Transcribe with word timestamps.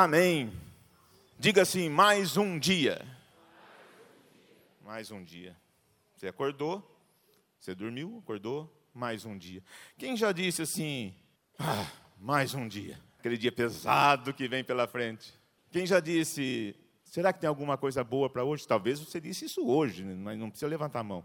Amém. 0.00 0.52
Diga 1.40 1.62
assim: 1.62 1.88
mais 1.88 2.36
um 2.36 2.56
dia. 2.56 3.04
Mais 4.84 5.10
um 5.10 5.24
dia. 5.24 5.56
Você 6.14 6.28
acordou, 6.28 6.88
você 7.58 7.74
dormiu, 7.74 8.20
acordou, 8.22 8.72
mais 8.94 9.24
um 9.24 9.36
dia. 9.36 9.60
Quem 9.96 10.16
já 10.16 10.30
disse 10.30 10.62
assim: 10.62 11.12
ah, 11.58 11.84
mais 12.16 12.54
um 12.54 12.68
dia? 12.68 12.96
Aquele 13.18 13.36
dia 13.36 13.50
pesado 13.50 14.32
que 14.32 14.46
vem 14.46 14.62
pela 14.62 14.86
frente. 14.86 15.34
Quem 15.72 15.84
já 15.84 15.98
disse: 15.98 16.76
será 17.02 17.32
que 17.32 17.40
tem 17.40 17.48
alguma 17.48 17.76
coisa 17.76 18.04
boa 18.04 18.30
para 18.30 18.44
hoje? 18.44 18.68
Talvez 18.68 19.00
você 19.00 19.20
disse 19.20 19.46
isso 19.46 19.66
hoje, 19.66 20.04
né? 20.04 20.14
mas 20.14 20.38
não 20.38 20.48
precisa 20.48 20.70
levantar 20.70 21.00
a 21.00 21.04
mão. 21.04 21.24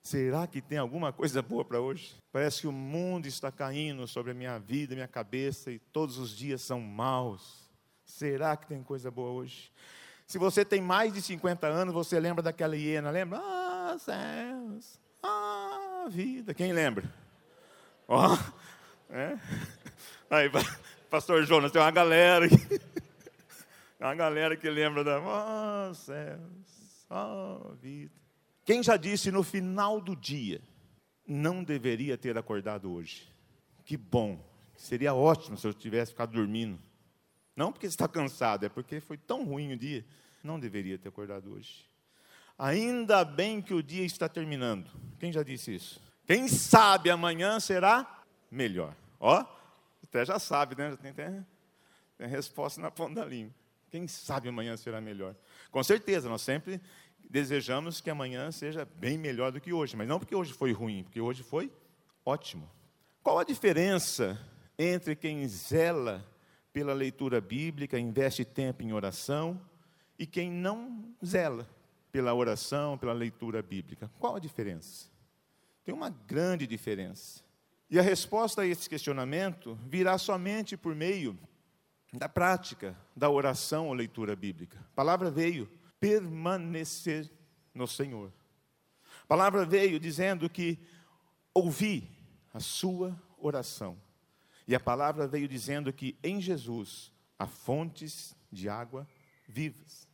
Será 0.00 0.46
que 0.46 0.62
tem 0.62 0.78
alguma 0.78 1.12
coisa 1.12 1.42
boa 1.42 1.64
para 1.64 1.80
hoje? 1.80 2.14
Parece 2.30 2.60
que 2.60 2.68
o 2.68 2.72
mundo 2.72 3.26
está 3.26 3.50
caindo 3.50 4.06
sobre 4.06 4.30
a 4.30 4.34
minha 4.34 4.56
vida, 4.56 4.94
minha 4.94 5.08
cabeça, 5.08 5.72
e 5.72 5.80
todos 5.80 6.16
os 6.16 6.30
dias 6.30 6.62
são 6.62 6.80
maus. 6.80 7.67
Será 8.08 8.56
que 8.56 8.66
tem 8.66 8.82
coisa 8.82 9.10
boa 9.10 9.30
hoje? 9.30 9.70
Se 10.26 10.38
você 10.38 10.64
tem 10.64 10.80
mais 10.80 11.12
de 11.12 11.22
50 11.22 11.66
anos, 11.66 11.94
você 11.94 12.18
lembra 12.18 12.42
daquela 12.42 12.74
hiena, 12.74 13.10
lembra? 13.10 13.38
Ah, 13.40 13.96
céus, 13.98 14.98
ah, 15.22 16.06
vida. 16.10 16.54
Quem 16.54 16.72
lembra? 16.72 17.04
Ó, 18.08 18.34
oh, 18.34 19.14
é? 19.14 19.38
Aí, 20.30 20.50
pastor 21.10 21.44
Jonas, 21.44 21.70
tem 21.70 21.80
uma 21.80 21.90
galera 21.90 22.46
aqui. 22.46 22.56
Uma 24.00 24.14
galera 24.14 24.56
que 24.56 24.70
lembra 24.70 25.02
da, 25.02 25.18
oh, 25.18 25.92
céus, 25.92 27.06
oh, 27.10 27.74
vida. 27.74 28.14
Quem 28.64 28.80
já 28.80 28.96
disse 28.96 29.32
no 29.32 29.42
final 29.42 30.00
do 30.00 30.14
dia, 30.14 30.60
não 31.26 31.64
deveria 31.64 32.16
ter 32.16 32.38
acordado 32.38 32.92
hoje? 32.92 33.28
Que 33.84 33.96
bom, 33.96 34.38
seria 34.76 35.14
ótimo 35.14 35.58
se 35.58 35.66
eu 35.66 35.74
tivesse 35.74 36.12
ficado 36.12 36.32
dormindo. 36.32 36.78
Não 37.58 37.72
porque 37.72 37.86
está 37.86 38.06
cansado, 38.06 38.64
é 38.64 38.68
porque 38.68 39.00
foi 39.00 39.16
tão 39.16 39.44
ruim 39.44 39.72
o 39.72 39.76
dia. 39.76 40.04
Não 40.44 40.60
deveria 40.60 40.96
ter 40.96 41.08
acordado 41.08 41.52
hoje. 41.52 41.84
Ainda 42.56 43.24
bem 43.24 43.60
que 43.60 43.74
o 43.74 43.82
dia 43.82 44.04
está 44.04 44.28
terminando. 44.28 44.88
Quem 45.18 45.32
já 45.32 45.42
disse 45.42 45.74
isso? 45.74 46.00
Quem 46.24 46.46
sabe 46.46 47.10
amanhã 47.10 47.58
será 47.58 48.22
melhor. 48.48 48.94
Ó, 49.18 49.44
até 50.04 50.24
já 50.24 50.38
sabe, 50.38 50.76
né? 50.76 50.90
Já 50.90 50.96
tem, 50.98 51.12
tem, 51.12 51.46
tem 52.16 52.28
resposta 52.28 52.80
na 52.80 52.92
ponta 52.92 53.22
da 53.22 53.26
língua. 53.26 53.52
Quem 53.90 54.06
sabe 54.06 54.48
amanhã 54.48 54.76
será 54.76 55.00
melhor? 55.00 55.34
Com 55.72 55.82
certeza, 55.82 56.28
nós 56.28 56.42
sempre 56.42 56.80
desejamos 57.28 58.00
que 58.00 58.08
amanhã 58.08 58.52
seja 58.52 58.84
bem 58.84 59.18
melhor 59.18 59.50
do 59.50 59.60
que 59.60 59.72
hoje, 59.72 59.96
mas 59.96 60.06
não 60.06 60.20
porque 60.20 60.36
hoje 60.36 60.52
foi 60.52 60.70
ruim, 60.70 61.02
porque 61.02 61.20
hoje 61.20 61.42
foi 61.42 61.72
ótimo. 62.24 62.70
Qual 63.20 63.36
a 63.36 63.42
diferença 63.42 64.40
entre 64.78 65.16
quem 65.16 65.44
zela 65.48 66.24
pela 66.72 66.92
leitura 66.92 67.40
bíblica, 67.40 67.98
investe 67.98 68.44
tempo 68.44 68.82
em 68.82 68.92
oração, 68.92 69.60
e 70.18 70.26
quem 70.26 70.50
não 70.50 71.14
zela 71.24 71.68
pela 72.10 72.34
oração, 72.34 72.98
pela 72.98 73.12
leitura 73.12 73.62
bíblica? 73.62 74.10
Qual 74.18 74.36
a 74.36 74.40
diferença? 74.40 75.06
Tem 75.84 75.94
uma 75.94 76.10
grande 76.10 76.66
diferença. 76.66 77.42
E 77.90 77.98
a 77.98 78.02
resposta 78.02 78.62
a 78.62 78.66
esse 78.66 78.88
questionamento 78.88 79.78
virá 79.86 80.18
somente 80.18 80.76
por 80.76 80.94
meio 80.94 81.38
da 82.12 82.28
prática 82.28 82.96
da 83.16 83.30
oração 83.30 83.88
ou 83.88 83.94
leitura 83.94 84.34
bíblica. 84.34 84.78
A 84.78 84.94
palavra 84.94 85.30
veio 85.30 85.70
permanecer 86.00 87.30
no 87.74 87.86
Senhor. 87.86 88.32
A 89.22 89.26
palavra 89.26 89.64
veio 89.64 89.98
dizendo 90.00 90.48
que 90.48 90.78
ouvi 91.54 92.10
a 92.52 92.60
sua 92.60 93.20
oração. 93.38 93.96
E 94.68 94.74
a 94.74 94.80
palavra 94.80 95.26
veio 95.26 95.48
dizendo 95.48 95.90
que 95.90 96.18
em 96.22 96.42
Jesus 96.42 97.10
há 97.38 97.46
fontes 97.46 98.36
de 98.52 98.68
água 98.68 99.08
vivas. 99.48 100.06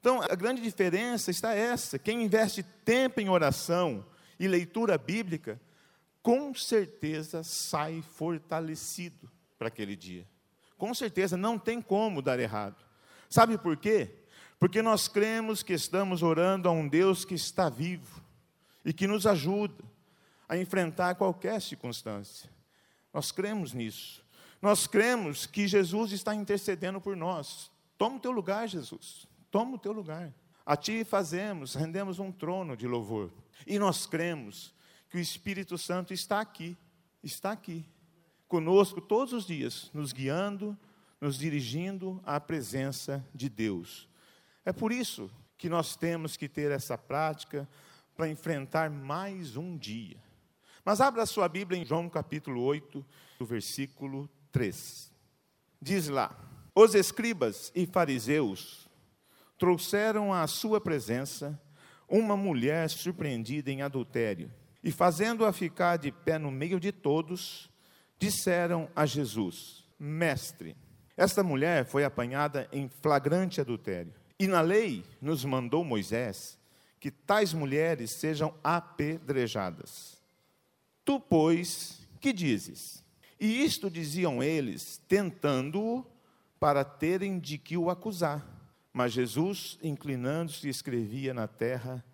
Então, 0.00 0.22
a 0.22 0.34
grande 0.34 0.62
diferença 0.62 1.30
está 1.30 1.52
essa: 1.52 1.98
quem 1.98 2.22
investe 2.22 2.62
tempo 2.62 3.20
em 3.20 3.28
oração 3.28 4.06
e 4.40 4.48
leitura 4.48 4.96
bíblica, 4.96 5.60
com 6.22 6.54
certeza 6.54 7.42
sai 7.42 8.00
fortalecido 8.00 9.30
para 9.58 9.68
aquele 9.68 9.94
dia. 9.94 10.26
Com 10.78 10.94
certeza 10.94 11.36
não 11.36 11.58
tem 11.58 11.82
como 11.82 12.22
dar 12.22 12.40
errado. 12.40 12.82
Sabe 13.28 13.58
por 13.58 13.76
quê? 13.76 14.10
Porque 14.58 14.80
nós 14.80 15.06
cremos 15.06 15.62
que 15.62 15.74
estamos 15.74 16.22
orando 16.22 16.66
a 16.66 16.72
um 16.72 16.88
Deus 16.88 17.26
que 17.26 17.34
está 17.34 17.68
vivo 17.68 18.22
e 18.84 18.92
que 18.92 19.06
nos 19.06 19.26
ajuda 19.26 19.84
a 20.48 20.56
enfrentar 20.56 21.14
qualquer 21.16 21.60
circunstância. 21.60 22.48
Nós 23.12 23.32
cremos 23.32 23.72
nisso. 23.72 24.22
Nós 24.60 24.86
cremos 24.86 25.46
que 25.46 25.68
Jesus 25.68 26.12
está 26.12 26.34
intercedendo 26.34 27.00
por 27.00 27.16
nós. 27.16 27.70
Toma 27.96 28.16
o 28.16 28.20
teu 28.20 28.30
lugar, 28.30 28.68
Jesus. 28.68 29.26
Toma 29.50 29.76
o 29.76 29.78
teu 29.78 29.92
lugar. 29.92 30.32
A 30.64 30.76
ti 30.76 31.04
fazemos, 31.04 31.74
rendemos 31.74 32.18
um 32.18 32.30
trono 32.30 32.76
de 32.76 32.86
louvor. 32.86 33.32
E 33.66 33.78
nós 33.78 34.06
cremos 34.06 34.74
que 35.08 35.16
o 35.16 35.20
Espírito 35.20 35.78
Santo 35.78 36.12
está 36.12 36.40
aqui, 36.40 36.76
está 37.22 37.52
aqui, 37.52 37.84
conosco 38.46 39.00
todos 39.00 39.32
os 39.32 39.46
dias, 39.46 39.90
nos 39.94 40.12
guiando, 40.12 40.76
nos 41.20 41.38
dirigindo 41.38 42.20
à 42.24 42.38
presença 42.38 43.24
de 43.34 43.48
Deus. 43.48 44.08
É 44.64 44.72
por 44.72 44.92
isso 44.92 45.30
que 45.56 45.68
nós 45.68 45.96
temos 45.96 46.36
que 46.36 46.48
ter 46.48 46.70
essa 46.70 46.98
prática 46.98 47.68
para 48.14 48.28
enfrentar 48.28 48.90
mais 48.90 49.56
um 49.56 49.76
dia. 49.76 50.16
Mas 50.88 51.02
abra 51.02 51.24
a 51.24 51.26
sua 51.26 51.46
Bíblia 51.50 51.78
em 51.78 51.84
João 51.84 52.08
capítulo 52.08 52.62
8, 52.62 53.04
do 53.38 53.44
versículo 53.44 54.26
3. 54.50 55.12
Diz 55.82 56.08
lá: 56.08 56.34
Os 56.74 56.94
escribas 56.94 57.70
e 57.74 57.84
fariseus 57.84 58.88
trouxeram 59.58 60.32
à 60.32 60.46
sua 60.46 60.80
presença 60.80 61.60
uma 62.08 62.38
mulher 62.38 62.88
surpreendida 62.88 63.70
em 63.70 63.82
adultério, 63.82 64.50
e 64.82 64.90
fazendo-a 64.90 65.52
ficar 65.52 65.98
de 65.98 66.10
pé 66.10 66.38
no 66.38 66.50
meio 66.50 66.80
de 66.80 66.90
todos, 66.90 67.68
disseram 68.18 68.88
a 68.96 69.04
Jesus: 69.04 69.84
Mestre, 69.98 70.74
esta 71.18 71.42
mulher 71.42 71.84
foi 71.84 72.02
apanhada 72.02 72.66
em 72.72 72.88
flagrante 72.88 73.60
adultério. 73.60 74.14
E 74.40 74.46
na 74.46 74.62
lei 74.62 75.04
nos 75.20 75.44
mandou 75.44 75.84
Moisés 75.84 76.58
que 76.98 77.10
tais 77.10 77.52
mulheres 77.52 78.12
sejam 78.12 78.54
apedrejadas. 78.64 80.17
Tu, 81.08 81.18
pois, 81.18 82.06
que 82.20 82.34
dizes? 82.34 83.02
E 83.40 83.64
isto 83.64 83.90
diziam 83.90 84.42
eles, 84.42 85.00
tentando-o 85.08 86.04
para 86.60 86.84
terem 86.84 87.38
de 87.38 87.56
que 87.56 87.78
o 87.78 87.88
acusar. 87.88 88.46
Mas 88.92 89.14
Jesus, 89.14 89.78
inclinando-se, 89.82 90.68
escrevia 90.68 91.32
na 91.32 91.48
terra 91.48 92.04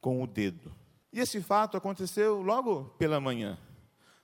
com 0.00 0.22
o 0.22 0.26
dedo. 0.28 0.72
E 1.12 1.18
esse 1.18 1.42
fato 1.42 1.76
aconteceu 1.76 2.42
logo 2.42 2.84
pela 2.96 3.18
manhã. 3.18 3.58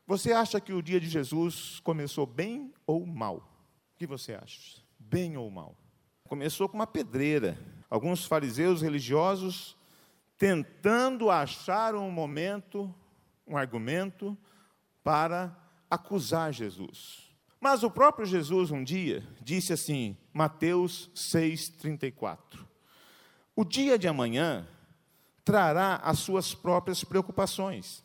Você 0.06 0.32
acha 0.32 0.60
que 0.60 0.72
o 0.72 0.80
dia 0.80 1.00
de 1.00 1.08
Jesus 1.08 1.80
começou 1.80 2.24
bem 2.24 2.72
ou 2.86 3.04
mal? 3.04 3.38
O 3.38 3.98
que 3.98 4.06
você 4.06 4.34
acha? 4.34 4.80
Bem 4.97 5.36
ou 5.36 5.50
mal? 5.50 5.74
Começou 6.28 6.68
com 6.68 6.76
uma 6.76 6.86
pedreira. 6.86 7.58
Alguns 7.91 8.24
fariseus 8.26 8.80
religiosos 8.80 9.76
tentando 10.38 11.32
achar 11.32 11.97
um 11.97 12.12
momento, 12.12 12.94
um 13.50 13.56
argumento 13.56 14.38
para 15.03 15.55
acusar 15.91 16.53
Jesus. 16.53 17.28
Mas 17.61 17.83
o 17.83 17.91
próprio 17.91 18.25
Jesus 18.25 18.71
um 18.71 18.83
dia 18.83 19.27
disse 19.43 19.72
assim, 19.72 20.16
Mateus 20.33 21.11
6:34. 21.15 22.65
O 23.55 23.65
dia 23.65 23.99
de 23.99 24.09
amanhã 24.09 24.66
trará 25.44 25.97
as 25.97 26.21
suas 26.21 26.55
próprias 26.55 27.03
preocupações. 27.03 28.05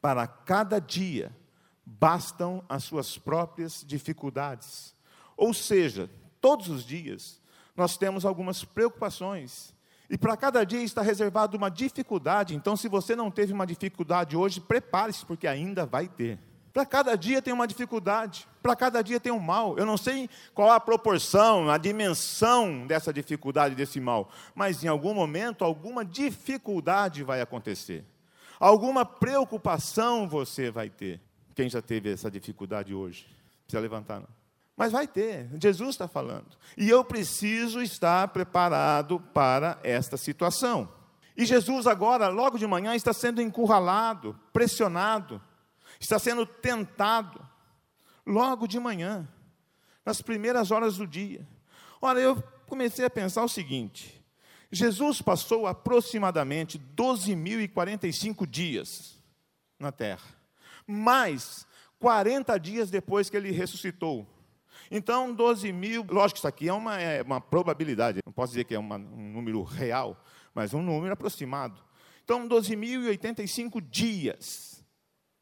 Para 0.00 0.26
cada 0.26 0.80
dia 0.80 1.34
bastam 1.86 2.64
as 2.68 2.84
suas 2.84 3.16
próprias 3.16 3.84
dificuldades. 3.86 4.94
Ou 5.36 5.54
seja, 5.54 6.10
todos 6.40 6.68
os 6.68 6.84
dias 6.84 7.40
nós 7.76 7.96
temos 7.96 8.24
algumas 8.24 8.64
preocupações. 8.64 9.74
E 10.12 10.18
para 10.18 10.36
cada 10.36 10.62
dia 10.62 10.82
está 10.82 11.00
reservado 11.00 11.56
uma 11.56 11.70
dificuldade. 11.70 12.54
Então, 12.54 12.76
se 12.76 12.86
você 12.86 13.16
não 13.16 13.30
teve 13.30 13.50
uma 13.50 13.66
dificuldade 13.66 14.36
hoje, 14.36 14.60
prepare-se, 14.60 15.24
porque 15.24 15.46
ainda 15.46 15.86
vai 15.86 16.06
ter. 16.06 16.38
Para 16.70 16.84
cada 16.84 17.16
dia 17.16 17.40
tem 17.40 17.52
uma 17.52 17.66
dificuldade, 17.66 18.46
para 18.62 18.76
cada 18.76 19.00
dia 19.00 19.18
tem 19.18 19.32
um 19.32 19.38
mal. 19.38 19.78
Eu 19.78 19.86
não 19.86 19.96
sei 19.96 20.28
qual 20.52 20.70
a 20.70 20.78
proporção, 20.78 21.70
a 21.70 21.78
dimensão 21.78 22.86
dessa 22.86 23.10
dificuldade, 23.10 23.74
desse 23.74 24.00
mal, 24.00 24.30
mas 24.54 24.84
em 24.84 24.88
algum 24.88 25.14
momento, 25.14 25.64
alguma 25.64 26.04
dificuldade 26.04 27.24
vai 27.24 27.40
acontecer. 27.40 28.04
Alguma 28.60 29.06
preocupação 29.06 30.28
você 30.28 30.70
vai 30.70 30.90
ter. 30.90 31.22
Quem 31.54 31.70
já 31.70 31.80
teve 31.80 32.12
essa 32.12 32.30
dificuldade 32.30 32.92
hoje? 32.92 33.26
Precisa 33.64 33.80
levantar, 33.80 34.20
não? 34.20 34.41
Mas 34.76 34.90
vai 34.90 35.06
ter, 35.06 35.50
Jesus 35.60 35.90
está 35.90 36.08
falando. 36.08 36.56
E 36.76 36.88
eu 36.88 37.04
preciso 37.04 37.82
estar 37.82 38.28
preparado 38.28 39.20
para 39.32 39.78
esta 39.82 40.16
situação. 40.16 40.88
E 41.36 41.44
Jesus, 41.44 41.86
agora, 41.86 42.28
logo 42.28 42.58
de 42.58 42.66
manhã, 42.66 42.94
está 42.94 43.12
sendo 43.12 43.40
encurralado, 43.40 44.38
pressionado, 44.52 45.40
está 45.98 46.18
sendo 46.18 46.44
tentado, 46.44 47.46
logo 48.26 48.66
de 48.66 48.78
manhã, 48.78 49.28
nas 50.04 50.20
primeiras 50.20 50.70
horas 50.70 50.96
do 50.96 51.06
dia. 51.06 51.46
Ora, 52.00 52.20
eu 52.20 52.42
comecei 52.66 53.04
a 53.04 53.10
pensar 53.10 53.44
o 53.44 53.48
seguinte: 53.48 54.22
Jesus 54.70 55.22
passou 55.22 55.66
aproximadamente 55.66 56.78
12.045 56.96 58.46
dias 58.46 59.18
na 59.78 59.92
terra, 59.92 60.28
mais 60.86 61.66
40 61.98 62.58
dias 62.58 62.90
depois 62.90 63.30
que 63.30 63.36
ele 63.36 63.52
ressuscitou. 63.52 64.26
Então, 64.94 65.34
12 65.34 65.72
mil, 65.72 66.04
lógico 66.06 66.36
isso 66.36 66.46
aqui 66.46 66.68
é 66.68 66.72
uma, 66.72 67.00
é 67.00 67.22
uma 67.22 67.40
probabilidade, 67.40 68.20
não 68.26 68.32
posso 68.32 68.52
dizer 68.52 68.64
que 68.64 68.74
é 68.74 68.78
uma, 68.78 68.96
um 68.96 69.32
número 69.32 69.62
real, 69.62 70.22
mas 70.54 70.74
um 70.74 70.82
número 70.82 71.14
aproximado. 71.14 71.82
Então, 72.22 72.46
12.085 72.46 73.80
dias 73.80 74.84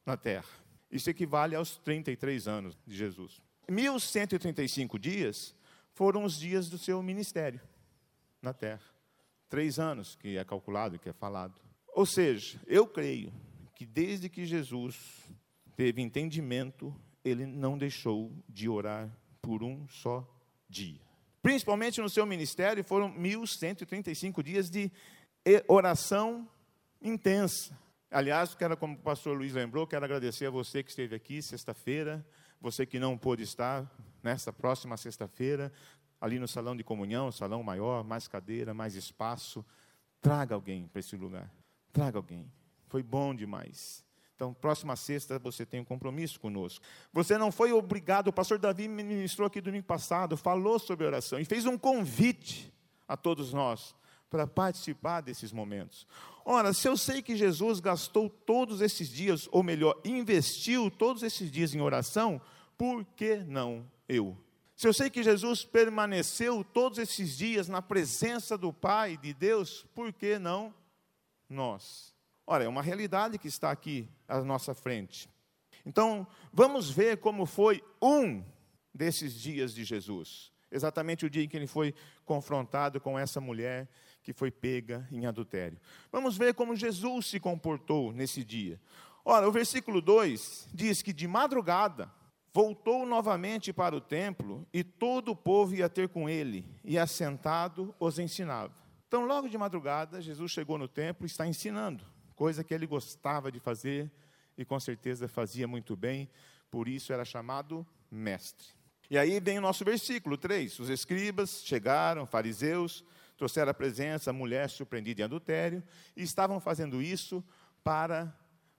na 0.07 0.17
terra. 0.17 0.47
Isso 0.89 1.11
equivale 1.11 1.57
aos 1.57 1.77
33 1.79 2.47
anos 2.47 2.79
de 2.87 2.97
Jesus. 2.97 3.43
1.135 3.69 4.97
dias 5.01 5.53
foram 5.95 6.23
os 6.23 6.39
dias 6.39 6.71
do 6.71 6.79
seu 6.79 7.03
ministério 7.03 7.61
na 8.41 8.53
terra. 8.53 8.85
Três 9.49 9.81
anos 9.81 10.15
que 10.15 10.37
é 10.37 10.45
calculado, 10.45 10.97
que 10.97 11.09
é 11.09 11.13
falado. 11.13 11.61
Ou 11.89 12.07
seja, 12.07 12.61
eu 12.69 12.87
creio 12.87 13.33
que 13.75 13.85
desde 13.85 14.29
que 14.29 14.47
Jesus 14.47 14.97
teve 15.75 16.01
entendimento, 16.01 16.95
ele 17.25 17.45
não 17.47 17.77
deixou 17.77 18.33
de 18.49 18.69
orar 18.69 19.11
por 19.43 19.63
um 19.63 19.87
só 19.89 20.27
dia. 20.69 21.01
Principalmente 21.43 22.01
no 22.01 22.09
seu 22.09 22.27
ministério, 22.27 22.85
foram 22.85 23.13
1.135 23.15 24.43
dias 24.43 24.69
de 24.69 24.91
oração 25.67 26.49
intensa. 27.01 27.79
Aliás, 28.11 28.55
quero, 28.55 28.77
como 28.77 28.95
o 28.95 28.99
pastor 28.99 29.37
Luiz 29.37 29.53
lembrou, 29.53 29.87
quero 29.87 30.05
agradecer 30.05 30.47
a 30.47 30.51
você 30.51 30.83
que 30.83 30.91
esteve 30.91 31.15
aqui 31.15 31.41
sexta-feira, 31.41 32.27
você 32.61 32.85
que 32.85 32.99
não 32.99 33.17
pôde 33.17 33.43
estar 33.43 33.91
nesta 34.23 34.53
próxima 34.53 34.97
sexta-feira, 34.97 35.73
ali 36.21 36.39
no 36.39 36.47
salão 36.47 36.77
de 36.77 36.85
comunhão, 36.85 37.33
salão 37.33 37.63
maior, 37.63 38.05
mais 38.05 38.29
cadeira, 38.29 38.75
mais 38.75 38.95
espaço. 38.95 39.65
Traga 40.21 40.55
alguém 40.55 40.87
para 40.89 41.01
esse 41.01 41.17
lugar. 41.17 41.51
Traga 41.93 42.19
alguém. 42.19 42.53
Foi 42.89 43.03
bom 43.03 43.35
demais. 43.35 44.05
Então, 44.41 44.55
próxima 44.55 44.97
sexta 44.97 45.39
você 45.39 45.67
tem 45.67 45.81
um 45.81 45.85
compromisso 45.85 46.41
conosco. 46.41 46.83
Você 47.13 47.37
não 47.37 47.53
foi 47.53 47.75
obrigado, 47.75 48.29
o 48.29 48.33
pastor 48.33 48.59
Davi 48.59 48.89
ministrou 48.89 49.47
aqui 49.47 49.61
domingo 49.61 49.85
passado, 49.85 50.35
falou 50.35 50.79
sobre 50.79 51.05
oração 51.05 51.39
e 51.39 51.45
fez 51.45 51.67
um 51.67 51.77
convite 51.77 52.73
a 53.07 53.19
todos 53.19 53.53
nós 53.53 53.95
para 54.31 54.47
participar 54.47 55.21
desses 55.21 55.53
momentos. 55.53 56.07
Ora, 56.43 56.73
se 56.73 56.89
eu 56.89 56.97
sei 56.97 57.21
que 57.21 57.37
Jesus 57.37 57.81
gastou 57.81 58.31
todos 58.31 58.81
esses 58.81 59.11
dias, 59.11 59.47
ou 59.53 59.63
melhor, 59.63 60.01
investiu 60.07 60.91
todos 60.91 61.23
esses 61.23 61.53
dias 61.53 61.75
em 61.75 61.83
oração, 61.83 62.41
por 62.79 63.05
que 63.05 63.45
não 63.45 63.85
eu? 64.09 64.39
Se 64.75 64.89
eu 64.89 64.95
sei 64.95 65.11
que 65.11 65.23
Jesus 65.23 65.67
permaneceu 65.67 66.65
todos 66.65 66.99
esses 66.99 67.37
dias 67.37 67.69
na 67.69 67.83
presença 67.83 68.57
do 68.57 68.73
Pai, 68.73 69.19
de 69.19 69.35
Deus, 69.35 69.85
por 69.95 70.11
que 70.15 70.39
não 70.39 70.73
nós? 71.47 72.19
Ora, 72.47 72.65
é 72.65 72.69
uma 72.69 72.83
realidade 72.83 73.39
que 73.39 73.49
está 73.49 73.71
aqui 73.71 74.09
à 74.27 74.41
nossa 74.41 74.75
frente. 74.75 75.29
Então, 75.85 76.27
vamos 76.53 76.91
ver 76.91 77.19
como 77.19 77.47
foi 77.47 77.83
um 78.03 78.45
desses 78.93 79.35
dias 79.35 79.75
de 79.75 79.85
Jesus. 79.85 80.53
Exatamente 80.71 81.27
o 81.27 81.31
dia 81.31 81.45
em 81.45 81.49
que 81.49 81.57
ele 81.57 81.67
foi 81.67 81.95
confrontado 82.25 83.01
com 83.01 83.19
essa 83.19 83.41
mulher 83.41 83.89
que 84.23 84.33
foi 84.33 84.51
pega 84.51 85.09
em 85.11 85.27
adultério. 85.27 85.79
Vamos 86.13 86.37
ver 86.37 86.55
como 86.55 86.77
Jesus 86.77 87.27
se 87.27 87.41
comportou 87.41 88.13
nesse 88.13 88.45
dia. 88.45 88.81
Ora, 89.25 89.49
o 89.49 89.53
versículo 89.53 90.01
2 90.01 90.69
diz 90.73 91.03
que 91.03 91.13
de 91.13 91.27
madrugada 91.27 92.11
voltou 92.53 93.07
novamente 93.07 93.73
para 93.73 93.95
o 93.95 94.01
templo 94.01 94.67
e 94.73 94.83
todo 94.83 95.33
o 95.33 95.37
povo 95.37 95.75
ia 95.75 95.89
ter 95.89 96.09
com 96.09 96.29
ele, 96.29 96.67
e 96.85 96.99
assentado 96.99 97.95
os 97.99 98.19
ensinava. 98.19 98.75
Então, 99.07 99.25
logo 99.25 99.49
de 99.49 99.57
madrugada, 99.59 100.21
Jesus 100.21 100.51
chegou 100.51 100.77
no 100.77 100.89
templo 100.89 101.25
e 101.25 101.27
está 101.27 101.47
ensinando 101.47 102.05
coisa 102.41 102.65
que 102.65 102.73
ele 102.73 102.87
gostava 102.87 103.53
de 103.53 103.61
fazer 103.61 104.11
e 104.57 104.65
com 104.65 104.81
certeza 104.81 105.29
fazia 105.29 105.69
muito 105.69 105.95
bem, 105.95 106.27
por 106.71 106.89
isso 106.89 107.13
era 107.13 107.23
chamado 107.23 107.87
mestre. 108.11 108.69
E 109.11 109.19
aí 109.19 109.39
vem 109.41 109.59
o 109.59 109.61
nosso 109.61 109.85
versículo 109.85 110.39
3: 110.39 110.79
os 110.79 110.89
escribas 110.89 111.63
chegaram, 111.63 112.25
fariseus, 112.25 113.05
trouxeram 113.37 113.71
a 113.71 113.75
presença 113.75 114.31
a 114.31 114.33
mulher 114.33 114.71
surpreendida 114.71 115.21
em 115.21 115.25
adultério, 115.27 115.83
e 116.17 116.23
estavam 116.23 116.59
fazendo 116.59 117.03
isso 117.03 117.45
para 117.85 118.35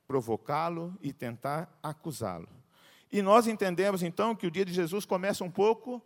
provocá-lo 0.08 0.98
e 1.00 1.14
tentar 1.14 1.72
acusá-lo. 1.84 2.50
E 3.12 3.22
nós 3.22 3.46
entendemos 3.46 4.02
então 4.02 4.36
que 4.36 4.48
o 4.48 4.52
dia 4.52 4.66
de 4.66 4.74
Jesus 4.74 5.06
começa 5.06 5.44
um 5.44 5.52
pouco, 5.52 6.02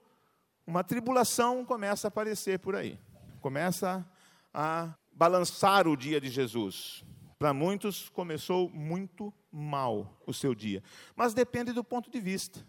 uma 0.67 0.83
tribulação 0.83 1.63
começa 1.63 2.07
a 2.07 2.09
aparecer 2.09 2.59
por 2.59 2.75
aí, 2.75 2.99
começa 3.39 4.05
a 4.53 4.93
balançar 5.13 5.87
o 5.87 5.95
dia 5.95 6.19
de 6.19 6.29
Jesus. 6.29 7.05
Para 7.45 7.53
muitos 7.53 8.09
começou 8.09 8.71
muito 8.71 9.31
mal 9.51 10.19
o 10.25 10.33
seu 10.33 10.55
dia, 10.55 10.81
mas 11.15 11.31
depende 11.31 11.73
do 11.73 11.83
ponto 11.83 12.09
de 12.09 12.19
vista. 12.19 12.65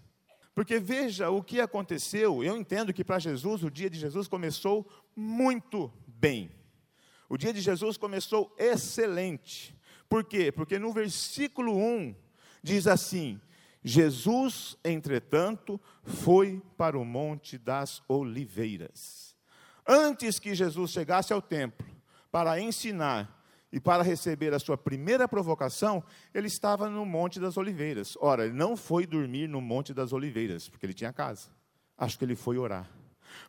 Porque 0.54 0.78
veja 0.78 1.30
o 1.30 1.42
que 1.42 1.62
aconteceu, 1.62 2.44
eu 2.44 2.54
entendo 2.54 2.92
que 2.92 3.02
para 3.02 3.18
Jesus 3.18 3.64
o 3.64 3.70
dia 3.70 3.88
de 3.88 3.98
Jesus 3.98 4.28
começou 4.28 4.86
muito 5.16 5.90
bem. 6.06 6.50
O 7.26 7.38
dia 7.38 7.54
de 7.54 7.62
Jesus 7.62 7.96
começou 7.96 8.54
excelente. 8.58 9.74
Por 10.10 10.22
quê? 10.22 10.52
Porque 10.52 10.78
no 10.78 10.92
versículo 10.92 11.74
1 11.74 12.14
diz 12.62 12.86
assim: 12.86 13.40
Jesus, 13.82 14.76
entretanto, 14.84 15.80
foi 16.04 16.60
para 16.76 16.98
o 16.98 17.04
Monte 17.06 17.56
das 17.56 18.02
Oliveiras. 18.06 19.34
Antes 19.88 20.38
que 20.38 20.54
Jesus 20.54 20.90
chegasse 20.90 21.32
ao 21.32 21.40
templo 21.40 21.86
para 22.30 22.60
ensinar 22.60 23.35
e 23.72 23.80
para 23.80 24.02
receber 24.02 24.54
a 24.54 24.58
sua 24.58 24.76
primeira 24.78 25.26
provocação, 25.26 26.02
ele 26.32 26.46
estava 26.46 26.88
no 26.88 27.04
Monte 27.04 27.40
das 27.40 27.56
Oliveiras. 27.56 28.16
Ora, 28.20 28.44
ele 28.44 28.54
não 28.54 28.76
foi 28.76 29.06
dormir 29.06 29.48
no 29.48 29.60
Monte 29.60 29.92
das 29.92 30.12
Oliveiras, 30.12 30.68
porque 30.68 30.86
ele 30.86 30.94
tinha 30.94 31.12
casa. 31.12 31.48
Acho 31.98 32.18
que 32.18 32.24
ele 32.24 32.36
foi 32.36 32.58
orar. 32.58 32.88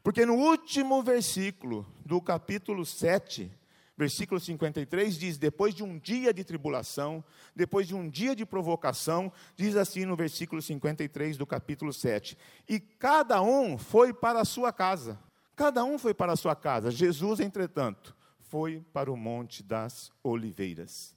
Porque 0.04 0.26
no 0.26 0.34
último 0.34 1.04
versículo 1.04 1.86
do 2.06 2.20
capítulo 2.20 2.86
7, 2.86 3.52
versículo 3.96 4.40
53, 4.40 5.18
diz: 5.18 5.38
Depois 5.38 5.76
de 5.76 5.84
um 5.84 6.00
dia 6.00 6.34
de 6.34 6.44
tribulação, 6.44 7.24
depois 7.56 7.88
de 7.88 7.94
um 7.96 8.10
dia 8.10 8.36
de 8.36 8.46
provocação, 8.46 9.32
diz 9.56 9.76
assim 9.76 10.06
no 10.06 10.16
versículo 10.16 10.62
53 10.62 11.38
do 11.38 11.46
capítulo 11.46 11.94
7: 11.94 12.38
E 12.68 12.80
cada 12.80 13.42
um 13.42 13.78
foi 13.78 14.14
para 14.14 14.42
a 14.42 14.46
sua 14.46 14.74
casa. 14.74 15.20
Cada 15.56 15.84
um 15.84 15.98
foi 15.98 16.14
para 16.14 16.34
a 16.34 16.36
sua 16.36 16.56
casa. 16.56 16.92
Jesus, 16.92 17.40
entretanto, 17.40 18.16
foi 18.50 18.84
para 18.94 19.12
o 19.12 19.18
Monte 19.18 19.64
das 19.64 20.12
Oliveiras. 20.24 21.16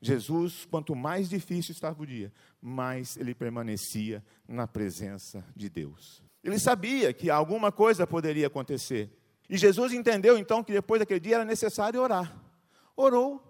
Jesus, 0.00 0.66
quanto 0.68 0.96
mais 0.96 1.28
difícil 1.28 1.72
estava 1.72 2.02
o 2.02 2.06
dia, 2.06 2.32
mais 2.60 3.16
ele 3.16 3.34
permanecia 3.34 4.24
na 4.48 4.66
presença 4.66 5.44
de 5.54 5.68
Deus. 5.68 6.22
Ele 6.42 6.58
sabia 6.58 7.12
que 7.12 7.30
alguma 7.30 7.70
coisa 7.70 8.04
poderia 8.04 8.48
acontecer. 8.48 9.16
E 9.48 9.56
Jesus 9.56 9.92
entendeu 9.92 10.36
então 10.36 10.64
que 10.64 10.72
depois 10.72 10.98
daquele 10.98 11.20
dia 11.20 11.36
era 11.36 11.44
necessário 11.44 12.00
orar. 12.00 12.36
Orou. 12.96 13.48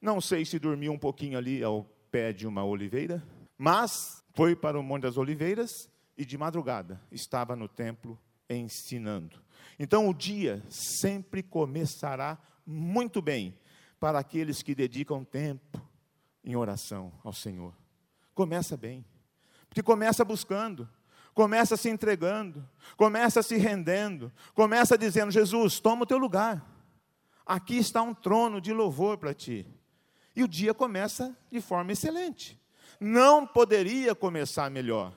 Não 0.00 0.20
sei 0.20 0.44
se 0.44 0.58
dormiu 0.58 0.92
um 0.92 0.98
pouquinho 0.98 1.36
ali 1.36 1.62
ao 1.62 1.84
pé 2.10 2.32
de 2.32 2.46
uma 2.46 2.64
oliveira, 2.64 3.22
mas 3.58 4.22
foi 4.34 4.54
para 4.54 4.78
o 4.78 4.82
Monte 4.82 5.02
das 5.02 5.16
Oliveiras 5.16 5.88
e 6.16 6.24
de 6.24 6.38
madrugada 6.38 7.00
estava 7.10 7.56
no 7.56 7.66
templo 7.66 8.18
ensinando. 8.48 9.41
Então 9.78 10.08
o 10.08 10.14
dia 10.14 10.62
sempre 10.68 11.42
começará 11.42 12.38
muito 12.66 13.20
bem 13.20 13.58
para 13.98 14.18
aqueles 14.18 14.62
que 14.62 14.74
dedicam 14.74 15.24
tempo 15.24 15.80
em 16.44 16.56
oração 16.56 17.12
ao 17.22 17.32
Senhor. 17.32 17.74
Começa 18.34 18.76
bem, 18.76 19.04
porque 19.68 19.82
começa 19.82 20.24
buscando, 20.24 20.88
começa 21.34 21.76
se 21.76 21.88
entregando, 21.88 22.68
começa 22.96 23.42
se 23.42 23.56
rendendo, 23.56 24.32
começa 24.54 24.98
dizendo: 24.98 25.30
Jesus, 25.30 25.80
toma 25.80 26.02
o 26.02 26.06
teu 26.06 26.18
lugar. 26.18 26.68
Aqui 27.44 27.76
está 27.76 28.02
um 28.02 28.14
trono 28.14 28.60
de 28.60 28.72
louvor 28.72 29.18
para 29.18 29.34
ti. 29.34 29.66
E 30.34 30.42
o 30.42 30.48
dia 30.48 30.72
começa 30.72 31.36
de 31.50 31.60
forma 31.60 31.92
excelente. 31.92 32.60
Não 32.98 33.46
poderia 33.46 34.14
começar 34.14 34.70
melhor. 34.70 35.12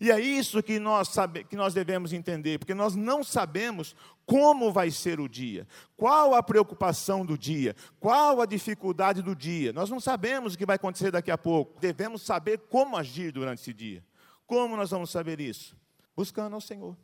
E 0.00 0.10
é 0.10 0.20
isso 0.20 0.62
que 0.62 0.78
nós, 0.78 1.08
sabe, 1.08 1.44
que 1.44 1.56
nós 1.56 1.72
devemos 1.72 2.12
entender, 2.12 2.58
porque 2.58 2.74
nós 2.74 2.94
não 2.94 3.24
sabemos 3.24 3.96
como 4.24 4.72
vai 4.72 4.90
ser 4.90 5.20
o 5.20 5.28
dia, 5.28 5.66
qual 5.96 6.34
a 6.34 6.42
preocupação 6.42 7.24
do 7.24 7.38
dia, 7.38 7.74
qual 8.00 8.40
a 8.40 8.46
dificuldade 8.46 9.22
do 9.22 9.34
dia. 9.34 9.72
Nós 9.72 9.88
não 9.88 10.00
sabemos 10.00 10.54
o 10.54 10.58
que 10.58 10.66
vai 10.66 10.76
acontecer 10.76 11.10
daqui 11.10 11.30
a 11.30 11.38
pouco. 11.38 11.80
Devemos 11.80 12.22
saber 12.22 12.58
como 12.68 12.96
agir 12.96 13.32
durante 13.32 13.60
esse 13.60 13.72
dia. 13.72 14.04
Como 14.46 14.76
nós 14.76 14.90
vamos 14.90 15.10
saber 15.10 15.40
isso? 15.40 15.76
Buscando 16.14 16.54
ao 16.54 16.60
Senhor, 16.60 16.96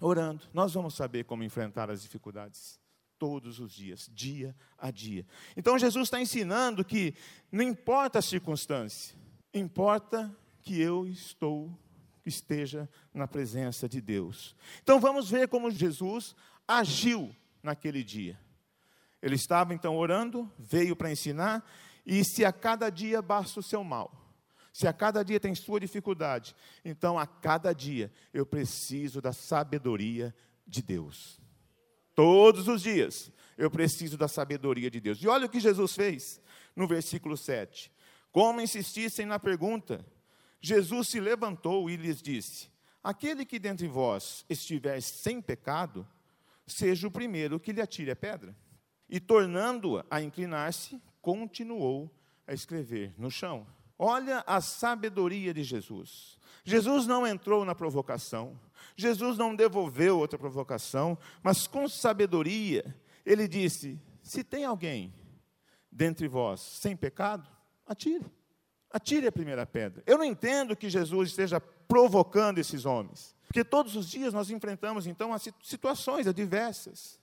orando. 0.00 0.42
Nós 0.52 0.72
vamos 0.72 0.94
saber 0.94 1.24
como 1.24 1.44
enfrentar 1.44 1.90
as 1.90 2.02
dificuldades 2.02 2.80
todos 3.18 3.60
os 3.60 3.72
dias, 3.72 4.10
dia 4.12 4.56
a 4.78 4.90
dia. 4.90 5.26
Então 5.54 5.78
Jesus 5.78 6.04
está 6.04 6.18
ensinando 6.18 6.82
que 6.82 7.14
não 7.52 7.62
importa 7.62 8.18
a 8.18 8.22
circunstância, 8.22 9.14
importa 9.52 10.34
que 10.62 10.80
eu 10.80 11.06
estou 11.06 11.70
que 12.22 12.28
esteja 12.28 12.88
na 13.12 13.26
presença 13.26 13.88
de 13.88 14.00
Deus. 14.00 14.54
Então 14.82 15.00
vamos 15.00 15.30
ver 15.30 15.48
como 15.48 15.70
Jesus 15.70 16.34
agiu 16.66 17.34
naquele 17.62 18.04
dia. 18.04 18.38
Ele 19.22 19.34
estava 19.34 19.74
então 19.74 19.96
orando, 19.96 20.50
veio 20.58 20.96
para 20.96 21.10
ensinar, 21.10 21.64
e 22.06 22.24
se 22.24 22.44
a 22.44 22.52
cada 22.52 22.88
dia 22.88 23.20
basta 23.20 23.60
o 23.60 23.62
seu 23.62 23.84
mal, 23.84 24.10
se 24.72 24.86
a 24.86 24.92
cada 24.92 25.22
dia 25.22 25.40
tem 25.40 25.54
sua 25.54 25.80
dificuldade, 25.80 26.54
então 26.84 27.18
a 27.18 27.26
cada 27.26 27.72
dia 27.72 28.10
eu 28.32 28.46
preciso 28.46 29.20
da 29.20 29.32
sabedoria 29.32 30.34
de 30.66 30.82
Deus. 30.82 31.40
Todos 32.14 32.68
os 32.68 32.82
dias 32.82 33.30
eu 33.58 33.70
preciso 33.70 34.16
da 34.16 34.28
sabedoria 34.28 34.90
de 34.90 35.00
Deus. 35.00 35.22
E 35.22 35.28
olha 35.28 35.46
o 35.46 35.48
que 35.48 35.60
Jesus 35.60 35.94
fez 35.94 36.40
no 36.74 36.86
versículo 36.86 37.36
7. 37.36 37.92
Como 38.32 38.60
insistissem 38.60 39.26
na 39.26 39.38
pergunta, 39.38 40.04
Jesus 40.60 41.08
se 41.08 41.20
levantou 41.20 41.88
e 41.88 41.96
lhes 41.96 42.20
disse: 42.20 42.68
Aquele 43.02 43.44
que 43.44 43.58
dentre 43.58 43.88
vós 43.88 44.44
estiver 44.48 45.00
sem 45.00 45.40
pecado, 45.40 46.06
seja 46.66 47.08
o 47.08 47.10
primeiro 47.10 47.58
que 47.58 47.72
lhe 47.72 47.80
atire 47.80 48.10
a 48.10 48.16
pedra. 48.16 48.56
E 49.08 49.18
tornando-a 49.18 50.04
a 50.10 50.22
inclinar-se, 50.22 51.00
continuou 51.20 52.10
a 52.46 52.52
escrever 52.52 53.14
no 53.18 53.30
chão. 53.30 53.66
Olha 53.98 54.44
a 54.46 54.60
sabedoria 54.60 55.52
de 55.52 55.62
Jesus. 55.62 56.38
Jesus 56.64 57.06
não 57.06 57.26
entrou 57.26 57.64
na 57.64 57.74
provocação, 57.74 58.58
Jesus 58.96 59.36
não 59.36 59.54
devolveu 59.54 60.18
outra 60.18 60.38
provocação, 60.38 61.18
mas 61.42 61.66
com 61.66 61.88
sabedoria, 61.88 62.96
ele 63.24 63.48
disse: 63.48 63.98
Se 64.22 64.44
tem 64.44 64.64
alguém 64.64 65.12
dentre 65.90 66.28
vós 66.28 66.60
sem 66.60 66.96
pecado, 66.96 67.48
atire. 67.86 68.30
Atire 68.92 69.26
a 69.26 69.32
primeira 69.32 69.64
pedra. 69.64 70.02
Eu 70.06 70.18
não 70.18 70.24
entendo 70.24 70.76
que 70.76 70.90
Jesus 70.90 71.30
esteja 71.30 71.60
provocando 71.60 72.58
esses 72.58 72.84
homens, 72.84 73.36
porque 73.46 73.64
todos 73.64 73.94
os 73.96 74.08
dias 74.08 74.32
nós 74.32 74.50
enfrentamos 74.50 75.06
então 75.06 75.32
as 75.32 75.48
situações 75.62 76.26
adversas. 76.26 77.20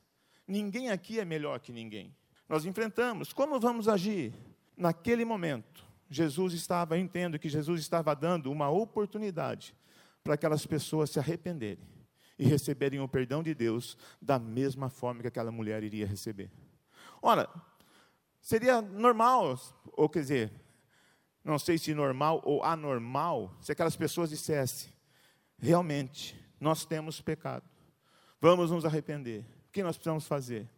Ninguém 0.47 0.89
aqui 0.89 1.19
é 1.19 1.25
melhor 1.25 1.59
que 1.59 1.73
ninguém. 1.73 2.15
Nós 2.47 2.65
enfrentamos. 2.65 3.33
Como 3.33 3.59
vamos 3.59 3.89
agir? 3.89 4.33
Naquele 4.77 5.25
momento, 5.25 5.83
Jesus 6.09 6.53
estava, 6.53 6.95
eu 6.95 7.01
entendo 7.01 7.37
que 7.37 7.49
Jesus 7.49 7.81
estava 7.81 8.15
dando 8.15 8.51
uma 8.51 8.69
oportunidade 8.69 9.75
para 10.23 10.35
aquelas 10.35 10.65
pessoas 10.65 11.09
se 11.09 11.19
arrependerem 11.19 11.83
e 12.39 12.45
receberem 12.45 12.99
o 12.99 13.07
perdão 13.07 13.41
de 13.41 13.53
Deus 13.53 13.97
da 14.21 14.37
mesma 14.37 14.89
forma 14.89 15.21
que 15.21 15.27
aquela 15.27 15.51
mulher 15.51 15.83
iria 15.83 16.05
receber. 16.05 16.51
Ora, 17.21 17.49
seria 18.39 18.81
normal, 18.81 19.59
ou 19.93 20.07
quer 20.07 20.19
dizer, 20.19 20.53
não 21.47 21.57
sei 21.57 21.77
se 21.77 21.93
normal 21.93 22.41
ou 22.43 22.61
anormal, 22.61 23.55
se 23.61 23.71
aquelas 23.71 23.95
pessoas 23.95 24.29
dissessem: 24.29 24.91
realmente, 25.57 26.37
nós 26.59 26.85
temos 26.85 27.21
pecado, 27.21 27.63
vamos 28.41 28.69
nos 28.69 28.83
arrepender, 28.83 29.45
o 29.67 29.71
que 29.71 29.81
nós 29.81 29.95
precisamos 29.95 30.27
fazer? 30.27 30.69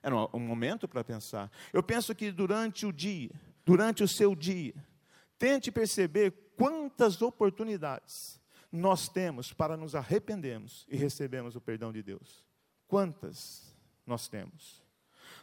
Era 0.00 0.14
um 0.34 0.38
momento 0.38 0.86
para 0.86 1.02
pensar. 1.02 1.50
Eu 1.72 1.82
penso 1.82 2.14
que 2.14 2.30
durante 2.30 2.86
o 2.86 2.92
dia, 2.92 3.30
durante 3.64 4.04
o 4.04 4.08
seu 4.08 4.36
dia, 4.36 4.74
tente 5.38 5.72
perceber 5.72 6.30
quantas 6.56 7.22
oportunidades 7.22 8.38
nós 8.70 9.08
temos 9.08 9.52
para 9.52 9.76
nos 9.76 9.94
arrependermos 9.94 10.86
e 10.88 10.96
recebermos 10.96 11.56
o 11.56 11.60
perdão 11.60 11.90
de 11.90 12.02
Deus. 12.02 12.44
Quantas 12.86 13.74
nós 14.06 14.28
temos? 14.28 14.82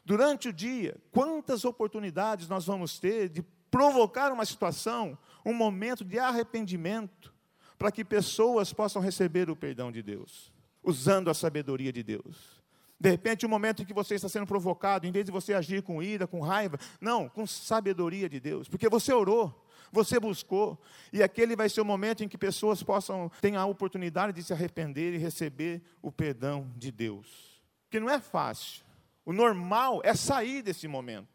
Durante 0.06 0.50
o 0.50 0.54
dia, 0.54 0.96
quantas 1.12 1.66
oportunidades 1.66 2.48
nós 2.48 2.66
vamos 2.66 3.00
ter 3.00 3.28
de 3.28 3.44
provocar 3.72 4.32
uma 4.32 4.46
situação, 4.46 5.18
um 5.44 5.54
momento 5.54 6.04
de 6.04 6.20
arrependimento, 6.20 7.34
para 7.78 7.92
que 7.92 8.06
pessoas 8.06 8.72
possam 8.72 9.02
receber 9.02 9.50
o 9.50 9.56
perdão 9.56 9.92
de 9.92 10.04
Deus, 10.04 10.54
usando 10.84 11.32
a 11.32 11.34
sabedoria 11.34 11.92
de 11.92 12.04
Deus. 12.04 12.62
De 13.00 13.10
repente, 13.10 13.44
o 13.46 13.48
um 13.48 13.50
momento 13.50 13.82
em 13.82 13.86
que 13.86 13.94
você 13.94 14.14
está 14.14 14.30
sendo 14.30 14.46
provocado, 14.46 15.08
em 15.08 15.12
vez 15.12 15.26
de 15.26 15.32
você 15.32 15.56
agir 15.56 15.82
com 15.82 16.04
ira, 16.04 16.28
com 16.28 16.42
raiva, 16.42 16.78
não, 17.00 17.28
com 17.28 17.48
sabedoria 17.48 18.30
de 18.30 18.40
Deus, 18.40 18.70
porque 18.70 18.88
você 18.88 19.12
orou, 19.12 19.68
você 19.92 20.20
buscou, 20.20 20.80
e 21.12 21.24
aquele 21.24 21.56
vai 21.56 21.68
ser 21.68 21.82
o 21.82 21.86
momento 21.86 22.24
em 22.24 22.28
que 22.28 22.38
pessoas 22.38 22.84
possam 22.84 23.32
ter 23.42 23.56
a 23.56 23.66
oportunidade 23.66 24.34
de 24.34 24.44
se 24.44 24.54
arrepender 24.54 25.16
e 25.16 25.18
receber 25.18 25.82
o 26.02 26.12
perdão 26.12 26.72
de 26.78 26.92
Deus. 26.92 27.60
Que 27.90 28.00
não 28.00 28.10
é 28.10 28.20
fácil. 28.20 28.86
O 29.26 29.34
normal 29.34 30.02
é 30.04 30.14
sair 30.14 30.62
desse 30.62 30.88
momento. 30.88 31.31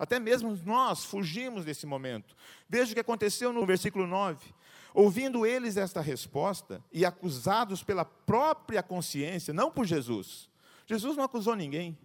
Até 0.00 0.18
mesmo 0.18 0.58
nós 0.64 1.04
fugimos 1.04 1.62
desse 1.62 1.84
momento. 1.84 2.34
Veja 2.66 2.90
o 2.90 2.94
que 2.94 3.00
aconteceu 3.00 3.52
no 3.52 3.66
versículo 3.66 4.06
9. 4.06 4.54
Ouvindo 4.94 5.44
eles 5.44 5.76
esta 5.76 6.00
resposta 6.00 6.82
e 6.90 7.04
acusados 7.04 7.82
pela 7.82 8.02
própria 8.02 8.82
consciência, 8.82 9.52
não 9.52 9.70
por 9.70 9.84
Jesus. 9.84 10.48
Jesus 10.86 11.18
não 11.18 11.24
acusou 11.24 11.54
ninguém. 11.54 11.98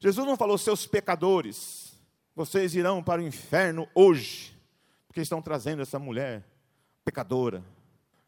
Jesus 0.00 0.26
não 0.26 0.34
falou, 0.34 0.56
seus 0.56 0.86
pecadores, 0.86 1.92
vocês 2.34 2.74
irão 2.74 3.02
para 3.02 3.20
o 3.20 3.26
inferno 3.26 3.86
hoje, 3.94 4.58
porque 5.06 5.20
estão 5.20 5.42
trazendo 5.42 5.82
essa 5.82 5.98
mulher 5.98 6.42
pecadora. 7.04 7.62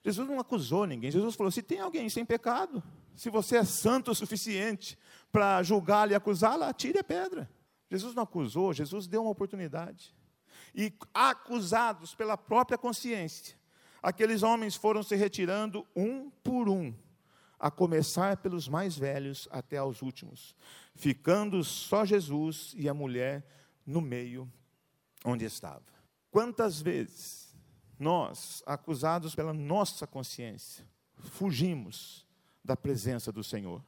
Jesus 0.05 0.29
não 0.29 0.38
acusou 0.38 0.87
ninguém. 0.87 1.11
Jesus 1.11 1.35
falou: 1.35 1.50
se 1.50 1.62
tem 1.62 1.81
alguém 1.81 2.11
sem 2.11 2.27
pecado, 2.27 2.83
se 3.17 3.31
você 3.31 3.57
é 3.57 3.65
santo 3.65 4.11
o 4.11 4.15
suficiente 4.15 4.99
para 5.33 5.62
julgá-la 5.62 6.12
e 6.12 6.15
acusá-la, 6.15 6.69
atire 6.69 6.99
a 6.99 7.05
pedra. 7.05 7.49
Jesus 7.90 8.14
não 8.14 8.23
acusou, 8.23 8.73
Jesus 8.73 9.07
deu 9.07 9.23
uma 9.23 9.30
oportunidade. 9.30 10.14
E 10.75 10.92
acusados 11.14 12.14
pela 12.14 12.37
própria 12.37 12.76
consciência, 12.76 13.57
aqueles 14.02 14.42
homens 14.42 14.76
foram 14.76 15.02
se 15.02 15.16
retirando 15.16 15.87
um 15.97 16.30
por 16.30 16.68
um, 16.68 16.95
a 17.59 17.71
começar 17.71 18.37
pelos 18.37 18.68
mais 18.68 18.97
velhos 18.97 19.49
até 19.50 19.78
aos 19.78 20.02
últimos, 20.02 20.54
ficando 20.95 21.64
só 21.64 22.04
Jesus 22.04 22.75
e 22.76 22.88
a 22.88 22.95
mulher 22.95 23.45
no 23.87 24.00
meio 24.00 24.50
onde 25.25 25.45
estava. 25.45 25.83
Quantas 26.30 26.80
vezes 26.80 27.57
nós, 27.99 28.62
acusados 28.66 29.35
pela 29.35 29.52
nossa 29.52 30.07
consciência, 30.07 30.87
fugimos 31.16 32.26
da 32.62 32.76
presença 32.76 33.33
do 33.33 33.42
Senhor? 33.42 33.83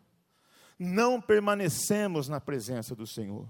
Não 0.79 1.21
permanecemos 1.21 2.27
na 2.27 2.41
presença 2.41 2.97
do 2.97 3.07
Senhor 3.07 3.47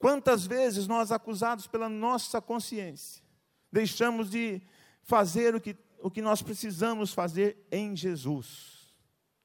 Quantas 0.00 0.46
vezes 0.46 0.86
nós, 0.88 1.12
acusados 1.12 1.66
pela 1.66 1.86
nossa 1.86 2.40
consciência, 2.40 3.22
deixamos 3.70 4.30
de 4.30 4.62
fazer 5.02 5.54
o 5.54 5.60
que, 5.60 5.76
o 5.98 6.10
que 6.10 6.22
nós 6.22 6.40
precisamos 6.40 7.12
fazer 7.12 7.66
em 7.70 7.94
Jesus? 7.94 8.94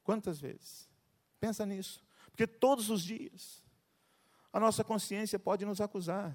Quantas 0.02 0.40
vezes? 0.40 0.88
Pensa 1.38 1.66
nisso. 1.66 2.02
Porque 2.30 2.46
todos 2.46 2.88
os 2.88 3.02
dias 3.02 3.62
a 4.50 4.58
nossa 4.58 4.82
consciência 4.82 5.38
pode 5.38 5.66
nos 5.66 5.78
acusar. 5.78 6.34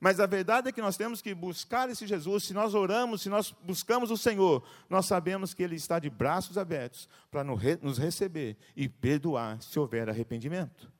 Mas 0.00 0.18
a 0.18 0.26
verdade 0.26 0.68
é 0.68 0.72
que 0.72 0.82
nós 0.82 0.96
temos 0.96 1.22
que 1.22 1.32
buscar 1.32 1.88
esse 1.88 2.04
Jesus. 2.04 2.42
Se 2.42 2.52
nós 2.52 2.74
oramos, 2.74 3.22
se 3.22 3.28
nós 3.28 3.54
buscamos 3.62 4.10
o 4.10 4.16
Senhor, 4.16 4.60
nós 4.90 5.06
sabemos 5.06 5.54
que 5.54 5.62
Ele 5.62 5.76
está 5.76 6.00
de 6.00 6.10
braços 6.10 6.58
abertos 6.58 7.08
para 7.30 7.44
nos 7.44 7.96
receber 7.96 8.56
e 8.74 8.88
perdoar 8.88 9.62
se 9.62 9.78
houver 9.78 10.08
arrependimento 10.08 10.90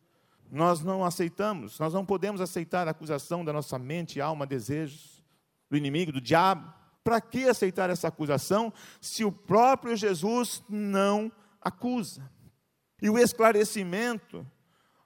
nós 0.52 0.82
não 0.82 1.02
aceitamos, 1.02 1.78
nós 1.78 1.94
não 1.94 2.04
podemos 2.04 2.38
aceitar 2.38 2.86
a 2.86 2.90
acusação 2.90 3.42
da 3.42 3.54
nossa 3.54 3.78
mente, 3.78 4.20
alma, 4.20 4.46
desejos, 4.46 5.24
do 5.70 5.78
inimigo, 5.78 6.12
do 6.12 6.20
diabo. 6.20 6.70
Para 7.02 7.22
que 7.22 7.48
aceitar 7.48 7.88
essa 7.88 8.08
acusação 8.08 8.70
se 9.00 9.24
o 9.24 9.32
próprio 9.32 9.96
Jesus 9.96 10.62
não 10.68 11.32
acusa? 11.58 12.30
E 13.00 13.08
o 13.08 13.18
esclarecimento, 13.18 14.46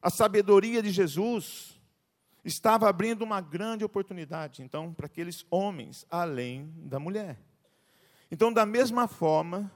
a 0.02 0.10
sabedoria 0.10 0.82
de 0.82 0.90
Jesus, 0.90 1.80
estava 2.44 2.88
abrindo 2.88 3.22
uma 3.22 3.40
grande 3.40 3.84
oportunidade, 3.84 4.62
então, 4.62 4.92
para 4.92 5.06
aqueles 5.06 5.46
homens, 5.48 6.04
além 6.10 6.74
da 6.76 6.98
mulher. 6.98 7.40
Então, 8.32 8.52
da 8.52 8.66
mesma 8.66 9.06
forma, 9.06 9.70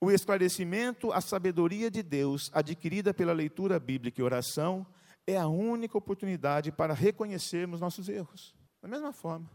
o 0.00 0.10
esclarecimento, 0.10 1.12
a 1.12 1.20
sabedoria 1.20 1.90
de 1.90 2.02
Deus, 2.02 2.50
adquirida 2.52 3.14
pela 3.14 3.32
leitura 3.32 3.80
bíblica 3.80 4.20
e 4.20 4.24
oração, 4.24 4.86
é 5.26 5.36
a 5.36 5.46
única 5.46 5.96
oportunidade 5.96 6.70
para 6.70 6.94
reconhecermos 6.94 7.80
nossos 7.80 8.08
erros. 8.08 8.54
Da 8.80 8.88
mesma 8.88 9.12
forma. 9.12 9.50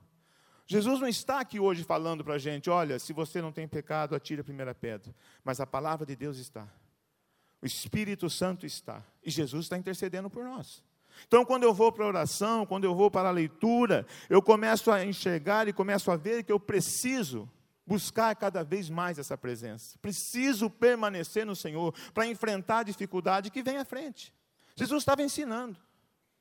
Jesus 0.66 1.00
não 1.00 1.08
está 1.08 1.40
aqui 1.40 1.60
hoje 1.60 1.84
falando 1.84 2.24
para 2.24 2.36
a 2.36 2.38
gente: 2.38 2.70
olha, 2.70 2.98
se 2.98 3.14
você 3.14 3.42
não 3.42 3.52
tem 3.52 3.68
pecado, 3.68 4.16
atire 4.16 4.42
a 4.42 4.44
primeira 4.44 4.74
pedra. 4.74 5.14
Mas 5.44 5.60
a 5.60 5.68
palavra 5.68 6.06
de 6.06 6.16
Deus 6.16 6.38
está. 6.38 6.68
O 7.62 7.66
Espírito 7.66 8.30
Santo 8.30 8.66
está. 8.66 9.04
E 9.24 9.30
Jesus 9.30 9.66
está 9.66 9.78
intercedendo 9.78 10.30
por 10.30 10.44
nós. 10.44 10.84
Então, 11.28 11.46
quando 11.46 11.64
eu 11.64 11.74
vou 11.74 11.92
para 11.92 12.06
a 12.06 12.08
oração, 12.08 12.66
quando 12.66 12.86
eu 12.86 12.96
vou 12.96 13.12
para 13.12 13.30
a 13.30 13.32
leitura, 13.32 14.06
eu 14.30 14.42
começo 14.42 14.90
a 14.90 15.06
enxergar 15.06 15.68
e 15.68 15.74
começo 15.74 16.10
a 16.10 16.16
ver 16.16 16.44
que 16.44 16.52
eu 16.52 16.60
preciso 16.60 17.50
buscar 17.86 18.36
cada 18.36 18.64
vez 18.64 18.90
mais 18.90 19.18
essa 19.20 19.38
presença. 19.38 19.98
Preciso 20.00 20.70
permanecer 20.70 21.46
no 21.46 21.56
Senhor 21.56 21.94
para 22.14 22.28
enfrentar 22.28 22.80
a 22.80 22.84
dificuldade 22.84 23.50
que 23.50 23.64
vem 23.64 23.78
à 23.78 23.86
frente. 23.86 24.34
Jesus 24.76 25.02
estava 25.02 25.24
ensinando. 25.24 25.78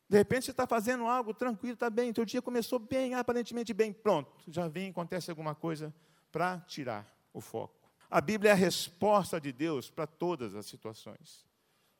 De 0.09 0.16
repente 0.16 0.47
você 0.47 0.50
está 0.50 0.66
fazendo 0.66 1.06
algo 1.06 1.32
tranquilo, 1.32 1.75
está 1.75 1.88
bem, 1.88 2.12
teu 2.12 2.25
dia 2.25 2.42
começou 2.42 2.80
bem, 2.80 3.14
aparentemente 3.14 3.73
bem, 3.73 3.92
pronto, 3.92 4.28
já 4.49 4.66
vem, 4.66 4.90
acontece 4.90 5.30
alguma 5.30 5.54
coisa 5.54 5.94
para 6.32 6.59
tirar 6.61 7.06
o 7.32 7.40
foco. 7.40 7.88
A 8.11 8.20
Bíblia 8.20 8.50
é 8.50 8.52
a 8.52 8.56
resposta 8.56 9.40
de 9.40 9.52
Deus 9.52 9.88
para 9.88 10.09
todas 10.09 10.56
as 10.56 10.66
situações, 10.66 11.47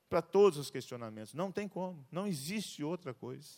para 0.09 0.21
todos 0.21 0.59
os 0.59 0.71
questionamentos. 0.71 1.35
Não 1.35 1.53
tem 1.53 1.69
como, 1.69 2.05
não 2.11 2.27
existe 2.27 2.83
outra 2.83 3.15
coisa. 3.15 3.49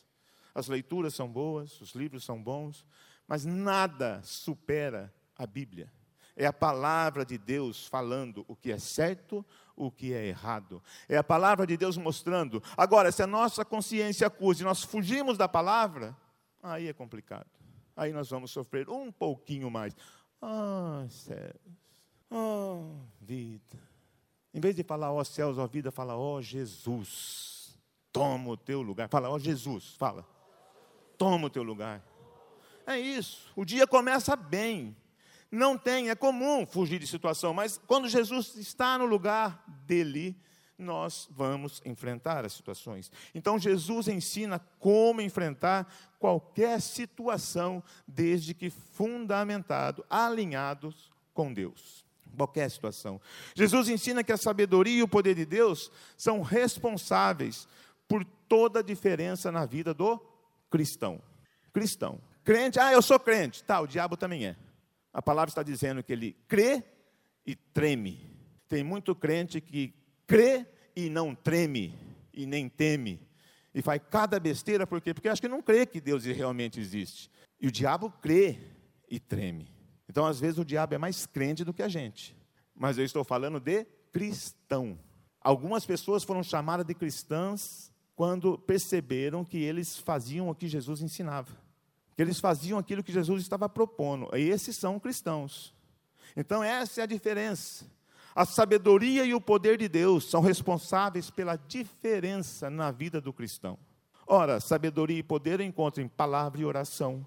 As 0.55 0.69
leituras 0.69 1.15
são 1.15 1.33
boas, 1.33 1.81
os 1.81 1.95
livros 1.95 2.23
são 2.23 2.43
bons, 2.43 2.85
mas 3.27 3.47
nada 3.47 4.21
supera 4.23 5.11
a 5.43 5.47
Bíblia. 5.47 5.93
É 6.35 6.47
a 6.47 6.53
palavra 6.53 7.25
de 7.25 7.37
Deus 7.37 7.87
falando 7.87 8.45
o 8.49 8.57
que 8.57 8.73
é 8.73 8.79
certo, 8.79 9.45
o 9.77 9.91
que 9.91 10.15
é 10.15 10.27
errado. 10.27 10.83
É 11.09 11.17
a 11.17 11.25
palavra 11.25 11.67
de 11.67 11.77
Deus 11.77 11.97
mostrando. 11.97 12.63
Agora, 12.77 13.13
se 13.13 13.23
a 13.23 13.27
nossa 13.27 13.65
consciência 13.65 14.27
acusa 14.27 14.63
e 14.63 14.65
nós 14.65 14.83
fugimos 14.83 15.37
da 15.37 15.49
palavra, 15.49 16.17
aí 16.63 16.89
é 16.89 16.93
complicado. 16.93 17.51
Aí 17.95 18.13
nós 18.13 18.31
vamos 18.31 18.51
sofrer 18.51 18.89
um 18.89 19.13
pouquinho 19.13 19.71
mais. 19.71 19.95
Ah, 20.41 21.05
céus. 21.11 21.61
Oh, 22.31 22.95
vida. 23.21 23.79
Em 24.55 24.61
vez 24.61 24.75
de 24.75 24.83
falar, 24.83 25.13
ó 25.13 25.21
oh, 25.21 25.25
céus, 25.25 25.59
ó 25.59 25.65
oh, 25.65 25.69
vida, 25.69 25.91
fala, 25.91 26.17
ó 26.17 26.37
oh, 26.37 26.43
Jesus. 26.43 27.79
Toma 28.11 28.51
o 28.51 28.57
teu 28.57 28.81
lugar. 28.81 29.09
Fala, 29.09 29.29
ó 29.29 29.39
Jesus, 29.39 29.95
fala. 29.97 30.27
Toma 31.19 31.47
o 31.47 31.51
teu 31.51 31.63
lugar. 31.63 32.03
É 32.87 32.99
isso. 32.99 33.51
O 33.55 33.65
dia 33.65 33.87
começa 33.87 34.35
bem. 34.35 34.97
Não 35.52 35.76
tem, 35.76 36.09
é 36.09 36.14
comum 36.14 36.66
fugir 36.66 36.99
de 36.99 37.06
situação, 37.06 37.52
mas 37.52 37.78
quando 37.87 38.09
Jesus 38.09 38.56
está 38.56 38.97
no 38.97 39.04
lugar 39.04 39.62
dele, 39.87 40.35
nós 40.78 41.28
vamos 41.30 41.82
enfrentar 41.85 42.47
as 42.47 42.54
situações. 42.54 43.12
Então 43.35 43.59
Jesus 43.59 44.09
ensina 44.09 44.59
como 44.78 45.21
enfrentar 45.21 45.87
qualquer 46.18 46.80
situação, 46.80 47.82
desde 48.09 48.54
que 48.54 48.71
fundamentado, 48.71 50.02
alinhados 50.09 51.12
com 51.35 51.52
Deus. 51.52 52.02
Qualquer 52.35 52.71
situação. 52.71 53.21
Jesus 53.54 53.90
ensina 53.90 54.25
que 54.25 54.32
a 54.32 54.38
sabedoria 54.38 55.00
e 55.00 55.02
o 55.02 55.09
poder 55.09 55.35
de 55.35 55.44
Deus 55.44 55.92
são 56.16 56.40
responsáveis 56.40 57.68
por 58.09 58.25
toda 58.49 58.80
a 58.80 58.82
diferença 58.82 59.52
na 59.52 59.66
vida 59.66 59.92
do 59.92 60.18
cristão. 60.71 61.21
Cristão. 61.75 62.18
Crente, 62.42 62.80
ah, 62.80 62.90
eu 62.90 63.02
sou 63.02 63.21
crente. 63.21 63.62
Tá, 63.62 63.82
o 63.82 63.87
diabo 63.87 64.16
também 64.16 64.47
é. 64.47 64.56
A 65.12 65.21
palavra 65.21 65.50
está 65.50 65.62
dizendo 65.62 66.02
que 66.02 66.12
ele 66.12 66.33
crê 66.49 66.83
e 67.47 67.54
treme. 67.54 68.31
Tem 68.69 68.83
muito 68.83 69.14
crente 69.14 69.61
que 69.61 69.95
crê 70.26 70.66
e 70.97 71.11
não 71.11 71.35
treme, 71.35 71.95
e 72.33 72.47
nem 72.47 72.69
teme. 72.69 73.21
E 73.75 73.83
faz 73.83 74.00
cada 74.11 74.40
besteira, 74.40 74.87
por 74.87 75.00
quê? 75.00 75.12
Porque 75.12 75.28
acho 75.28 75.40
que 75.40 75.49
não 75.49 75.62
crê 75.62 75.85
que 75.85 76.00
Deus 76.00 76.25
realmente 76.25 76.81
existe. 76.81 77.31
E 77.61 77.66
o 77.66 77.73
diabo 77.73 78.11
crê 78.11 78.59
e 79.09 79.21
treme. 79.21 79.71
Então, 80.09 80.26
às 80.26 80.40
vezes, 80.40 80.59
o 80.59 80.64
diabo 80.64 80.95
é 80.95 80.99
mais 80.99 81.26
crente 81.26 81.64
do 81.64 81.73
que 81.73 81.83
a 81.83 81.88
gente. 81.88 82.37
Mas 82.75 82.99
eu 82.99 83.04
estou 83.04 83.25
falando 83.25 83.61
de 83.61 83.85
cristão. 84.11 84.99
Algumas 85.40 85.85
pessoas 85.85 86.25
foram 86.25 86.42
chamadas 86.42 86.87
de 86.87 86.95
cristãs 86.95 87.92
quando 88.14 88.59
perceberam 88.59 89.45
que 89.45 89.59
eles 89.59 89.99
faziam 89.99 90.49
o 90.49 90.54
que 90.54 90.69
Jesus 90.69 91.00
ensinava 91.00 91.62
que 92.14 92.23
eles 92.23 92.40
faziam 92.40 92.78
aquilo 92.78 93.02
que 93.02 93.12
Jesus 93.12 93.42
estava 93.42 93.69
propondo. 93.69 94.28
E 94.37 94.50
esses 94.50 94.76
são 94.76 94.99
cristãos. 94.99 95.75
Então, 96.37 96.62
essa 96.62 97.00
é 97.00 97.04
a 97.04 97.07
diferença. 97.07 97.87
A 98.35 98.47
sabedoria 98.47 99.25
e 99.25 99.35
o 99.35 99.40
poder 99.40 99.76
de 99.76 99.88
Deus 99.88 100.31
são 100.31 100.40
responsáveis 100.40 101.31
pela 101.31 101.57
diferença 101.57 102.71
na 102.71 102.90
vida 102.90 103.21
do 103.21 103.33
cristão. 103.33 103.78
Ora, 104.26 104.61
sabedoria 104.61 105.19
e 105.19 105.23
poder 105.23 105.61
eu 105.61 105.66
encontro 105.66 106.02
em 106.02 106.09
palavra 106.09 106.61
e 106.61 106.64
oração, 106.64 107.26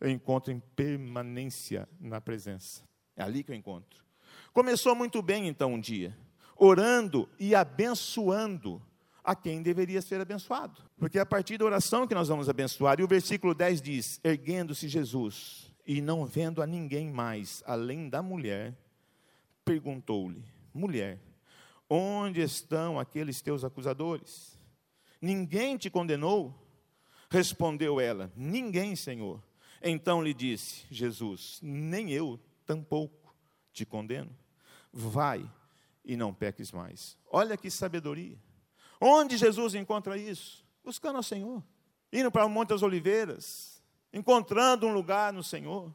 eu 0.00 0.08
encontro 0.08 0.52
em 0.52 0.60
permanência 0.74 1.88
na 2.00 2.20
presença. 2.20 2.82
É 3.14 3.22
ali 3.22 3.42
que 3.42 3.50
eu 3.50 3.54
encontro. 3.54 4.04
Começou 4.52 4.94
muito 4.94 5.20
bem, 5.20 5.48
então, 5.48 5.74
um 5.74 5.80
dia, 5.80 6.16
orando 6.56 7.28
e 7.38 7.54
abençoando 7.54 8.82
a 9.26 9.34
quem 9.34 9.60
deveria 9.60 10.00
ser 10.00 10.20
abençoado. 10.20 10.80
Porque 10.96 11.18
é 11.18 11.20
a 11.20 11.26
partir 11.26 11.58
da 11.58 11.64
oração 11.64 12.06
que 12.06 12.14
nós 12.14 12.28
vamos 12.28 12.48
abençoar. 12.48 13.00
E 13.00 13.02
o 13.02 13.08
versículo 13.08 13.52
10 13.52 13.82
diz: 13.82 14.20
Erguendo-se 14.22 14.86
Jesus 14.86 15.74
e 15.84 16.00
não 16.00 16.24
vendo 16.24 16.62
a 16.62 16.66
ninguém 16.66 17.10
mais 17.10 17.60
além 17.66 18.08
da 18.08 18.22
mulher, 18.22 18.72
perguntou-lhe: 19.64 20.44
Mulher, 20.72 21.20
onde 21.90 22.40
estão 22.40 23.00
aqueles 23.00 23.42
teus 23.42 23.64
acusadores? 23.64 24.56
Ninguém 25.20 25.76
te 25.76 25.90
condenou? 25.90 26.54
Respondeu 27.28 27.98
ela: 27.98 28.32
Ninguém, 28.36 28.94
Senhor. 28.94 29.42
Então 29.82 30.22
lhe 30.22 30.32
disse 30.32 30.86
Jesus: 30.88 31.58
Nem 31.60 32.12
eu 32.12 32.38
tampouco 32.64 33.34
te 33.72 33.84
condeno. 33.84 34.30
Vai 34.92 35.50
e 36.04 36.16
não 36.16 36.32
peques 36.32 36.70
mais. 36.70 37.18
Olha 37.28 37.56
que 37.56 37.68
sabedoria. 37.70 38.45
Onde 39.00 39.36
Jesus 39.36 39.74
encontra 39.74 40.16
isso? 40.16 40.64
Buscando 40.84 41.16
ao 41.16 41.22
Senhor, 41.22 41.62
indo 42.12 42.30
para 42.30 42.46
o 42.46 42.48
Monte 42.50 42.70
das 42.70 42.82
Oliveiras, 42.82 43.82
encontrando 44.12 44.86
um 44.86 44.92
lugar 44.92 45.32
no 45.32 45.42
Senhor, 45.42 45.92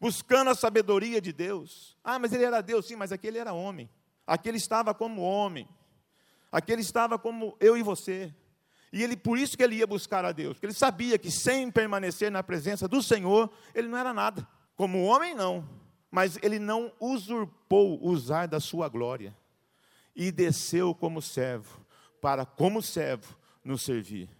buscando 0.00 0.50
a 0.50 0.54
sabedoria 0.54 1.20
de 1.20 1.32
Deus. 1.32 1.96
Ah, 2.02 2.18
mas 2.18 2.32
ele 2.32 2.44
era 2.44 2.60
Deus, 2.60 2.86
sim, 2.86 2.96
mas 2.96 3.12
aquele 3.12 3.38
era 3.38 3.52
homem. 3.52 3.88
Aquele 4.26 4.56
estava 4.56 4.92
como 4.92 5.22
homem. 5.22 5.68
Aquele 6.50 6.82
estava 6.82 7.18
como 7.18 7.56
eu 7.60 7.76
e 7.76 7.82
você. 7.82 8.34
E 8.92 9.02
ele, 9.02 9.16
por 9.16 9.38
isso 9.38 9.56
que 9.56 9.62
ele 9.62 9.76
ia 9.76 9.86
buscar 9.86 10.24
a 10.24 10.32
Deus, 10.32 10.54
porque 10.54 10.66
ele 10.66 10.74
sabia 10.74 11.16
que 11.16 11.30
sem 11.30 11.70
permanecer 11.70 12.30
na 12.30 12.42
presença 12.42 12.86
do 12.86 13.02
Senhor, 13.02 13.50
ele 13.74 13.88
não 13.88 13.96
era 13.96 14.12
nada. 14.12 14.46
Como 14.76 15.04
homem, 15.04 15.34
não. 15.34 15.66
Mas 16.10 16.38
ele 16.42 16.58
não 16.58 16.92
usurpou 17.00 17.98
usar 18.04 18.46
da 18.46 18.60
sua 18.60 18.88
glória. 18.88 19.34
E 20.14 20.30
desceu 20.30 20.94
como 20.94 21.22
servo 21.22 21.81
para, 22.22 22.46
como 22.46 22.80
servo, 22.80 23.36
nos 23.64 23.82
servir. 23.82 24.30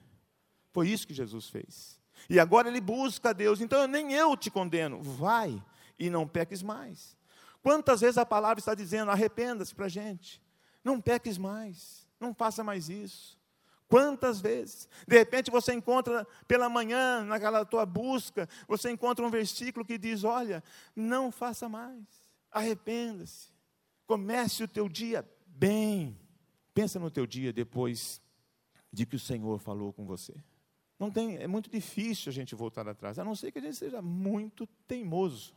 Foi 0.71 0.89
isso 0.89 1.07
que 1.07 1.13
Jesus 1.13 1.49
fez. 1.51 2.01
E 2.31 2.39
agora 2.39 2.69
ele 2.69 2.81
busca 2.81 3.31
a 3.31 3.33
Deus, 3.33 3.61
então 3.61 3.89
nem 3.89 4.13
eu 4.13 4.37
te 4.37 4.53
condeno, 4.53 5.03
vai 5.03 5.61
e 5.99 6.09
não 6.09 6.27
peques 6.27 6.63
mais. 6.63 7.17
Quantas 7.61 8.01
vezes 8.01 8.19
a 8.19 8.25
palavra 8.25 8.61
está 8.61 8.73
dizendo, 8.73 9.11
arrependa-se 9.11 9.75
para 9.75 9.87
a 9.87 9.89
gente, 9.89 10.41
não 10.85 11.01
peques 11.01 11.37
mais, 11.37 12.07
não 12.21 12.33
faça 12.33 12.63
mais 12.63 12.89
isso. 12.89 13.37
Quantas 13.89 14.41
vezes? 14.41 14.89
De 15.07 15.19
repente 15.19 15.51
você 15.51 15.75
encontra 15.75 16.25
pela 16.47 16.69
manhã, 16.69 17.25
naquela 17.25 17.65
tua 17.65 17.85
busca, 17.85 18.49
você 18.69 18.91
encontra 18.91 19.27
um 19.27 19.31
versículo 19.31 19.85
que 19.85 19.99
diz: 19.99 20.23
Olha, 20.23 20.63
não 20.95 21.33
faça 21.33 21.69
mais, 21.69 22.07
arrependa-se, 22.51 23.49
comece 24.07 24.63
o 24.63 24.69
teu 24.69 24.89
dia 24.89 25.29
bem. 25.45 26.22
Pensa 26.75 26.99
no 26.99 27.11
teu 27.11 27.27
dia 27.27 27.53
depois 27.53 28.21
de 28.93 29.07
que 29.07 29.17
o 29.17 29.21
Senhor 29.21 29.59
falou 29.59 29.93
com 29.93 30.05
você. 30.05 30.35
Não 30.99 31.11
tem, 31.11 31.37
é 31.37 31.47
muito 31.47 31.69
difícil 31.71 32.31
a 32.31 32.33
gente 32.33 32.55
voltar 32.55 32.87
atrás, 32.89 33.19
a 33.19 33.25
não 33.25 33.35
ser 33.35 33.51
que 33.51 33.59
a 33.59 33.63
gente 33.63 33.77
seja 33.77 34.01
muito 34.01 34.67
teimoso. 34.87 35.53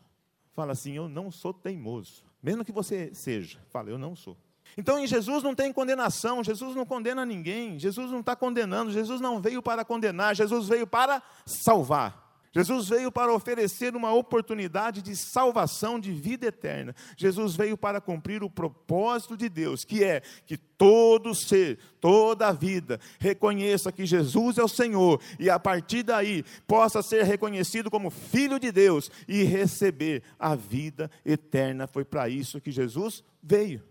Fala 0.54 0.72
assim, 0.72 0.94
eu 0.94 1.08
não 1.08 1.30
sou 1.30 1.54
teimoso. 1.54 2.24
Mesmo 2.42 2.66
que 2.66 2.72
você 2.72 3.14
seja, 3.14 3.60
fala, 3.70 3.90
eu 3.90 3.98
não 3.98 4.16
sou. 4.16 4.38
Então 4.78 4.98
em 4.98 5.06
Jesus 5.06 5.44
não 5.44 5.54
tem 5.54 5.72
condenação, 5.72 6.44
Jesus 6.44 6.76
não 6.76 6.86
condena 6.86 7.26
ninguém, 7.26 7.78
Jesus 7.78 8.10
não 8.10 8.22
está 8.22 8.36
condenando, 8.36 8.92
Jesus 8.92 9.22
não 9.22 9.40
veio 9.40 9.62
para 9.62 9.86
condenar, 9.86 10.36
Jesus 10.36 10.68
veio 10.68 10.88
para 10.88 11.22
salvar. 11.46 12.25
Jesus 12.56 12.88
veio 12.88 13.12
para 13.12 13.34
oferecer 13.34 13.98
uma 13.98 14.14
oportunidade 14.14 15.02
de 15.02 15.14
salvação, 15.14 16.00
de 16.00 16.14
vida 16.14 16.48
eterna. 16.48 16.96
Jesus 17.18 17.54
veio 17.54 17.78
para 17.78 18.00
cumprir 18.00 18.44
o 18.44 18.50
propósito 18.50 19.36
de 19.36 19.50
Deus, 19.50 19.84
que 19.84 20.06
é 20.06 20.22
que 20.46 20.56
todo 20.56 21.36
ser, 21.36 21.78
toda 22.00 22.54
vida, 22.54 22.98
reconheça 23.20 23.92
que 23.92 24.06
Jesus 24.06 24.58
é 24.58 24.64
o 24.64 24.70
Senhor 24.70 25.22
e 25.38 25.50
a 25.50 25.60
partir 25.60 26.02
daí 26.02 26.46
possa 26.66 27.02
ser 27.02 27.26
reconhecido 27.26 27.92
como 27.92 28.10
filho 28.10 28.58
de 28.58 28.72
Deus 28.72 29.12
e 29.28 29.44
receber 29.44 30.24
a 30.40 30.56
vida 30.56 31.12
eterna. 31.26 31.88
Foi 31.88 32.06
para 32.06 32.30
isso 32.30 32.62
que 32.62 32.72
Jesus 32.72 33.22
veio. 33.44 33.84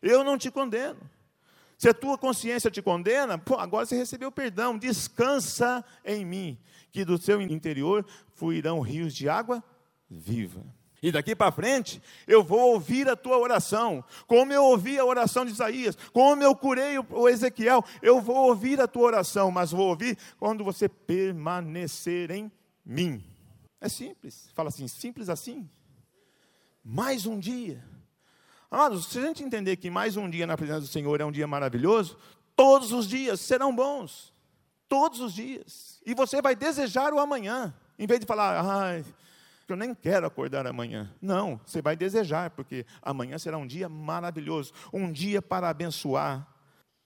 Eu 0.00 0.22
não 0.22 0.38
te 0.38 0.48
condeno. 0.48 1.00
Se 1.84 1.88
a 1.90 1.92
tua 1.92 2.16
consciência 2.16 2.70
te 2.70 2.80
condena, 2.80 3.36
pô, 3.36 3.56
agora 3.56 3.84
você 3.84 3.94
recebeu 3.94 4.32
perdão, 4.32 4.78
descansa 4.78 5.84
em 6.02 6.24
mim, 6.24 6.58
que 6.90 7.04
do 7.04 7.18
seu 7.18 7.42
interior 7.42 8.06
fluirão 8.32 8.80
rios 8.80 9.14
de 9.14 9.28
água 9.28 9.62
viva. 10.08 10.64
E 11.02 11.12
daqui 11.12 11.36
para 11.36 11.52
frente, 11.52 12.00
eu 12.26 12.42
vou 12.42 12.72
ouvir 12.72 13.06
a 13.06 13.14
tua 13.14 13.36
oração, 13.36 14.02
como 14.26 14.50
eu 14.50 14.64
ouvi 14.64 14.98
a 14.98 15.04
oração 15.04 15.44
de 15.44 15.52
Isaías, 15.52 15.94
como 16.10 16.42
eu 16.42 16.56
curei 16.56 16.98
o 16.98 17.28
Ezequiel, 17.28 17.84
eu 18.00 18.18
vou 18.18 18.48
ouvir 18.48 18.80
a 18.80 18.88
tua 18.88 19.02
oração, 19.02 19.50
mas 19.50 19.70
vou 19.70 19.90
ouvir 19.90 20.16
quando 20.38 20.64
você 20.64 20.88
permanecer 20.88 22.30
em 22.30 22.50
mim. 22.82 23.22
É 23.78 23.90
simples, 23.90 24.48
fala 24.54 24.70
assim, 24.70 24.88
simples 24.88 25.28
assim. 25.28 25.68
Mais 26.82 27.26
um 27.26 27.38
dia 27.38 27.84
Amados, 28.74 29.06
se 29.06 29.20
a 29.20 29.22
gente 29.22 29.40
entender 29.40 29.76
que 29.76 29.88
mais 29.88 30.16
um 30.16 30.28
dia 30.28 30.48
na 30.48 30.56
presença 30.56 30.80
do 30.80 30.88
Senhor 30.88 31.20
é 31.20 31.24
um 31.24 31.30
dia 31.30 31.46
maravilhoso, 31.46 32.18
todos 32.56 32.90
os 32.90 33.06
dias 33.06 33.40
serão 33.40 33.72
bons. 33.72 34.34
Todos 34.88 35.20
os 35.20 35.32
dias. 35.32 36.02
E 36.04 36.12
você 36.12 36.42
vai 36.42 36.56
desejar 36.56 37.14
o 37.14 37.20
amanhã. 37.20 37.72
Em 37.96 38.04
vez 38.04 38.18
de 38.18 38.26
falar, 38.26 38.60
ai, 38.60 39.04
Eu 39.68 39.76
nem 39.76 39.94
quero 39.94 40.26
acordar 40.26 40.66
amanhã. 40.66 41.08
Não, 41.22 41.60
você 41.64 41.80
vai 41.80 41.94
desejar, 41.94 42.50
porque 42.50 42.84
amanhã 43.00 43.38
será 43.38 43.56
um 43.56 43.66
dia 43.66 43.88
maravilhoso, 43.88 44.72
um 44.92 45.12
dia 45.12 45.40
para 45.40 45.68
abençoar, 45.68 46.44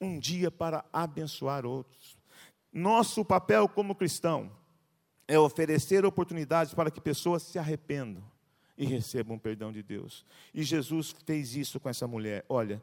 um 0.00 0.18
dia 0.18 0.50
para 0.50 0.86
abençoar 0.90 1.66
outros. 1.66 2.16
Nosso 2.72 3.22
papel 3.26 3.68
como 3.68 3.94
cristão 3.94 4.50
é 5.28 5.38
oferecer 5.38 6.06
oportunidades 6.06 6.72
para 6.72 6.90
que 6.90 6.98
pessoas 6.98 7.42
se 7.42 7.58
arrependam 7.58 8.24
e 8.78 8.86
recebam 8.86 9.36
perdão 9.36 9.72
de 9.72 9.82
Deus. 9.82 10.24
E 10.54 10.62
Jesus 10.62 11.14
fez 11.26 11.56
isso 11.56 11.80
com 11.80 11.88
essa 11.88 12.06
mulher. 12.06 12.44
Olha, 12.48 12.80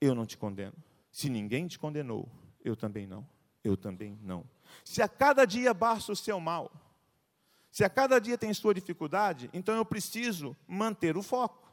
eu 0.00 0.14
não 0.14 0.24
te 0.24 0.38
condeno. 0.38 0.74
Se 1.12 1.28
ninguém 1.28 1.68
te 1.68 1.78
condenou, 1.78 2.28
eu 2.64 2.74
também 2.74 3.06
não. 3.06 3.24
Eu 3.62 3.76
também 3.76 4.18
não. 4.22 4.44
Se 4.82 5.02
a 5.02 5.08
cada 5.08 5.44
dia 5.44 5.72
basta 5.74 6.12
o 6.12 6.16
seu 6.16 6.40
mal, 6.40 6.72
se 7.70 7.84
a 7.84 7.90
cada 7.90 8.18
dia 8.18 8.38
tem 8.38 8.52
sua 8.54 8.74
dificuldade, 8.74 9.50
então 9.52 9.74
eu 9.76 9.84
preciso 9.84 10.56
manter 10.66 11.16
o 11.16 11.22
foco. 11.22 11.72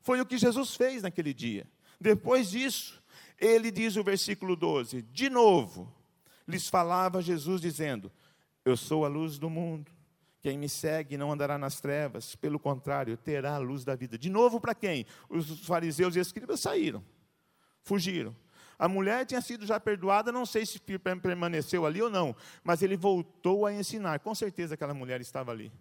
Foi 0.00 0.20
o 0.20 0.26
que 0.26 0.38
Jesus 0.38 0.76
fez 0.76 1.02
naquele 1.02 1.34
dia. 1.34 1.66
Depois 2.00 2.50
disso, 2.50 3.02
ele 3.38 3.70
diz 3.70 3.96
o 3.96 4.04
versículo 4.04 4.54
12: 4.54 5.02
De 5.02 5.28
novo, 5.28 5.92
lhes 6.46 6.68
falava 6.68 7.20
Jesus 7.20 7.60
dizendo: 7.60 8.12
Eu 8.64 8.76
sou 8.76 9.04
a 9.04 9.08
luz 9.08 9.38
do 9.38 9.50
mundo. 9.50 9.90
Quem 10.40 10.56
me 10.56 10.68
segue 10.68 11.16
não 11.16 11.32
andará 11.32 11.58
nas 11.58 11.80
trevas, 11.80 12.36
pelo 12.36 12.60
contrário, 12.60 13.16
terá 13.16 13.56
a 13.56 13.58
luz 13.58 13.84
da 13.84 13.96
vida. 13.96 14.16
De 14.16 14.30
novo, 14.30 14.60
para 14.60 14.74
quem? 14.74 15.04
Os 15.28 15.66
fariseus 15.66 16.14
e 16.14 16.20
escribas 16.20 16.60
saíram, 16.60 17.04
fugiram. 17.82 18.34
A 18.78 18.88
mulher 18.88 19.26
tinha 19.26 19.40
sido 19.40 19.66
já 19.66 19.80
perdoada, 19.80 20.30
não 20.30 20.46
sei 20.46 20.64
se 20.64 20.78
permaneceu 20.78 21.84
ali 21.84 22.00
ou 22.00 22.08
não, 22.08 22.36
mas 22.62 22.80
ele 22.80 22.96
voltou 22.96 23.66
a 23.66 23.72
ensinar. 23.72 24.20
Com 24.20 24.32
certeza 24.34 24.74
aquela 24.74 24.94
mulher 24.94 25.20
estava 25.20 25.50
ali, 25.50 25.72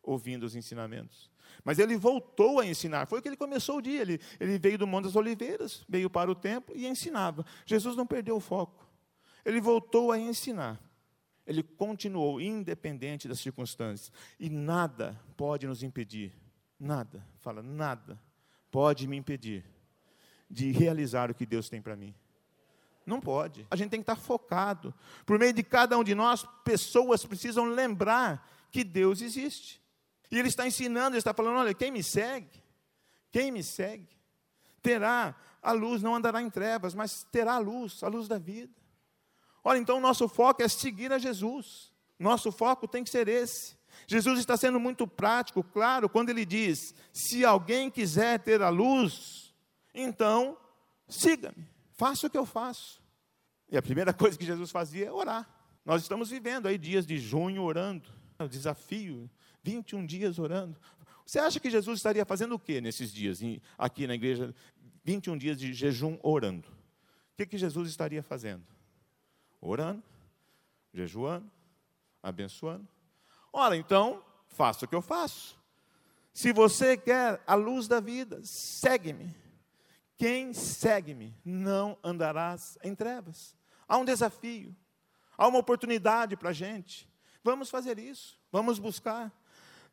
ouvindo 0.00 0.44
os 0.44 0.54
ensinamentos. 0.54 1.28
Mas 1.64 1.80
ele 1.80 1.96
voltou 1.96 2.60
a 2.60 2.66
ensinar, 2.66 3.06
foi 3.06 3.18
o 3.18 3.22
que 3.22 3.28
ele 3.28 3.36
começou 3.36 3.78
o 3.78 3.82
dia. 3.82 4.00
Ele, 4.00 4.20
ele 4.38 4.56
veio 4.56 4.78
do 4.78 4.86
Monte 4.86 5.06
das 5.06 5.16
Oliveiras, 5.16 5.84
veio 5.88 6.08
para 6.08 6.30
o 6.30 6.34
templo 6.36 6.76
e 6.76 6.86
ensinava. 6.86 7.44
Jesus 7.66 7.96
não 7.96 8.06
perdeu 8.06 8.36
o 8.36 8.40
foco, 8.40 8.88
ele 9.44 9.60
voltou 9.60 10.12
a 10.12 10.18
ensinar. 10.18 10.80
Ele 11.48 11.62
continuou 11.62 12.38
independente 12.38 13.26
das 13.26 13.40
circunstâncias. 13.40 14.12
E 14.38 14.50
nada 14.50 15.18
pode 15.34 15.66
nos 15.66 15.82
impedir, 15.82 16.30
nada, 16.78 17.26
fala, 17.38 17.62
nada 17.62 18.20
pode 18.70 19.08
me 19.08 19.16
impedir 19.16 19.64
de 20.50 20.70
realizar 20.70 21.30
o 21.30 21.34
que 21.34 21.46
Deus 21.46 21.70
tem 21.70 21.80
para 21.80 21.96
mim. 21.96 22.14
Não 23.06 23.18
pode. 23.18 23.66
A 23.70 23.76
gente 23.76 23.88
tem 23.88 24.00
que 24.00 24.02
estar 24.02 24.16
focado. 24.16 24.94
Por 25.24 25.38
meio 25.38 25.54
de 25.54 25.62
cada 25.62 25.96
um 25.96 26.04
de 26.04 26.14
nós, 26.14 26.46
pessoas 26.62 27.24
precisam 27.24 27.64
lembrar 27.64 28.46
que 28.70 28.84
Deus 28.84 29.22
existe. 29.22 29.80
E 30.30 30.38
Ele 30.38 30.48
está 30.48 30.66
ensinando, 30.66 31.14
Ele 31.14 31.18
está 31.18 31.32
falando: 31.32 31.60
olha, 31.60 31.72
quem 31.72 31.90
me 31.90 32.02
segue, 32.02 32.62
quem 33.32 33.50
me 33.50 33.62
segue, 33.62 34.14
terá 34.82 35.34
a 35.62 35.72
luz, 35.72 36.02
não 36.02 36.14
andará 36.14 36.42
em 36.42 36.50
trevas, 36.50 36.94
mas 36.94 37.24
terá 37.32 37.54
a 37.54 37.58
luz, 37.58 38.02
a 38.02 38.08
luz 38.08 38.28
da 38.28 38.36
vida. 38.36 38.76
Olha, 39.68 39.80
então 39.80 39.98
o 39.98 40.00
nosso 40.00 40.26
foco 40.30 40.62
é 40.62 40.68
seguir 40.68 41.12
a 41.12 41.18
Jesus. 41.18 41.92
Nosso 42.18 42.50
foco 42.50 42.88
tem 42.88 43.04
que 43.04 43.10
ser 43.10 43.28
esse. 43.28 43.76
Jesus 44.06 44.38
está 44.40 44.56
sendo 44.56 44.80
muito 44.80 45.06
prático, 45.06 45.62
claro, 45.62 46.08
quando 46.08 46.30
ele 46.30 46.46
diz: 46.46 46.94
se 47.12 47.44
alguém 47.44 47.90
quiser 47.90 48.40
ter 48.40 48.62
a 48.62 48.70
luz, 48.70 49.54
então 49.92 50.56
siga-me. 51.06 51.68
Faça 51.92 52.26
o 52.26 52.30
que 52.30 52.38
eu 52.38 52.46
faço. 52.46 52.98
E 53.70 53.76
a 53.76 53.82
primeira 53.82 54.10
coisa 54.16 54.38
que 54.38 54.46
Jesus 54.46 54.70
fazia 54.70 55.08
é 55.08 55.12
orar. 55.12 55.46
Nós 55.84 56.00
estamos 56.00 56.30
vivendo 56.30 56.66
aí 56.66 56.78
dias 56.78 57.04
de 57.04 57.18
junho 57.18 57.62
orando. 57.62 58.08
O 58.38 58.48
desafio, 58.48 59.30
21 59.62 60.06
dias 60.06 60.38
orando. 60.38 60.80
Você 61.26 61.38
acha 61.40 61.60
que 61.60 61.68
Jesus 61.68 61.98
estaria 61.98 62.24
fazendo 62.24 62.54
o 62.54 62.58
que 62.58 62.80
nesses 62.80 63.12
dias, 63.12 63.40
aqui 63.76 64.06
na 64.06 64.14
igreja? 64.14 64.54
21 65.04 65.36
dias 65.36 65.58
de 65.58 65.74
jejum 65.74 66.18
orando. 66.22 66.66
O 66.68 67.36
que, 67.36 67.44
que 67.44 67.58
Jesus 67.58 67.90
estaria 67.90 68.22
fazendo? 68.22 68.77
Orando, 69.60 70.02
jejuando, 70.92 71.50
abençoando. 72.22 72.86
Ora, 73.52 73.76
então, 73.76 74.24
faça 74.48 74.84
o 74.84 74.88
que 74.88 74.94
eu 74.94 75.02
faço. 75.02 75.58
Se 76.32 76.52
você 76.52 76.96
quer 76.96 77.42
a 77.46 77.54
luz 77.54 77.88
da 77.88 78.00
vida, 78.00 78.40
segue-me. 78.44 79.34
Quem 80.16 80.52
segue-me 80.52 81.34
não 81.44 81.96
andarás 82.02 82.76
em 82.82 82.94
trevas. 82.94 83.56
Há 83.86 83.96
um 83.96 84.04
desafio, 84.04 84.76
há 85.36 85.46
uma 85.46 85.60
oportunidade 85.60 86.36
para 86.36 86.50
a 86.50 86.52
gente. 86.52 87.08
Vamos 87.42 87.70
fazer 87.70 87.98
isso, 87.98 88.38
vamos 88.50 88.78
buscar. 88.78 89.32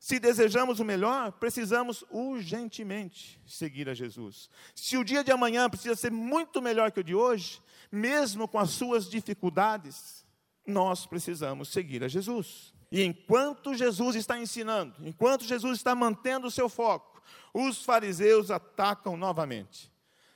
Se 0.06 0.20
desejamos 0.20 0.80
o 0.80 0.86
melhor, 0.86 1.32
precisamos 1.32 2.06
urgentemente 2.12 3.42
seguir 3.44 3.90
a 3.90 3.94
Jesus. 3.96 4.52
Se 4.76 4.96
o 4.98 5.04
dia 5.04 5.24
de 5.24 5.32
amanhã 5.32 5.68
precisa 5.68 5.96
ser 5.96 6.12
muito 6.12 6.62
melhor 6.62 6.92
que 6.92 7.00
o 7.00 7.04
de 7.04 7.16
hoje, 7.16 7.60
mesmo 7.92 8.48
com 8.48 8.60
as 8.60 8.70
suas 8.70 9.10
dificuldades, 9.10 10.24
nós 10.64 11.08
precisamos 11.08 11.70
seguir 11.70 12.04
a 12.04 12.08
Jesus. 12.08 12.72
E 12.92 13.02
enquanto 13.02 13.74
Jesus 13.74 14.16
está 14.16 14.38
ensinando, 14.38 14.94
enquanto 15.00 15.44
Jesus 15.44 15.80
está 15.80 15.96
mantendo 15.96 16.46
o 16.46 16.52
seu 16.52 16.70
foco, 16.70 17.20
os 17.52 17.84
fariseus 17.84 18.52
atacam 18.52 19.18
novamente. 19.18 19.92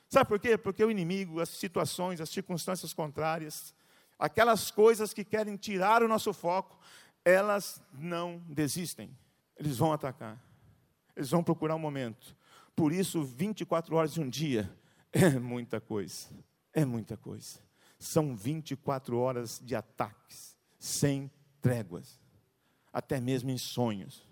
Sabe 0.08 0.30
por 0.30 0.40
quê? 0.40 0.58
Porque 0.58 0.84
o 0.84 0.90
inimigo, 0.90 1.38
as 1.38 1.48
situações, 1.48 2.20
as 2.20 2.30
circunstâncias 2.30 2.92
contrárias, 2.92 3.72
aquelas 4.18 4.72
coisas 4.72 5.14
que 5.14 5.24
querem 5.24 5.56
tirar 5.56 6.02
o 6.02 6.08
nosso 6.08 6.32
foco, 6.32 6.76
elas 7.24 7.80
não 7.92 8.42
desistem. 8.48 9.16
Eles 9.60 9.76
vão 9.76 9.92
atacar. 9.92 10.42
Eles 11.14 11.30
vão 11.30 11.44
procurar 11.44 11.76
um 11.76 11.78
momento. 11.78 12.34
Por 12.74 12.92
isso, 12.92 13.22
24 13.22 13.94
horas 13.94 14.14
de 14.14 14.20
um 14.20 14.28
dia 14.28 14.74
é 15.12 15.38
muita 15.38 15.78
coisa. 15.78 16.28
É 16.72 16.82
muita 16.82 17.14
coisa. 17.14 17.60
São 17.98 18.34
24 18.34 19.18
horas 19.18 19.60
de 19.62 19.76
ataques, 19.76 20.56
sem 20.78 21.30
tréguas, 21.60 22.18
até 22.90 23.20
mesmo 23.20 23.50
em 23.50 23.58
sonhos 23.58 24.30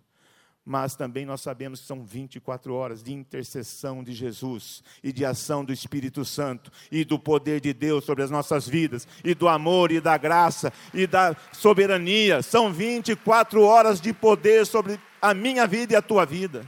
mas 0.68 0.94
também 0.94 1.24
nós 1.24 1.40
sabemos 1.40 1.80
que 1.80 1.86
são 1.86 2.04
24 2.04 2.74
horas 2.74 3.02
de 3.02 3.10
intercessão 3.10 4.04
de 4.04 4.12
Jesus 4.12 4.82
e 5.02 5.10
de 5.10 5.24
ação 5.24 5.64
do 5.64 5.72
Espírito 5.72 6.26
Santo 6.26 6.70
e 6.92 7.06
do 7.06 7.18
poder 7.18 7.58
de 7.58 7.72
Deus 7.72 8.04
sobre 8.04 8.22
as 8.22 8.30
nossas 8.30 8.68
vidas 8.68 9.08
e 9.24 9.34
do 9.34 9.48
amor 9.48 9.90
e 9.90 9.98
da 9.98 10.18
graça 10.18 10.70
e 10.92 11.06
da 11.06 11.34
soberania. 11.52 12.42
São 12.42 12.70
24 12.70 13.62
horas 13.62 13.98
de 13.98 14.12
poder 14.12 14.66
sobre 14.66 15.00
a 15.20 15.34
minha 15.34 15.66
vida 15.66 15.92
e 15.92 15.96
a 15.96 16.02
tua 16.02 16.24
vida. 16.24 16.66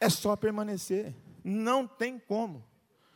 É 0.00 0.08
só 0.08 0.36
permanecer, 0.36 1.14
não 1.42 1.86
tem 1.86 2.18
como. 2.18 2.64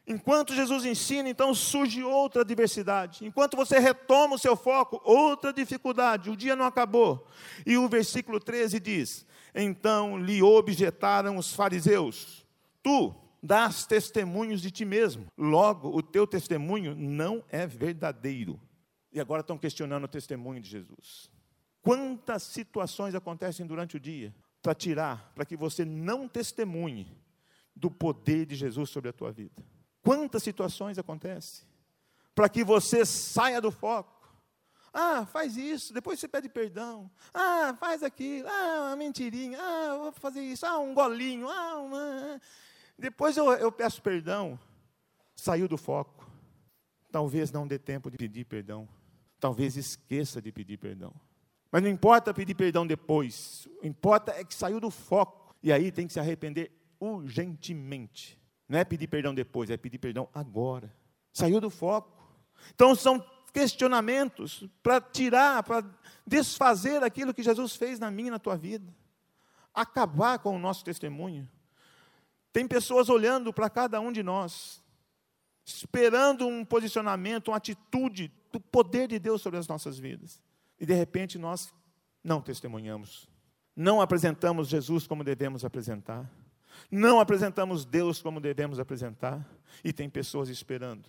Enquanto 0.07 0.55
Jesus 0.55 0.85
ensina, 0.85 1.29
então 1.29 1.55
surge 1.55 2.03
outra 2.03 2.43
adversidade. 2.43 3.25
Enquanto 3.25 3.57
você 3.57 3.79
retoma 3.79 4.35
o 4.35 4.39
seu 4.39 4.57
foco, 4.57 5.01
outra 5.05 5.53
dificuldade. 5.53 6.31
O 6.31 6.37
dia 6.37 6.57
não 6.57 6.65
acabou. 6.65 7.27
E 7.65 7.77
o 7.77 7.89
versículo 7.89 8.41
13 8.41 8.81
diz: 8.81 9.27
então 9.55 10.19
lhe 10.19 10.43
objetaram 10.43 11.37
os 11.37 11.55
fariseus: 11.55 12.47
Tu 12.83 13.15
dás 13.43 13.87
testemunhos 13.87 14.61
de 14.61 14.71
ti 14.71 14.85
mesmo, 14.85 15.27
logo 15.37 15.89
o 15.97 16.03
teu 16.03 16.27
testemunho 16.27 16.95
não 16.95 17.45
é 17.49 17.67
verdadeiro. 17.67 18.61
E 19.13 19.21
agora 19.21 19.41
estão 19.41 19.59
questionando 19.59 20.05
o 20.05 20.09
testemunho 20.09 20.61
de 20.61 20.69
Jesus. 20.69 21.31
Quantas 21.83 22.43
situações 22.43 23.15
acontecem 23.15 23.67
durante 23.67 23.97
o 23.97 24.01
dia 24.01 24.35
para 24.63 24.75
tirar, 24.75 25.33
para 25.35 25.45
que 25.45 25.57
você 25.57 25.85
não 25.85 26.29
testemunhe 26.29 27.17
do 27.75 27.91
poder 27.91 28.47
de 28.47 28.55
Jesus 28.55 28.91
sobre 28.91 29.11
a 29.11 29.13
tua 29.13 29.33
vida? 29.33 29.63
Quantas 30.03 30.43
situações 30.43 30.99
acontecem 30.99 31.67
para 32.35 32.49
que 32.49 32.65
você 32.65 33.05
saia 33.05 33.61
do 33.61 33.71
foco? 33.71 34.21
Ah, 34.93 35.25
faz 35.25 35.57
isso, 35.57 35.95
depois 35.95 36.19
você 36.19 36.27
pede 36.27 36.49
perdão. 36.49 37.11
Ah, 37.33 37.75
faz 37.79 38.03
aquilo. 38.03 38.49
Ah, 38.49 38.89
uma 38.89 38.97
mentirinha. 38.97 39.59
Ah, 39.61 39.97
vou 39.97 40.13
fazer 40.13 40.41
isso. 40.41 40.67
Ah, 40.67 40.79
um 40.79 40.93
golinho. 40.93 41.49
Ah, 41.49 41.79
uma... 41.79 42.41
Depois 42.99 43.37
eu, 43.37 43.53
eu 43.53 43.71
peço 43.71 44.03
perdão. 44.03 44.59
Saiu 45.37 45.69
do 45.69 45.79
foco. 45.79 46.29
Talvez 47.11 47.53
não 47.53 47.67
dê 47.67 47.79
tempo 47.79 48.11
de 48.11 48.17
pedir 48.17 48.45
perdão. 48.45 48.89
Talvez 49.39 49.77
esqueça 49.77 50.43
de 50.43 50.51
pedir 50.51 50.77
perdão. 50.77 51.15
Mas 51.71 51.83
não 51.83 51.89
importa 51.89 52.35
pedir 52.35 52.55
perdão 52.55 52.87
depois. 52.87 53.69
O 53.83 53.87
importa 53.87 54.33
é 54.33 54.45
que 54.45 54.55
saiu 54.55 54.81
do 54.81 54.91
foco. 54.91 55.55
E 55.63 55.73
aí 55.73 55.93
tem 55.93 56.07
que 56.07 56.13
se 56.13 56.21
arrepender 56.21 56.73
urgentemente. 56.99 58.39
Não 58.69 58.79
é 58.79 58.85
pedir 58.85 59.07
perdão 59.09 59.35
depois, 59.35 59.71
é 59.71 59.77
pedir 59.77 59.99
perdão 59.99 60.29
agora. 60.35 60.95
Saiu 61.33 61.61
do 61.61 61.71
foco. 61.71 62.21
Então 62.75 62.95
são 62.95 63.25
questionamentos 63.53 64.65
para 64.83 65.01
tirar, 65.01 65.63
para 65.63 65.85
desfazer 66.27 67.03
aquilo 67.03 67.35
que 67.35 67.43
Jesus 67.43 67.75
fez 67.75 67.99
na 67.99 68.11
minha 68.11 68.29
e 68.29 68.31
na 68.33 68.39
tua 68.39 68.57
vida. 68.57 68.93
Acabar 69.75 70.39
com 70.39 70.55
o 70.55 70.59
nosso 70.59 70.85
testemunho. 70.85 71.49
Tem 72.53 72.67
pessoas 72.67 73.09
olhando 73.09 73.53
para 73.53 73.71
cada 73.71 74.01
um 74.01 74.11
de 74.11 74.23
nós, 74.23 74.83
esperando 75.65 76.47
um 76.47 76.65
posicionamento, 76.65 77.49
uma 77.49 77.57
atitude 77.57 78.33
do 78.53 78.61
poder 78.61 79.07
de 79.07 79.19
Deus 79.19 79.41
sobre 79.41 79.59
as 79.59 79.69
nossas 79.69 79.99
vidas. 79.99 80.41
E 80.81 80.87
de 80.87 80.95
repente 80.95 81.39
nós 81.39 81.73
não 82.25 82.41
testemunhamos, 82.41 83.29
Não 83.77 84.01
apresentamos 84.01 84.69
Jesus 84.69 85.07
como 85.07 85.23
devemos 85.23 85.65
apresentar. 85.65 86.29
Não 86.91 87.21
apresentamos 87.21 87.85
Deus 87.85 88.21
como 88.21 88.41
devemos 88.41 88.79
apresentar. 88.79 89.47
E 89.85 89.93
tem 89.93 90.11
pessoas 90.11 90.49
esperando. 90.49 91.09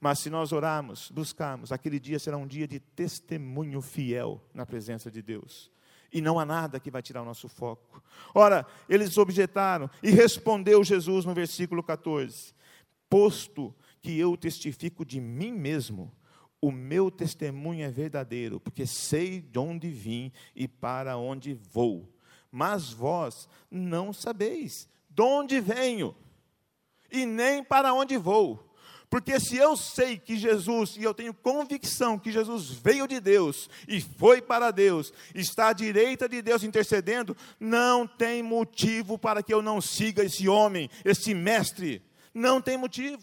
Mas 0.00 0.20
se 0.20 0.30
nós 0.30 0.52
orarmos, 0.52 1.10
buscarmos, 1.10 1.72
aquele 1.72 1.98
dia 1.98 2.18
será 2.18 2.36
um 2.36 2.46
dia 2.46 2.68
de 2.68 2.78
testemunho 2.78 3.80
fiel 3.80 4.40
na 4.54 4.64
presença 4.64 5.10
de 5.10 5.20
Deus. 5.20 5.70
E 6.12 6.20
não 6.20 6.38
há 6.38 6.44
nada 6.44 6.80
que 6.80 6.90
vai 6.90 7.02
tirar 7.02 7.22
o 7.22 7.26
nosso 7.26 7.48
foco. 7.48 8.02
Ora, 8.34 8.64
eles 8.88 9.18
objetaram 9.18 9.90
e 10.02 10.10
respondeu 10.10 10.82
Jesus 10.84 11.24
no 11.24 11.34
versículo 11.34 11.82
14: 11.82 12.54
Posto 13.10 13.74
que 14.00 14.18
eu 14.18 14.36
testifico 14.36 15.04
de 15.04 15.20
mim 15.20 15.52
mesmo, 15.52 16.12
o 16.60 16.72
meu 16.72 17.10
testemunho 17.10 17.84
é 17.84 17.90
verdadeiro, 17.90 18.58
porque 18.58 18.86
sei 18.86 19.40
de 19.40 19.58
onde 19.58 19.88
vim 19.90 20.32
e 20.54 20.66
para 20.66 21.16
onde 21.16 21.54
vou. 21.54 22.08
Mas 22.50 22.90
vós 22.90 23.48
não 23.70 24.12
sabeis 24.12 24.88
de 25.08 25.22
onde 25.22 25.60
venho 25.60 26.14
e 27.10 27.24
nem 27.26 27.62
para 27.62 27.92
onde 27.92 28.16
vou. 28.16 28.64
Porque 29.10 29.40
se 29.40 29.56
eu 29.56 29.74
sei 29.74 30.18
que 30.18 30.36
Jesus, 30.36 30.96
e 30.96 31.02
eu 31.02 31.14
tenho 31.14 31.32
convicção 31.32 32.18
que 32.18 32.30
Jesus 32.30 32.70
veio 32.70 33.08
de 33.08 33.18
Deus 33.20 33.70
e 33.86 34.02
foi 34.02 34.42
para 34.42 34.70
Deus, 34.70 35.12
está 35.34 35.68
à 35.68 35.72
direita 35.72 36.28
de 36.28 36.42
Deus 36.42 36.62
intercedendo, 36.62 37.34
não 37.58 38.06
tem 38.06 38.42
motivo 38.42 39.18
para 39.18 39.42
que 39.42 39.52
eu 39.52 39.62
não 39.62 39.80
siga 39.80 40.22
esse 40.22 40.46
homem, 40.46 40.90
esse 41.04 41.32
mestre. 41.34 42.02
Não 42.34 42.60
tem 42.60 42.76
motivo. 42.76 43.22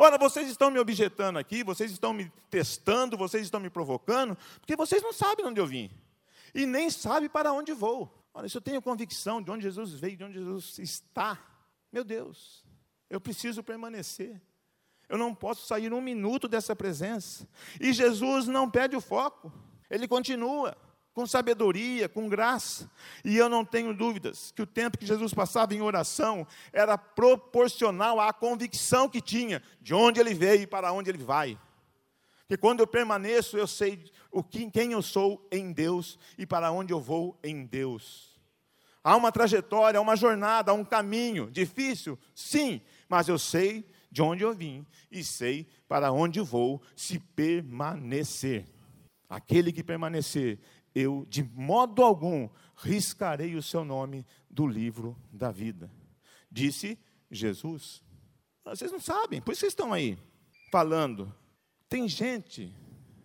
Ora, 0.00 0.16
vocês 0.16 0.48
estão 0.48 0.70
me 0.70 0.78
objetando 0.78 1.40
aqui, 1.40 1.64
vocês 1.64 1.90
estão 1.90 2.12
me 2.12 2.32
testando, 2.48 3.16
vocês 3.16 3.42
estão 3.42 3.58
me 3.58 3.68
provocando, 3.68 4.38
porque 4.60 4.76
vocês 4.76 5.02
não 5.02 5.12
sabem 5.12 5.44
de 5.44 5.50
onde 5.50 5.60
eu 5.60 5.66
vim. 5.66 5.90
E 6.54 6.64
nem 6.64 6.88
sabem 6.88 7.28
para 7.28 7.52
onde 7.52 7.72
vou. 7.72 8.08
Olha, 8.32 8.48
se 8.48 8.56
eu 8.56 8.60
tenho 8.60 8.80
convicção 8.80 9.42
de 9.42 9.50
onde 9.50 9.64
Jesus 9.64 9.92
veio, 9.92 10.16
de 10.16 10.22
onde 10.22 10.34
Jesus 10.34 10.78
está, 10.78 11.36
meu 11.92 12.04
Deus, 12.04 12.64
eu 13.10 13.20
preciso 13.20 13.60
permanecer. 13.60 14.40
Eu 15.08 15.18
não 15.18 15.34
posso 15.34 15.66
sair 15.66 15.92
um 15.92 16.00
minuto 16.00 16.46
dessa 16.46 16.76
presença. 16.76 17.48
E 17.80 17.92
Jesus 17.92 18.46
não 18.46 18.70
perde 18.70 18.94
o 18.94 19.00
foco, 19.00 19.52
ele 19.90 20.06
continua 20.06 20.76
com 21.18 21.26
sabedoria, 21.26 22.08
com 22.08 22.28
graça. 22.28 22.88
E 23.24 23.36
eu 23.36 23.48
não 23.48 23.64
tenho 23.64 23.92
dúvidas 23.92 24.52
que 24.54 24.62
o 24.62 24.66
tempo 24.66 24.96
que 24.96 25.04
Jesus 25.04 25.34
passava 25.34 25.74
em 25.74 25.80
oração 25.80 26.46
era 26.72 26.96
proporcional 26.96 28.20
à 28.20 28.32
convicção 28.32 29.08
que 29.08 29.20
tinha 29.20 29.60
de 29.80 29.92
onde 29.92 30.20
ele 30.20 30.32
veio 30.32 30.62
e 30.62 30.66
para 30.68 30.92
onde 30.92 31.10
ele 31.10 31.18
vai. 31.18 31.58
Porque 32.42 32.56
quando 32.56 32.78
eu 32.78 32.86
permaneço, 32.86 33.58
eu 33.58 33.66
sei 33.66 34.00
o 34.30 34.44
que, 34.44 34.70
quem 34.70 34.92
eu 34.92 35.02
sou 35.02 35.44
em 35.50 35.72
Deus 35.72 36.20
e 36.38 36.46
para 36.46 36.70
onde 36.70 36.92
eu 36.92 37.00
vou 37.00 37.36
em 37.42 37.66
Deus. 37.66 38.38
Há 39.02 39.16
uma 39.16 39.32
trajetória, 39.32 39.98
há 39.98 40.00
uma 40.00 40.14
jornada, 40.14 40.70
há 40.70 40.74
um 40.74 40.84
caminho 40.84 41.50
difícil, 41.50 42.16
sim, 42.32 42.80
mas 43.08 43.26
eu 43.26 43.40
sei 43.40 43.84
de 44.08 44.22
onde 44.22 44.44
eu 44.44 44.54
vim 44.54 44.86
e 45.10 45.24
sei 45.24 45.66
para 45.88 46.12
onde 46.12 46.38
vou 46.38 46.80
se 46.94 47.18
permanecer. 47.18 48.66
Aquele 49.28 49.70
que 49.72 49.84
permanecer 49.84 50.58
eu 50.94 51.26
de 51.28 51.42
modo 51.42 52.02
algum 52.02 52.48
riscarei 52.76 53.54
o 53.54 53.62
seu 53.62 53.84
nome 53.84 54.26
do 54.48 54.66
livro 54.66 55.16
da 55.32 55.50
vida. 55.50 55.90
Disse 56.50 56.98
Jesus. 57.30 58.02
Vocês 58.64 58.92
não 58.92 59.00
sabem, 59.00 59.40
por 59.40 59.52
isso 59.52 59.60
vocês 59.60 59.72
estão 59.72 59.92
aí 59.92 60.18
falando. 60.70 61.34
Tem 61.88 62.06
gente, 62.08 62.74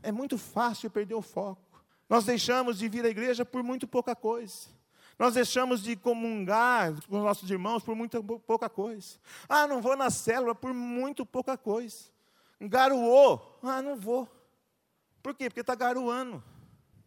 é 0.01 0.11
muito 0.11 0.37
fácil 0.37 0.89
perder 0.89 1.15
o 1.15 1.21
foco. 1.21 1.83
Nós 2.09 2.25
deixamos 2.25 2.77
de 2.77 2.87
vir 2.87 3.05
à 3.05 3.09
igreja 3.09 3.43
por 3.43 3.63
muito 3.63 3.87
pouca 3.87 4.15
coisa. 4.15 4.67
Nós 5.17 5.33
deixamos 5.35 5.83
de 5.83 5.95
comungar 5.95 6.93
com 7.07 7.17
os 7.17 7.23
nossos 7.23 7.49
irmãos 7.49 7.83
por 7.83 7.95
muito 7.95 8.23
pouca 8.23 8.69
coisa. 8.69 9.17
Ah, 9.47 9.67
não 9.67 9.81
vou 9.81 9.95
na 9.95 10.09
célula 10.09 10.55
por 10.55 10.73
muito 10.73 11.25
pouca 11.25 11.57
coisa. 11.57 12.05
Garoou, 12.59 13.59
ah, 13.61 13.81
não 13.81 13.95
vou. 13.95 14.27
Por 15.21 15.35
quê? 15.35 15.49
Porque 15.49 15.61
está 15.61 15.75
garoando. 15.75 16.43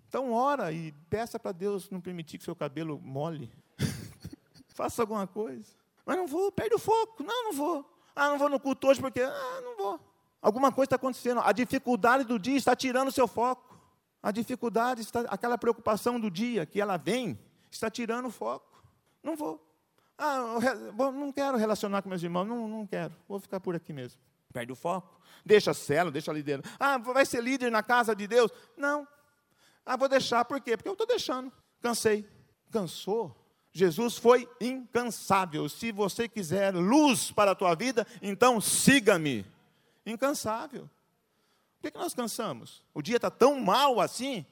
Então 0.09 0.33
ora 0.33 0.73
e 0.73 0.92
peça 1.11 1.38
para 1.38 1.53
Deus 1.53 1.90
não 1.90 2.01
permitir 2.01 2.38
que 2.38 2.45
seu 2.45 2.57
cabelo 2.57 3.01
mole. 3.03 3.53
Faça 4.69 5.03
alguma 5.03 5.27
coisa. 5.27 5.71
Mas 6.05 6.16
não 6.16 6.27
vou, 6.27 6.53
perde 6.53 6.75
o 6.75 6.79
foco. 6.79 7.23
Não, 7.23 7.45
não 7.45 7.53
vou. 7.53 7.90
Ah, 8.14 8.29
não 8.31 8.38
vou 8.38 8.49
no 8.49 8.61
culto 8.61 8.87
hoje 8.87 9.01
porque, 9.01 9.21
ah, 9.21 9.61
não 9.62 9.77
vou. 9.77 10.01
Alguma 10.40 10.71
coisa 10.71 10.87
está 10.87 10.97
acontecendo. 10.97 11.40
A 11.40 11.53
dificuldade 11.53 12.25
do 12.25 12.38
dia 12.38 12.57
está 12.57 12.77
tirando 12.77 13.09
o 13.09 13.12
seu 13.12 13.27
foco. 13.27 13.77
A 14.23 14.31
dificuldade 14.31 15.03
está, 15.03 15.21
aquela 15.23 15.59
preocupação 15.59 16.19
do 16.19 16.31
dia 16.31 16.64
que 16.64 16.81
ela 16.81 16.97
vem, 16.97 17.38
está 17.71 17.90
tirando 17.90 18.27
o 18.27 18.31
foco. 18.31 18.83
Não 19.23 19.37
vou. 19.37 19.62
Ah, 20.16 20.59
não 21.12 21.31
quero 21.31 21.59
relacionar 21.59 22.01
com 22.01 22.09
meus 22.09 22.23
irmãos, 22.23 22.47
não, 22.47 22.66
não 22.66 22.87
quero. 22.87 23.14
Vou 23.29 23.38
ficar 23.38 23.61
por 23.61 23.75
aqui 23.77 23.92
mesmo. 23.92 24.19
Perde 24.53 24.73
o 24.73 24.77
foco. 24.77 25.21
Deixa 25.45 25.73
a 25.73 25.75
cela, 25.75 26.11
deixa 26.11 26.31
a 26.31 26.35
liderança. 26.35 26.69
Ah, 26.79 26.97
vai 26.97 27.27
ser 27.27 27.42
líder 27.42 27.71
na 27.71 27.83
casa 27.83 28.16
de 28.16 28.27
Deus? 28.27 28.51
Não. 28.77 29.07
Ah, 29.87 29.96
vou 29.96 30.09
deixar, 30.09 30.44
por 30.44 30.61
quê? 30.61 30.77
Porque 30.77 30.88
eu 30.88 30.94
estou 30.94 31.07
deixando. 31.07 31.53
Cansei. 31.81 32.29
Cansou? 32.72 33.35
Jesus 33.72 34.16
foi 34.16 34.49
incansável. 34.61 35.68
Se 35.68 35.92
você 35.92 36.29
quiser 36.29 36.75
luz 36.75 37.31
para 37.31 37.53
a 37.53 37.55
tua 37.55 37.75
vida, 37.75 38.05
então 38.20 38.61
siga-me. 38.61 39.46
Incansável. 40.05 40.90
Por 41.77 41.83
que, 41.83 41.90
que 41.92 41.99
nós 41.99 42.14
cansamos? 42.14 42.83
O 42.92 43.01
dia 43.01 43.16
está 43.16 43.31
tão 43.31 43.61
mal 43.61 44.01
assim. 44.01 44.44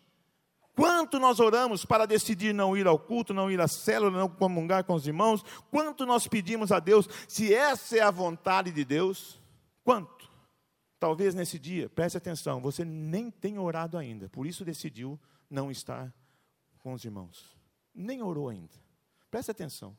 Quanto 0.76 1.18
nós 1.18 1.40
oramos 1.40 1.84
para 1.84 2.06
decidir 2.06 2.52
não 2.52 2.76
ir 2.76 2.86
ao 2.86 2.98
culto, 2.98 3.32
não 3.32 3.50
ir 3.50 3.60
à 3.60 3.66
célula, 3.66 4.10
não 4.10 4.28
comungar 4.28 4.84
com 4.84 4.94
os 4.94 5.06
irmãos? 5.06 5.44
Quanto 5.70 6.04
nós 6.04 6.26
pedimos 6.28 6.70
a 6.70 6.78
Deus, 6.78 7.08
se 7.26 7.54
essa 7.54 7.96
é 7.96 8.00
a 8.00 8.10
vontade 8.10 8.72
de 8.72 8.84
Deus? 8.84 9.40
Quanto? 9.84 10.28
Talvez 11.04 11.34
nesse 11.34 11.58
dia, 11.58 11.86
preste 11.90 12.16
atenção, 12.16 12.62
você 12.62 12.82
nem 12.82 13.30
tenha 13.30 13.60
orado 13.60 13.98
ainda, 13.98 14.26
por 14.30 14.46
isso 14.46 14.64
decidiu 14.64 15.20
não 15.50 15.70
estar 15.70 16.10
com 16.78 16.94
os 16.94 17.04
irmãos. 17.04 17.54
Nem 17.94 18.22
orou 18.22 18.48
ainda. 18.48 18.72
Preste 19.30 19.50
atenção. 19.50 19.94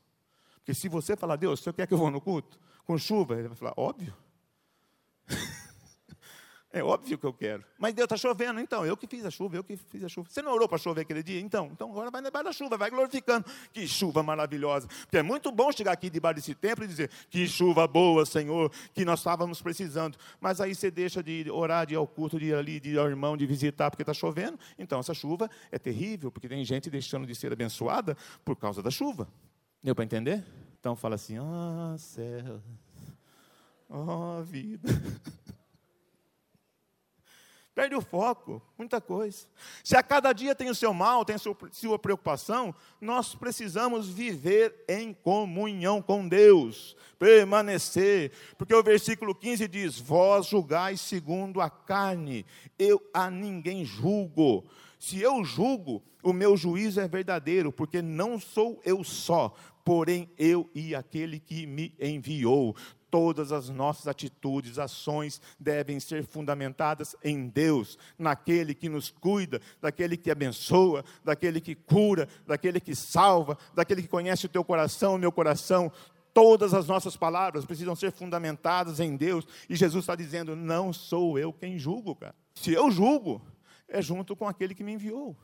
Porque 0.56 0.74
se 0.74 0.88
você 0.88 1.16
falar, 1.16 1.36
Deus, 1.36 1.60
você 1.60 1.72
quer 1.72 1.86
que 1.86 1.94
eu 1.94 1.98
vou 1.98 2.10
no 2.10 2.20
culto? 2.20 2.58
Com 2.84 2.98
chuva? 2.98 3.38
Ele 3.38 3.46
vai 3.46 3.56
falar, 3.56 3.74
óbvio. 3.76 4.12
É 6.72 6.82
óbvio 6.82 7.16
que 7.16 7.24
eu 7.24 7.32
quero. 7.32 7.64
Mas 7.78 7.94
Deus 7.94 8.04
está 8.04 8.16
chovendo, 8.16 8.60
então. 8.60 8.84
Eu 8.84 8.96
que 8.96 9.06
fiz 9.06 9.24
a 9.24 9.30
chuva, 9.30 9.56
eu 9.56 9.64
que 9.64 9.76
fiz 9.76 10.04
a 10.04 10.08
chuva. 10.08 10.28
Você 10.28 10.42
não 10.42 10.52
orou 10.52 10.68
para 10.68 10.76
chover 10.78 11.02
aquele 11.02 11.22
dia? 11.22 11.40
Então, 11.40 11.70
então 11.72 11.90
agora 11.90 12.10
vai 12.10 12.20
debaixo 12.20 12.44
da 12.44 12.52
chuva, 12.52 12.76
vai 12.76 12.90
glorificando. 12.90 13.46
Que 13.72 13.86
chuva 13.86 14.22
maravilhosa. 14.22 14.86
Porque 15.02 15.16
é 15.16 15.22
muito 15.22 15.50
bom 15.52 15.70
chegar 15.72 15.92
aqui 15.92 16.10
debaixo 16.10 16.36
desse 16.36 16.54
templo 16.54 16.84
e 16.84 16.88
dizer: 16.88 17.10
Que 17.30 17.46
chuva 17.46 17.86
boa, 17.86 18.26
Senhor, 18.26 18.70
que 18.92 19.04
nós 19.04 19.20
estávamos 19.20 19.62
precisando. 19.62 20.18
Mas 20.40 20.60
aí 20.60 20.74
você 20.74 20.90
deixa 20.90 21.22
de 21.22 21.50
orar, 21.50 21.86
de 21.86 21.94
ir 21.94 21.96
ao 21.96 22.06
culto, 22.06 22.38
de 22.38 22.46
ir 22.46 22.54
ali, 22.54 22.80
de 22.80 22.90
ir 22.90 22.98
ao 22.98 23.08
irmão, 23.08 23.36
de 23.36 23.46
visitar, 23.46 23.90
porque 23.90 24.02
está 24.02 24.12
chovendo. 24.12 24.58
Então 24.78 25.00
essa 25.00 25.14
chuva 25.14 25.48
é 25.70 25.78
terrível, 25.78 26.30
porque 26.30 26.48
tem 26.48 26.64
gente 26.64 26.90
deixando 26.90 27.26
de 27.26 27.34
ser 27.34 27.52
abençoada 27.52 28.16
por 28.44 28.56
causa 28.56 28.82
da 28.82 28.90
chuva. 28.90 29.28
Deu 29.82 29.94
para 29.94 30.04
entender? 30.04 30.44
Então 30.78 30.96
fala 30.96 31.14
assim: 31.14 31.38
Ah, 31.38 31.92
oh, 31.94 31.98
céu. 31.98 32.60
Oh, 33.88 34.42
vida. 34.42 34.90
Perde 37.76 37.94
o 37.94 38.00
foco, 38.00 38.62
muita 38.78 39.02
coisa. 39.02 39.46
Se 39.84 39.94
a 39.98 40.02
cada 40.02 40.32
dia 40.32 40.54
tem 40.54 40.70
o 40.70 40.74
seu 40.74 40.94
mal, 40.94 41.26
tem 41.26 41.36
a 41.36 41.38
sua, 41.38 41.54
sua 41.72 41.98
preocupação, 41.98 42.74
nós 42.98 43.34
precisamos 43.34 44.08
viver 44.08 44.82
em 44.88 45.12
comunhão 45.12 46.00
com 46.00 46.26
Deus, 46.26 46.96
permanecer, 47.18 48.32
porque 48.56 48.74
o 48.74 48.82
versículo 48.82 49.34
15 49.34 49.68
diz: 49.68 50.00
Vós 50.00 50.46
julgais 50.46 51.02
segundo 51.02 51.60
a 51.60 51.68
carne, 51.68 52.46
eu 52.78 52.98
a 53.12 53.30
ninguém 53.30 53.84
julgo. 53.84 54.64
Se 54.98 55.20
eu 55.20 55.44
julgo, 55.44 56.02
o 56.22 56.32
meu 56.32 56.56
juízo 56.56 56.98
é 56.98 57.06
verdadeiro, 57.06 57.70
porque 57.70 58.00
não 58.00 58.40
sou 58.40 58.80
eu 58.86 59.04
só, 59.04 59.54
porém 59.84 60.30
eu 60.38 60.70
e 60.74 60.94
aquele 60.94 61.38
que 61.38 61.66
me 61.66 61.94
enviou 62.00 62.74
todas 63.10 63.52
as 63.52 63.68
nossas 63.68 64.06
atitudes, 64.06 64.78
ações 64.78 65.40
devem 65.58 65.98
ser 66.00 66.24
fundamentadas 66.24 67.16
em 67.22 67.48
Deus, 67.48 67.98
naquele 68.18 68.74
que 68.74 68.88
nos 68.88 69.10
cuida, 69.10 69.60
daquele 69.80 70.16
que 70.16 70.30
abençoa, 70.30 71.04
daquele 71.24 71.60
que 71.60 71.74
cura, 71.74 72.28
daquele 72.46 72.80
que 72.80 72.94
salva, 72.94 73.56
daquele 73.74 74.02
que 74.02 74.08
conhece 74.08 74.46
o 74.46 74.48
teu 74.48 74.64
coração, 74.64 75.14
o 75.14 75.18
meu 75.18 75.32
coração. 75.32 75.90
Todas 76.32 76.74
as 76.74 76.86
nossas 76.86 77.16
palavras 77.16 77.64
precisam 77.64 77.96
ser 77.96 78.12
fundamentadas 78.12 79.00
em 79.00 79.16
Deus. 79.16 79.46
E 79.70 79.74
Jesus 79.74 80.02
está 80.02 80.14
dizendo: 80.14 80.54
não 80.54 80.92
sou 80.92 81.38
eu 81.38 81.52
quem 81.52 81.78
julgo, 81.78 82.14
cara. 82.14 82.34
Se 82.54 82.72
eu 82.72 82.90
julgo, 82.90 83.40
é 83.88 84.02
junto 84.02 84.36
com 84.36 84.46
aquele 84.46 84.74
que 84.74 84.84
me 84.84 84.92
enviou. 84.92 85.36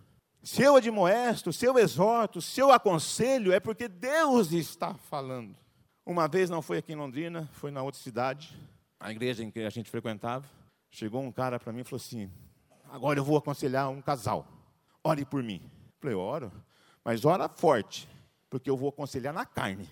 Se 0.42 0.62
eu 0.62 0.76
admoesto, 0.76 1.52
se 1.52 1.64
eu 1.64 1.78
exorto, 1.78 2.42
se 2.42 2.60
eu 2.60 2.72
aconselho, 2.72 3.52
é 3.52 3.60
porque 3.60 3.88
Deus 3.88 4.52
está 4.52 4.94
falando. 4.94 5.56
Uma 6.04 6.26
vez 6.26 6.50
não 6.50 6.60
foi 6.60 6.78
aqui 6.78 6.92
em 6.92 6.96
Londrina, 6.96 7.48
foi 7.52 7.70
na 7.70 7.80
outra 7.80 8.00
cidade, 8.00 8.58
a 8.98 9.12
igreja 9.12 9.44
em 9.44 9.52
que 9.52 9.60
a 9.60 9.70
gente 9.70 9.88
frequentava. 9.88 10.44
Chegou 10.90 11.22
um 11.22 11.30
cara 11.30 11.60
para 11.60 11.72
mim 11.72 11.82
e 11.82 11.84
falou 11.84 12.02
assim: 12.02 12.28
Agora 12.90 13.20
eu 13.20 13.24
vou 13.24 13.36
aconselhar 13.36 13.88
um 13.88 14.02
casal. 14.02 14.46
Ore 15.04 15.24
por 15.24 15.42
mim. 15.44 15.62
Falei, 16.00 16.16
oro. 16.16 16.52
Mas 17.04 17.24
ora 17.24 17.48
forte, 17.48 18.08
porque 18.50 18.68
eu 18.68 18.76
vou 18.76 18.88
aconselhar 18.88 19.32
na 19.32 19.46
carne. 19.46 19.88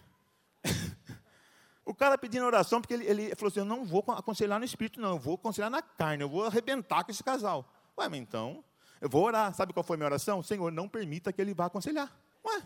o 1.87 1.95
cara 1.95 2.19
pedindo 2.19 2.45
oração, 2.45 2.81
porque 2.81 2.95
ele, 2.95 3.07
ele, 3.07 3.35
falou 3.37 3.49
assim: 3.49 3.61
Eu 3.61 3.65
não 3.65 3.85
vou 3.85 4.05
aconselhar 4.09 4.59
no 4.59 4.65
espírito, 4.65 5.01
não, 5.01 5.11
eu 5.11 5.19
vou 5.19 5.35
aconselhar 5.35 5.71
na 5.71 5.81
carne, 5.81 6.25
eu 6.25 6.29
vou 6.29 6.45
arrebentar 6.45 7.05
com 7.05 7.13
esse 7.13 7.23
casal. 7.23 7.73
Ué, 7.97 8.09
mas 8.09 8.19
então, 8.19 8.65
eu 9.01 9.09
vou 9.09 9.25
orar. 9.25 9.55
Sabe 9.55 9.73
qual 9.73 9.85
foi 9.85 9.95
a 9.95 9.99
minha 9.99 10.09
oração? 10.09 10.43
Senhor, 10.43 10.73
não 10.73 10.89
permita 10.89 11.33
que 11.33 11.41
ele 11.41 11.55
vá 11.55 11.67
aconselhar. 11.67 12.13
Ué, 12.45 12.63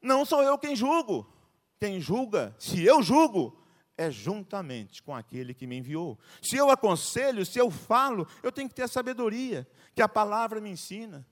não 0.00 0.24
sou 0.24 0.44
eu 0.44 0.56
quem 0.56 0.76
julgo. 0.76 1.33
Quem 1.84 2.00
julga, 2.00 2.56
se 2.58 2.82
eu 2.82 3.02
julgo, 3.02 3.54
é 3.94 4.10
juntamente 4.10 5.02
com 5.02 5.14
aquele 5.14 5.52
que 5.52 5.66
me 5.66 5.76
enviou. 5.76 6.18
Se 6.40 6.56
eu 6.56 6.70
aconselho, 6.70 7.44
se 7.44 7.58
eu 7.58 7.70
falo, 7.70 8.26
eu 8.42 8.50
tenho 8.50 8.70
que 8.70 8.74
ter 8.74 8.84
a 8.84 8.88
sabedoria 8.88 9.68
que 9.94 10.00
a 10.00 10.08
palavra 10.08 10.62
me 10.62 10.70
ensina. 10.70 11.26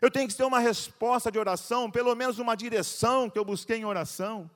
Eu 0.00 0.10
tenho 0.10 0.26
que 0.26 0.34
ter 0.34 0.42
uma 0.42 0.58
resposta 0.58 1.30
de 1.30 1.38
oração, 1.38 1.88
pelo 1.88 2.16
menos 2.16 2.40
uma 2.40 2.56
direção 2.56 3.30
que 3.30 3.38
eu 3.38 3.44
busquei 3.44 3.76
em 3.76 3.84
oração. 3.84 4.50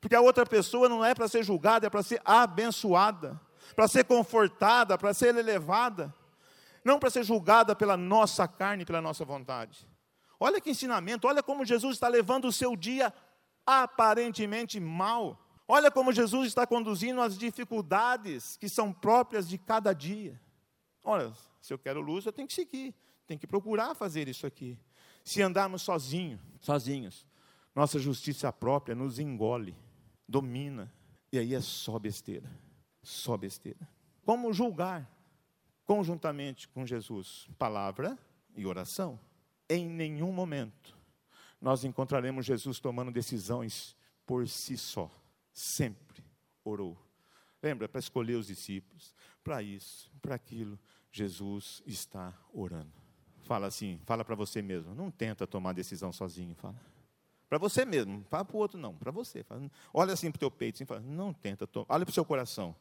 Porque 0.00 0.14
a 0.14 0.20
outra 0.20 0.46
pessoa 0.46 0.88
não 0.88 1.04
é 1.04 1.16
para 1.16 1.26
ser 1.26 1.42
julgada, 1.42 1.88
é 1.88 1.90
para 1.90 2.04
ser 2.04 2.22
abençoada, 2.24 3.40
para 3.74 3.88
ser 3.88 4.04
confortada, 4.04 4.96
para 4.96 5.12
ser 5.12 5.34
elevada, 5.34 6.14
não 6.84 7.00
para 7.00 7.10
ser 7.10 7.24
julgada 7.24 7.74
pela 7.74 7.96
nossa 7.96 8.46
carne, 8.46 8.84
pela 8.84 9.02
nossa 9.02 9.24
vontade. 9.24 9.84
Olha 10.38 10.60
que 10.60 10.70
ensinamento, 10.70 11.26
olha 11.26 11.42
como 11.42 11.64
Jesus 11.64 11.96
está 11.96 12.06
levando 12.06 12.44
o 12.44 12.52
seu 12.52 12.76
dia 12.76 13.12
aparentemente 13.66 14.78
mal. 14.80 15.38
Olha 15.66 15.90
como 15.90 16.12
Jesus 16.12 16.48
está 16.48 16.66
conduzindo 16.66 17.20
as 17.20 17.38
dificuldades 17.38 18.56
que 18.56 18.68
são 18.68 18.92
próprias 18.92 19.48
de 19.48 19.56
cada 19.58 19.92
dia. 19.92 20.40
Olha, 21.04 21.32
se 21.60 21.72
eu 21.72 21.78
quero 21.78 22.00
luz, 22.00 22.26
eu 22.26 22.32
tenho 22.32 22.48
que 22.48 22.54
seguir, 22.54 22.94
tenho 23.26 23.40
que 23.40 23.46
procurar 23.46 23.94
fazer 23.94 24.28
isso 24.28 24.46
aqui. 24.46 24.78
Se 25.24 25.40
andarmos 25.40 25.82
sozinhos, 25.82 26.40
sozinhos, 26.60 27.26
nossa 27.74 27.98
justiça 27.98 28.52
própria 28.52 28.94
nos 28.94 29.18
engole, 29.18 29.76
domina, 30.28 30.92
e 31.32 31.38
aí 31.38 31.54
é 31.54 31.60
só 31.60 31.98
besteira, 31.98 32.50
só 33.02 33.36
besteira. 33.36 33.88
Como 34.24 34.52
julgar 34.52 35.10
conjuntamente 35.84 36.68
com 36.68 36.84
Jesus? 36.84 37.48
Palavra 37.58 38.18
e 38.56 38.66
oração. 38.66 39.18
Em 39.68 39.88
nenhum 39.88 40.32
momento 40.32 41.01
nós 41.62 41.84
encontraremos 41.84 42.44
Jesus 42.44 42.80
tomando 42.80 43.12
decisões 43.12 43.96
por 44.26 44.48
si 44.48 44.76
só. 44.76 45.08
Sempre 45.52 46.24
orou. 46.64 46.98
Lembra, 47.62 47.88
para 47.88 48.00
escolher 48.00 48.34
os 48.34 48.48
discípulos, 48.48 49.14
para 49.44 49.62
isso, 49.62 50.10
para 50.20 50.34
aquilo, 50.34 50.76
Jesus 51.12 51.80
está 51.86 52.36
orando. 52.52 52.92
Fala 53.44 53.68
assim, 53.68 54.00
fala 54.04 54.24
para 54.24 54.34
você 54.34 54.60
mesmo. 54.60 54.92
Não 54.92 55.08
tenta 55.08 55.46
tomar 55.46 55.72
decisão 55.72 56.12
sozinho, 56.12 56.56
fala. 56.56 56.74
Para 57.48 57.58
você 57.58 57.84
mesmo, 57.84 58.24
fala 58.28 58.44
para 58.44 58.56
o 58.56 58.58
outro 58.58 58.80
não, 58.80 58.94
para 58.94 59.12
você. 59.12 59.44
Fala, 59.44 59.70
olha 59.94 60.14
assim 60.14 60.32
para 60.32 60.38
o 60.38 60.40
teu 60.40 60.50
peito, 60.50 60.76
assim, 60.76 60.84
fala, 60.84 61.00
não 61.00 61.32
tenta, 61.32 61.68
olha 61.88 62.04
para 62.04 62.10
o 62.10 62.14
seu 62.14 62.24
coração. 62.24 62.74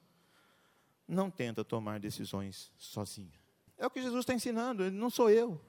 Não 1.08 1.30
tenta 1.30 1.64
tomar 1.64 2.00
decisões 2.00 2.72
sozinho. 2.78 3.34
É 3.78 3.86
o 3.86 3.92
que 3.92 4.02
Jesus 4.02 4.22
está 4.22 4.34
ensinando, 4.34 4.90
não 4.90 5.10
sou 5.12 5.30
eu. 5.30 5.62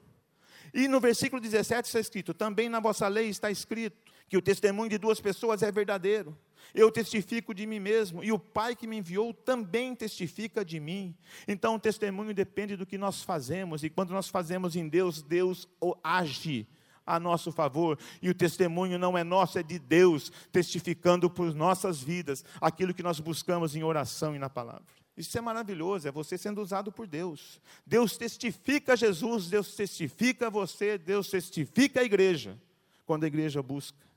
E 0.73 0.87
no 0.87 0.99
versículo 0.99 1.41
17 1.41 1.87
está 1.87 1.99
escrito: 1.99 2.33
também 2.33 2.67
na 2.67 2.79
vossa 2.79 3.07
lei 3.07 3.29
está 3.29 3.51
escrito 3.51 3.97
que 4.27 4.37
o 4.37 4.41
testemunho 4.41 4.89
de 4.89 4.97
duas 4.97 5.21
pessoas 5.21 5.61
é 5.61 5.71
verdadeiro. 5.71 6.37
Eu 6.73 6.91
testifico 6.91 7.53
de 7.53 7.67
mim 7.67 7.79
mesmo, 7.79 8.23
e 8.23 8.31
o 8.31 8.39
Pai 8.39 8.75
que 8.75 8.87
me 8.87 8.97
enviou 8.97 9.33
também 9.33 9.93
testifica 9.93 10.63
de 10.65 10.79
mim. 10.79 11.15
Então, 11.47 11.75
o 11.75 11.79
testemunho 11.79 12.33
depende 12.33 12.75
do 12.75 12.85
que 12.85 12.97
nós 12.97 13.21
fazemos, 13.21 13.83
e 13.83 13.89
quando 13.89 14.11
nós 14.11 14.29
fazemos 14.29 14.75
em 14.75 14.87
Deus, 14.87 15.21
Deus 15.21 15.67
age 16.03 16.67
a 17.05 17.19
nosso 17.19 17.51
favor, 17.51 17.99
e 18.21 18.29
o 18.29 18.33
testemunho 18.33 18.97
não 18.97 19.17
é 19.17 19.23
nosso, 19.23 19.59
é 19.59 19.63
de 19.63 19.77
Deus, 19.77 20.31
testificando 20.51 21.29
por 21.29 21.53
nossas 21.53 22.01
vidas 22.01 22.45
aquilo 22.61 22.93
que 22.93 23.03
nós 23.03 23.19
buscamos 23.19 23.75
em 23.75 23.83
oração 23.83 24.35
e 24.35 24.39
na 24.39 24.49
palavra. 24.49 25.02
Isso 25.15 25.37
é 25.37 25.41
maravilhoso, 25.41 26.07
é 26.07 26.11
você 26.11 26.37
sendo 26.37 26.61
usado 26.61 26.91
por 26.91 27.05
Deus. 27.05 27.61
Deus 27.85 28.17
testifica 28.17 28.97
Jesus, 28.97 29.47
Deus 29.47 29.75
testifica 29.75 30.49
você, 30.49 30.97
Deus 30.97 31.29
testifica 31.29 32.01
a 32.01 32.03
igreja. 32.03 32.59
Quando 33.05 33.23
a 33.25 33.27
igreja 33.27 33.61
busca, 33.61 34.07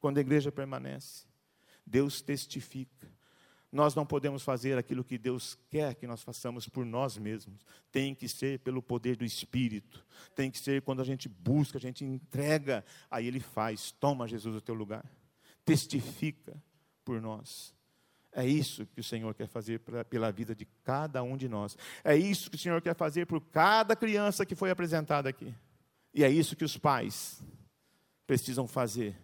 quando 0.00 0.18
a 0.18 0.20
igreja 0.20 0.50
permanece. 0.50 1.26
Deus 1.86 2.20
testifica. 2.20 3.08
Nós 3.70 3.94
não 3.94 4.04
podemos 4.04 4.42
fazer 4.42 4.76
aquilo 4.76 5.02
que 5.02 5.16
Deus 5.16 5.56
quer 5.70 5.94
que 5.94 6.06
nós 6.06 6.22
façamos 6.22 6.68
por 6.68 6.84
nós 6.84 7.16
mesmos. 7.16 7.64
Tem 7.90 8.14
que 8.14 8.28
ser 8.28 8.58
pelo 8.58 8.82
poder 8.82 9.16
do 9.16 9.24
Espírito. 9.24 10.04
Tem 10.34 10.50
que 10.50 10.58
ser 10.58 10.82
quando 10.82 11.00
a 11.00 11.04
gente 11.04 11.28
busca, 11.28 11.78
a 11.78 11.80
gente 11.80 12.04
entrega, 12.04 12.84
aí 13.10 13.26
Ele 13.26 13.40
faz. 13.40 13.92
Toma 13.92 14.28
Jesus 14.28 14.56
o 14.56 14.60
teu 14.60 14.74
lugar. 14.74 15.04
Testifica 15.64 16.60
por 17.02 17.22
nós. 17.22 17.74
É 18.32 18.46
isso 18.46 18.86
que 18.86 19.00
o 19.00 19.04
Senhor 19.04 19.34
quer 19.34 19.46
fazer 19.46 19.80
pra, 19.80 20.04
pela 20.04 20.32
vida 20.32 20.54
de 20.54 20.66
cada 20.84 21.22
um 21.22 21.36
de 21.36 21.48
nós. 21.48 21.76
É 22.02 22.16
isso 22.16 22.50
que 22.50 22.56
o 22.56 22.58
Senhor 22.58 22.80
quer 22.80 22.94
fazer 22.94 23.26
por 23.26 23.40
cada 23.40 23.94
criança 23.94 24.46
que 24.46 24.54
foi 24.54 24.70
apresentada 24.70 25.28
aqui. 25.28 25.54
E 26.14 26.24
é 26.24 26.30
isso 26.30 26.56
que 26.56 26.64
os 26.64 26.78
pais 26.78 27.42
precisam 28.26 28.66
fazer 28.66 29.14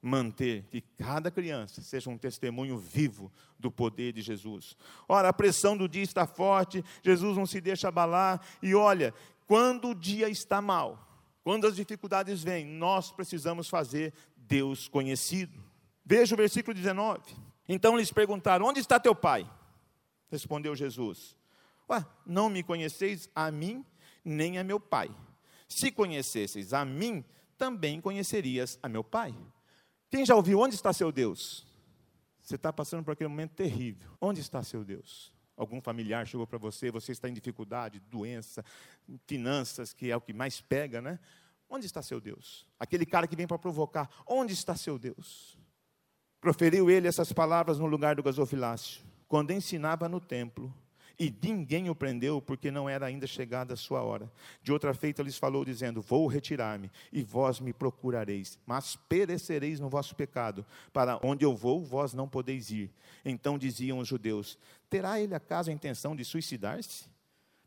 manter 0.00 0.64
que 0.70 0.80
cada 0.80 1.30
criança 1.30 1.82
seja 1.82 2.08
um 2.08 2.16
testemunho 2.16 2.78
vivo 2.78 3.32
do 3.58 3.70
poder 3.70 4.12
de 4.12 4.22
Jesus. 4.22 4.76
Ora, 5.08 5.28
a 5.28 5.32
pressão 5.32 5.76
do 5.76 5.88
dia 5.88 6.02
está 6.02 6.26
forte, 6.26 6.84
Jesus 7.02 7.36
não 7.36 7.44
se 7.44 7.60
deixa 7.60 7.88
abalar, 7.88 8.40
e 8.62 8.74
olha, 8.74 9.12
quando 9.46 9.88
o 9.88 9.94
dia 9.94 10.28
está 10.28 10.62
mal, 10.62 11.06
quando 11.42 11.66
as 11.66 11.76
dificuldades 11.76 12.42
vêm, 12.42 12.64
nós 12.64 13.10
precisamos 13.10 13.68
fazer 13.68 14.12
Deus 14.36 14.88
conhecido. 14.88 15.62
Veja 16.04 16.34
o 16.34 16.38
versículo 16.38 16.74
19. 16.74 17.20
Então 17.68 17.96
lhes 17.96 18.12
perguntaram: 18.12 18.66
Onde 18.66 18.80
está 18.80 18.98
teu 19.00 19.14
pai? 19.14 19.50
Respondeu 20.30 20.74
Jesus: 20.74 21.36
Ué, 21.88 22.04
não 22.24 22.48
me 22.48 22.62
conheceis 22.62 23.28
a 23.34 23.50
mim, 23.50 23.84
nem 24.24 24.58
a 24.58 24.64
meu 24.64 24.80
pai. 24.80 25.10
Se 25.68 25.90
conhecesseis 25.90 26.72
a 26.72 26.84
mim, 26.84 27.24
também 27.58 28.00
conhecerias 28.00 28.78
a 28.82 28.88
meu 28.88 29.02
pai. 29.02 29.34
Quem 30.10 30.24
já 30.24 30.34
ouviu 30.34 30.60
onde 30.60 30.74
está 30.74 30.92
seu 30.92 31.10
Deus? 31.10 31.66
Você 32.40 32.54
está 32.54 32.72
passando 32.72 33.04
por 33.04 33.12
aquele 33.12 33.28
momento 33.28 33.54
terrível. 33.54 34.16
Onde 34.20 34.40
está 34.40 34.62
seu 34.62 34.84
Deus? 34.84 35.32
Algum 35.56 35.80
familiar 35.80 36.26
chegou 36.26 36.46
para 36.46 36.58
você, 36.58 36.90
você 36.90 37.12
está 37.12 37.28
em 37.28 37.32
dificuldade, 37.32 37.98
doença, 37.98 38.64
finanças, 39.26 39.92
que 39.92 40.10
é 40.10 40.16
o 40.16 40.20
que 40.20 40.32
mais 40.32 40.60
pega, 40.60 41.00
né? 41.00 41.18
Onde 41.68 41.86
está 41.86 42.02
seu 42.02 42.20
Deus? 42.20 42.66
Aquele 42.78 43.06
cara 43.06 43.26
que 43.26 43.34
vem 43.34 43.46
para 43.46 43.58
provocar, 43.58 44.08
onde 44.26 44.52
está 44.52 44.76
seu 44.76 44.98
Deus? 44.98 45.58
Proferiu 46.40 46.90
ele 46.90 47.08
essas 47.08 47.32
palavras 47.32 47.78
no 47.78 47.86
lugar 47.86 48.14
do 48.14 48.22
gasofilácio, 48.22 49.02
quando 49.28 49.52
ensinava 49.52 50.08
no 50.08 50.20
templo 50.20 50.72
e 51.18 51.34
ninguém 51.42 51.88
o 51.88 51.94
prendeu, 51.94 52.42
porque 52.42 52.70
não 52.70 52.88
era 52.88 53.06
ainda 53.06 53.26
chegada 53.26 53.72
a 53.72 53.76
sua 53.76 54.02
hora. 54.02 54.30
De 54.62 54.70
outra 54.70 54.92
feita 54.92 55.22
lhes 55.22 55.38
falou, 55.38 55.64
dizendo: 55.64 56.02
Vou 56.02 56.26
retirar-me, 56.26 56.90
e 57.10 57.22
vós 57.22 57.58
me 57.58 57.72
procurareis, 57.72 58.58
mas 58.66 58.96
perecereis 59.08 59.80
no 59.80 59.88
vosso 59.88 60.14
pecado. 60.14 60.64
Para 60.92 61.18
onde 61.22 61.44
eu 61.44 61.56
vou, 61.56 61.82
vós 61.82 62.12
não 62.12 62.28
podeis 62.28 62.70
ir. 62.70 62.90
Então 63.24 63.56
diziam 63.56 63.98
os 63.98 64.08
judeus: 64.08 64.58
Terá 64.90 65.18
ele 65.18 65.34
acaso 65.34 65.70
a 65.70 65.72
intenção 65.72 66.14
de 66.14 66.24
suicidar-se? 66.24 67.15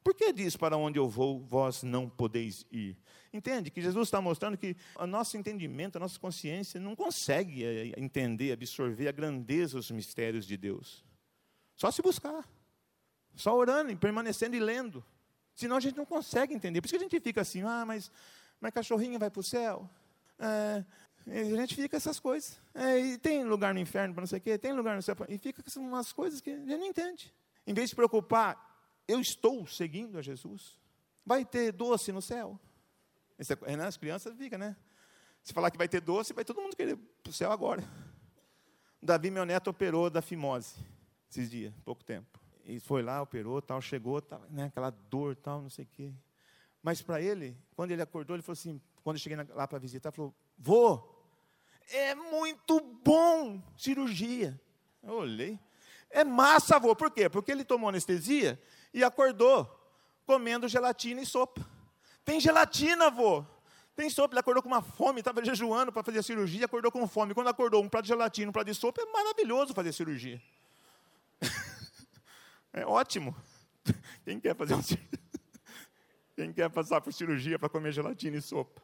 Por 0.03 0.13
que 0.13 0.31
diz 0.31 0.55
para 0.55 0.77
onde 0.77 0.97
eu 0.97 1.07
vou, 1.07 1.39
vós 1.41 1.83
não 1.83 2.09
podeis 2.09 2.65
ir? 2.71 2.97
Entende 3.31 3.69
que 3.69 3.81
Jesus 3.81 4.07
está 4.07 4.19
mostrando 4.19 4.57
que 4.57 4.75
o 4.95 5.05
nosso 5.05 5.37
entendimento, 5.37 5.97
a 5.97 5.99
nossa 5.99 6.19
consciência 6.19 6.79
não 6.79 6.95
consegue 6.95 7.63
eh, 7.63 7.93
entender, 7.97 8.51
absorver 8.51 9.07
a 9.07 9.11
grandeza 9.11 9.77
dos 9.77 9.91
mistérios 9.91 10.47
de 10.47 10.57
Deus. 10.57 11.03
Só 11.75 11.91
se 11.91 12.01
buscar. 12.01 12.47
Só 13.35 13.55
orando 13.55 13.91
e 13.91 13.95
permanecendo 13.95 14.55
e 14.55 14.59
lendo. 14.59 15.03
Senão 15.53 15.75
a 15.75 15.79
gente 15.79 15.95
não 15.95 16.05
consegue 16.05 16.53
entender. 16.53 16.81
Por 16.81 16.87
isso 16.87 16.93
que 16.93 16.99
a 16.99 17.03
gente 17.03 17.19
fica 17.19 17.41
assim, 17.41 17.61
ah, 17.61 17.85
mas, 17.85 18.11
mas 18.59 18.73
cachorrinho 18.73 19.19
vai 19.19 19.29
para 19.29 19.39
o 19.39 19.43
céu. 19.43 19.89
É, 20.39 20.83
a 21.27 21.55
gente 21.55 21.75
fica 21.75 21.97
essas 21.97 22.19
coisas. 22.19 22.59
É, 22.73 22.97
e 22.97 23.17
tem 23.17 23.43
lugar 23.43 23.73
no 23.73 23.79
inferno 23.79 24.13
para 24.13 24.21
não 24.21 24.27
sei 24.27 24.39
o 24.39 24.41
quê, 24.41 24.57
tem 24.57 24.73
lugar 24.73 24.95
no 24.95 25.01
céu. 25.01 25.15
E 25.27 25.37
fica 25.37 25.61
com 25.61 25.79
umas 25.79 26.11
coisas 26.11 26.41
que 26.41 26.49
a 26.49 26.57
gente 26.57 26.77
não 26.77 26.85
entende. 26.85 27.33
Em 27.67 27.73
vez 27.73 27.85
de 27.85 27.89
se 27.89 27.95
preocupar, 27.95 28.68
eu 29.09 29.19
estou 29.19 29.65
seguindo 29.65 30.19
a 30.19 30.21
Jesus. 30.21 30.79
Vai 31.25 31.43
ter 31.43 31.71
doce 31.71 32.11
no 32.11 32.21
céu. 32.21 32.59
É, 33.39 33.73
as 33.81 33.97
crianças 33.97 34.37
ficam, 34.37 34.59
né? 34.59 34.75
Se 35.43 35.51
falar 35.51 35.71
que 35.71 35.77
vai 35.77 35.87
ter 35.87 35.99
doce, 35.99 36.31
vai 36.31 36.45
todo 36.45 36.61
mundo 36.61 36.75
querer 36.75 36.95
para 37.23 37.31
o 37.31 37.33
céu 37.33 37.51
agora. 37.51 37.83
Davi, 39.01 39.31
meu 39.31 39.45
neto, 39.45 39.71
operou 39.71 40.11
da 40.11 40.21
fimose 40.21 40.75
esses 41.27 41.49
dias, 41.49 41.73
pouco 41.83 42.03
tempo. 42.03 42.39
E 42.65 42.79
foi 42.79 43.01
lá, 43.01 43.19
operou, 43.19 43.59
tal, 43.61 43.81
chegou, 43.81 44.21
tal, 44.21 44.41
né, 44.49 44.65
aquela 44.65 44.91
dor, 44.91 45.35
tal, 45.35 45.61
não 45.61 45.69
sei 45.69 45.85
o 45.85 45.87
quê. 45.87 46.13
Mas 46.83 47.01
para 47.01 47.19
ele, 47.19 47.57
quando 47.75 47.89
ele 47.89 48.03
acordou, 48.03 48.35
ele 48.35 48.43
falou 48.43 48.53
assim, 48.53 48.79
quando 49.03 49.15
eu 49.15 49.21
cheguei 49.21 49.37
lá 49.55 49.67
para 49.67 49.79
visitar, 49.79 50.11
falou, 50.11 50.35
vô, 50.55 51.01
é 51.89 52.13
muito 52.13 52.79
bom 53.03 53.59
cirurgia. 53.75 54.59
Eu 55.01 55.15
olhei. 55.15 55.59
É 56.11 56.23
massa, 56.23 56.77
vô. 56.77 56.95
Por 56.95 57.09
quê? 57.09 57.27
Porque 57.27 57.51
ele 57.51 57.63
tomou 57.63 57.89
anestesia 57.89 58.61
e 58.93 59.03
acordou 59.03 59.79
comendo 60.25 60.67
gelatina 60.67 61.21
e 61.21 61.25
sopa. 61.25 61.65
Tem 62.23 62.39
gelatina, 62.39 63.09
vô. 63.09 63.45
Tem 63.95 64.09
sopa, 64.09 64.33
ele 64.33 64.39
acordou 64.39 64.63
com 64.63 64.69
uma 64.69 64.81
fome, 64.81 65.19
estava 65.19 65.43
jejuando 65.43 65.91
para 65.91 66.03
fazer 66.03 66.19
a 66.19 66.23
cirurgia, 66.23 66.65
acordou 66.65 66.91
com 66.91 67.05
fome. 67.07 67.33
Quando 67.33 67.47
acordou, 67.47 67.83
um 67.83 67.89
prato 67.89 68.03
de 68.03 68.09
gelatina, 68.09 68.49
um 68.49 68.53
prato 68.53 68.67
de 68.67 68.75
sopa, 68.75 69.01
é 69.01 69.05
maravilhoso 69.11 69.73
fazer 69.73 69.91
cirurgia. 69.91 70.41
é 72.71 72.85
ótimo. 72.85 73.35
Quem 74.23 74.39
quer 74.39 74.55
fazer 74.55 74.75
uma 74.75 74.83
cirurgia? 74.83 75.19
Quem 76.35 76.53
quer 76.53 76.69
passar 76.69 77.01
por 77.01 77.11
cirurgia 77.11 77.59
para 77.59 77.67
comer 77.67 77.91
gelatina 77.91 78.37
e 78.37 78.41
sopa? 78.41 78.81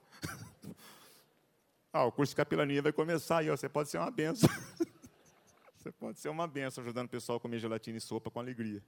Ah, 1.93 2.03
o 2.03 2.11
curso 2.11 2.31
de 2.31 2.35
capelania 2.35 2.81
vai 2.81 2.91
começar 2.91 3.37
aí, 3.37 3.49
ó, 3.49 3.55
você 3.55 3.69
pode 3.69 3.89
ser 3.89 3.99
uma 3.99 4.11
benção. 4.11 4.49
Você 5.77 5.91
pode 5.91 6.19
ser 6.19 6.29
uma 6.29 6.47
benção 6.47 6.83
ajudando 6.83 7.05
o 7.05 7.09
pessoal 7.09 7.37
a 7.37 7.39
comer 7.39 7.59
gelatina 7.59 7.97
e 7.99 8.01
sopa 8.01 8.31
com 8.31 8.39
alegria. 8.39 8.83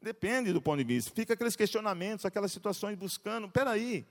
Depende 0.00 0.52
do 0.52 0.60
ponto 0.60 0.78
de 0.78 0.84
vista. 0.84 1.10
Fica 1.14 1.34
aqueles 1.34 1.56
questionamentos, 1.56 2.24
aquelas 2.24 2.52
situações 2.52 2.96
buscando. 2.96 3.48
Peraí, 3.48 4.06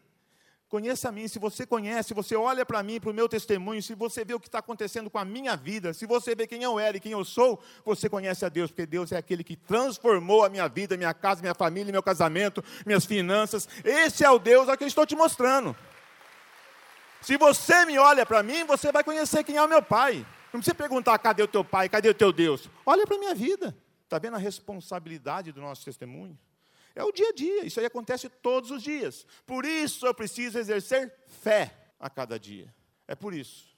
conheça 0.67 1.09
a 1.09 1.11
mim. 1.11 1.27
Se 1.27 1.39
você 1.39 1.65
conhece, 1.65 2.13
você 2.13 2.35
olha 2.35 2.65
para 2.65 2.81
mim, 2.83 2.99
para 2.99 3.11
o 3.11 3.13
meu 3.13 3.29
testemunho, 3.29 3.81
se 3.81 3.95
você 3.95 4.25
vê 4.25 4.33
o 4.33 4.39
que 4.39 4.47
está 4.47 4.59
acontecendo 4.59 5.09
com 5.09 5.17
a 5.17 5.25
minha 5.25 5.55
vida, 5.55 5.93
se 5.93 6.05
você 6.05 6.35
vê 6.35 6.47
quem 6.47 6.63
eu 6.63 6.79
era 6.79 6.97
e 6.97 6.99
quem 6.99 7.11
eu 7.11 7.23
sou, 7.23 7.61
você 7.85 8.09
conhece 8.09 8.45
a 8.45 8.49
Deus, 8.49 8.71
porque 8.71 8.85
Deus 8.85 9.11
é 9.11 9.17
aquele 9.17 9.43
que 9.43 9.55
transformou 9.55 10.43
a 10.43 10.49
minha 10.49 10.67
vida, 10.67 10.97
minha 10.97 11.13
casa, 11.13 11.41
minha 11.41 11.55
família, 11.55 11.91
meu 11.91 12.03
casamento, 12.03 12.63
minhas 12.85 13.05
finanças. 13.05 13.69
Esse 13.83 14.25
é 14.25 14.29
o 14.29 14.39
Deus 14.39 14.67
a 14.67 14.75
que 14.75 14.83
eu 14.83 14.87
estou 14.87 15.05
te 15.05 15.15
mostrando. 15.15 15.75
Se 17.21 17.37
você 17.37 17.85
me 17.85 17.97
olha 17.97 18.25
para 18.25 18.43
mim, 18.43 18.65
você 18.65 18.91
vai 18.91 19.03
conhecer 19.03 19.43
quem 19.43 19.55
é 19.55 19.63
o 19.63 19.67
meu 19.67 19.81
Pai. 19.81 20.25
Não 20.51 20.59
precisa 20.59 20.75
perguntar 20.75 21.17
cadê 21.19 21.43
o 21.43 21.47
teu 21.47 21.65
pai, 21.65 21.89
cadê 21.89 22.07
o 22.07 22.13
teu 22.13 22.31
Deus. 22.31 22.69
Olha 22.85 23.05
para 23.05 23.17
a 23.17 23.19
minha 23.19 23.35
vida. 23.35 23.75
Está 24.05 24.19
vendo 24.19 24.35
a 24.35 24.39
responsabilidade 24.39 25.51
do 25.51 25.59
nosso 25.59 25.83
testemunho? 25.83 26.37
É 26.95 27.03
o 27.03 27.11
dia 27.11 27.29
a 27.29 27.33
dia, 27.33 27.65
isso 27.65 27.79
aí 27.79 27.85
acontece 27.85 28.29
todos 28.29 28.71
os 28.71 28.81
dias. 28.81 29.27
Por 29.45 29.65
isso 29.65 30.07
eu 30.07 30.13
preciso 30.13 30.57
exercer 30.57 31.13
fé 31.27 31.75
a 31.99 32.09
cada 32.09 32.39
dia. 32.39 32.73
É 33.07 33.15
por 33.15 33.33
isso. 33.33 33.75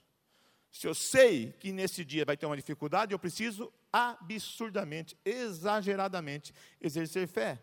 Se 0.72 0.86
eu 0.86 0.94
sei 0.94 1.54
que 1.60 1.72
nesse 1.72 2.06
dia 2.06 2.24
vai 2.24 2.38
ter 2.38 2.46
uma 2.46 2.56
dificuldade, 2.56 3.14
eu 3.14 3.18
preciso 3.18 3.74
absurdamente, 3.92 5.18
exageradamente 5.26 6.54
exercer 6.80 7.28
fé. 7.28 7.60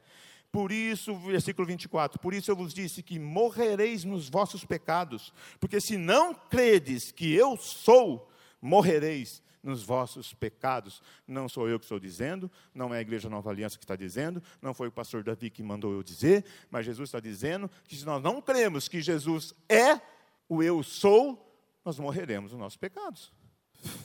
Por 0.51 0.73
isso, 0.73 1.17
versículo 1.19 1.67
24: 1.69 2.19
Por 2.19 2.35
isso 2.35 2.51
eu 2.51 2.57
vos 2.57 2.73
disse 2.73 3.03
que 3.03 3.19
morrereis 3.19 4.05
nos 4.05 4.29
vossos 4.29 4.65
pecados, 4.65 5.33
porque 5.61 5.81
se 5.81 5.97
não 5.97 6.35
credes 6.35 7.13
que 7.13 7.33
eu 7.33 7.57
sou, 7.57 8.29
morrereis 8.61 9.43
nos 9.65 9.83
vossos 9.83 10.35
pecados. 10.35 11.03
Não 11.27 11.49
sou 11.49 11.69
eu 11.69 11.79
que 11.79 11.87
estou 11.87 11.99
dizendo, 11.99 12.51
não 12.75 12.95
é 12.95 12.99
a 12.99 13.01
Igreja 13.01 13.29
Nova 13.29 13.51
Aliança 13.51 13.79
que 13.79 13.85
está 13.85 13.97
dizendo, 13.97 14.43
não 14.61 14.75
foi 14.75 14.89
o 14.89 14.93
pastor 14.93 15.25
Davi 15.25 15.51
que 15.51 15.63
mandou 15.63 15.93
eu 15.93 16.03
dizer, 16.03 16.45
mas 16.71 16.85
Jesus 16.85 17.09
está 17.09 17.19
dizendo 17.19 17.71
que 17.89 17.97
se 17.97 18.05
nós 18.05 18.23
não 18.23 18.41
cremos 18.41 18.87
que 18.87 19.01
Jesus 19.01 19.55
é 19.69 20.01
o 20.49 20.63
eu 20.63 20.83
sou, 20.83 21.41
nós 21.85 21.99
morreremos 21.99 22.53
nos 22.53 22.61
nossos 22.61 22.77
pecados. 22.77 23.33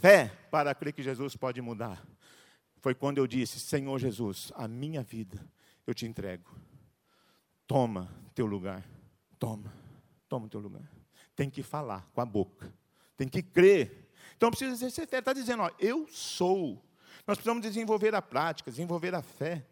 Fé 0.01 0.31
para 0.49 0.73
crer 0.73 0.93
que 0.93 1.03
Jesus 1.03 1.35
pode 1.35 1.61
mudar. 1.61 2.03
Foi 2.77 2.95
quando 2.95 3.17
eu 3.17 3.27
disse: 3.27 3.59
Senhor 3.59 3.99
Jesus, 3.99 4.51
a 4.55 4.67
minha 4.67 5.03
vida 5.03 5.39
eu 5.85 5.93
te 5.93 6.05
entrego. 6.05 6.49
Toma 7.67 8.09
teu 8.33 8.45
lugar. 8.45 8.85
Toma. 9.37 9.71
Toma 10.27 10.47
teu 10.49 10.59
lugar. 10.59 10.89
Tem 11.35 11.49
que 11.49 11.63
falar 11.63 12.05
com 12.13 12.19
a 12.19 12.25
boca. 12.25 12.73
Tem 13.15 13.27
que 13.27 13.41
crer 13.41 14.08
então 14.39 14.49
precisa 14.49 14.71
exercer 14.71 15.05
fé. 15.05 15.17
Está 15.17 15.33
dizendo, 15.33 15.63
ó, 15.63 15.71
eu 15.77 16.07
sou. 16.07 16.81
Nós 17.27 17.35
precisamos 17.35 17.61
desenvolver 17.61 18.15
a 18.15 18.21
prática, 18.21 18.71
desenvolver 18.71 19.13
a 19.13 19.21
fé. 19.21 19.65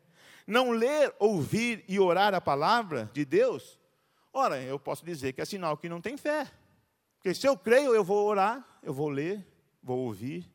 Não 0.45 0.71
ler, 0.71 1.15
ouvir 1.19 1.85
e 1.87 1.97
orar 1.97 2.33
a 2.33 2.41
palavra 2.41 3.09
de 3.13 3.23
Deus. 3.23 3.79
Ora, 4.33 4.61
eu 4.61 4.77
posso 4.77 5.05
dizer 5.05 5.31
que 5.31 5.39
é 5.39 5.45
sinal 5.45 5.77
que 5.77 5.87
não 5.87 6.01
tem 6.01 6.17
fé. 6.17 6.51
Porque 7.15 7.33
se 7.33 7.47
eu 7.47 7.57
creio, 7.57 7.95
eu 7.95 8.03
vou 8.03 8.27
orar, 8.27 8.77
eu 8.83 8.93
vou 8.93 9.07
ler, 9.07 9.47
vou 9.81 9.99
ouvir 9.99 10.45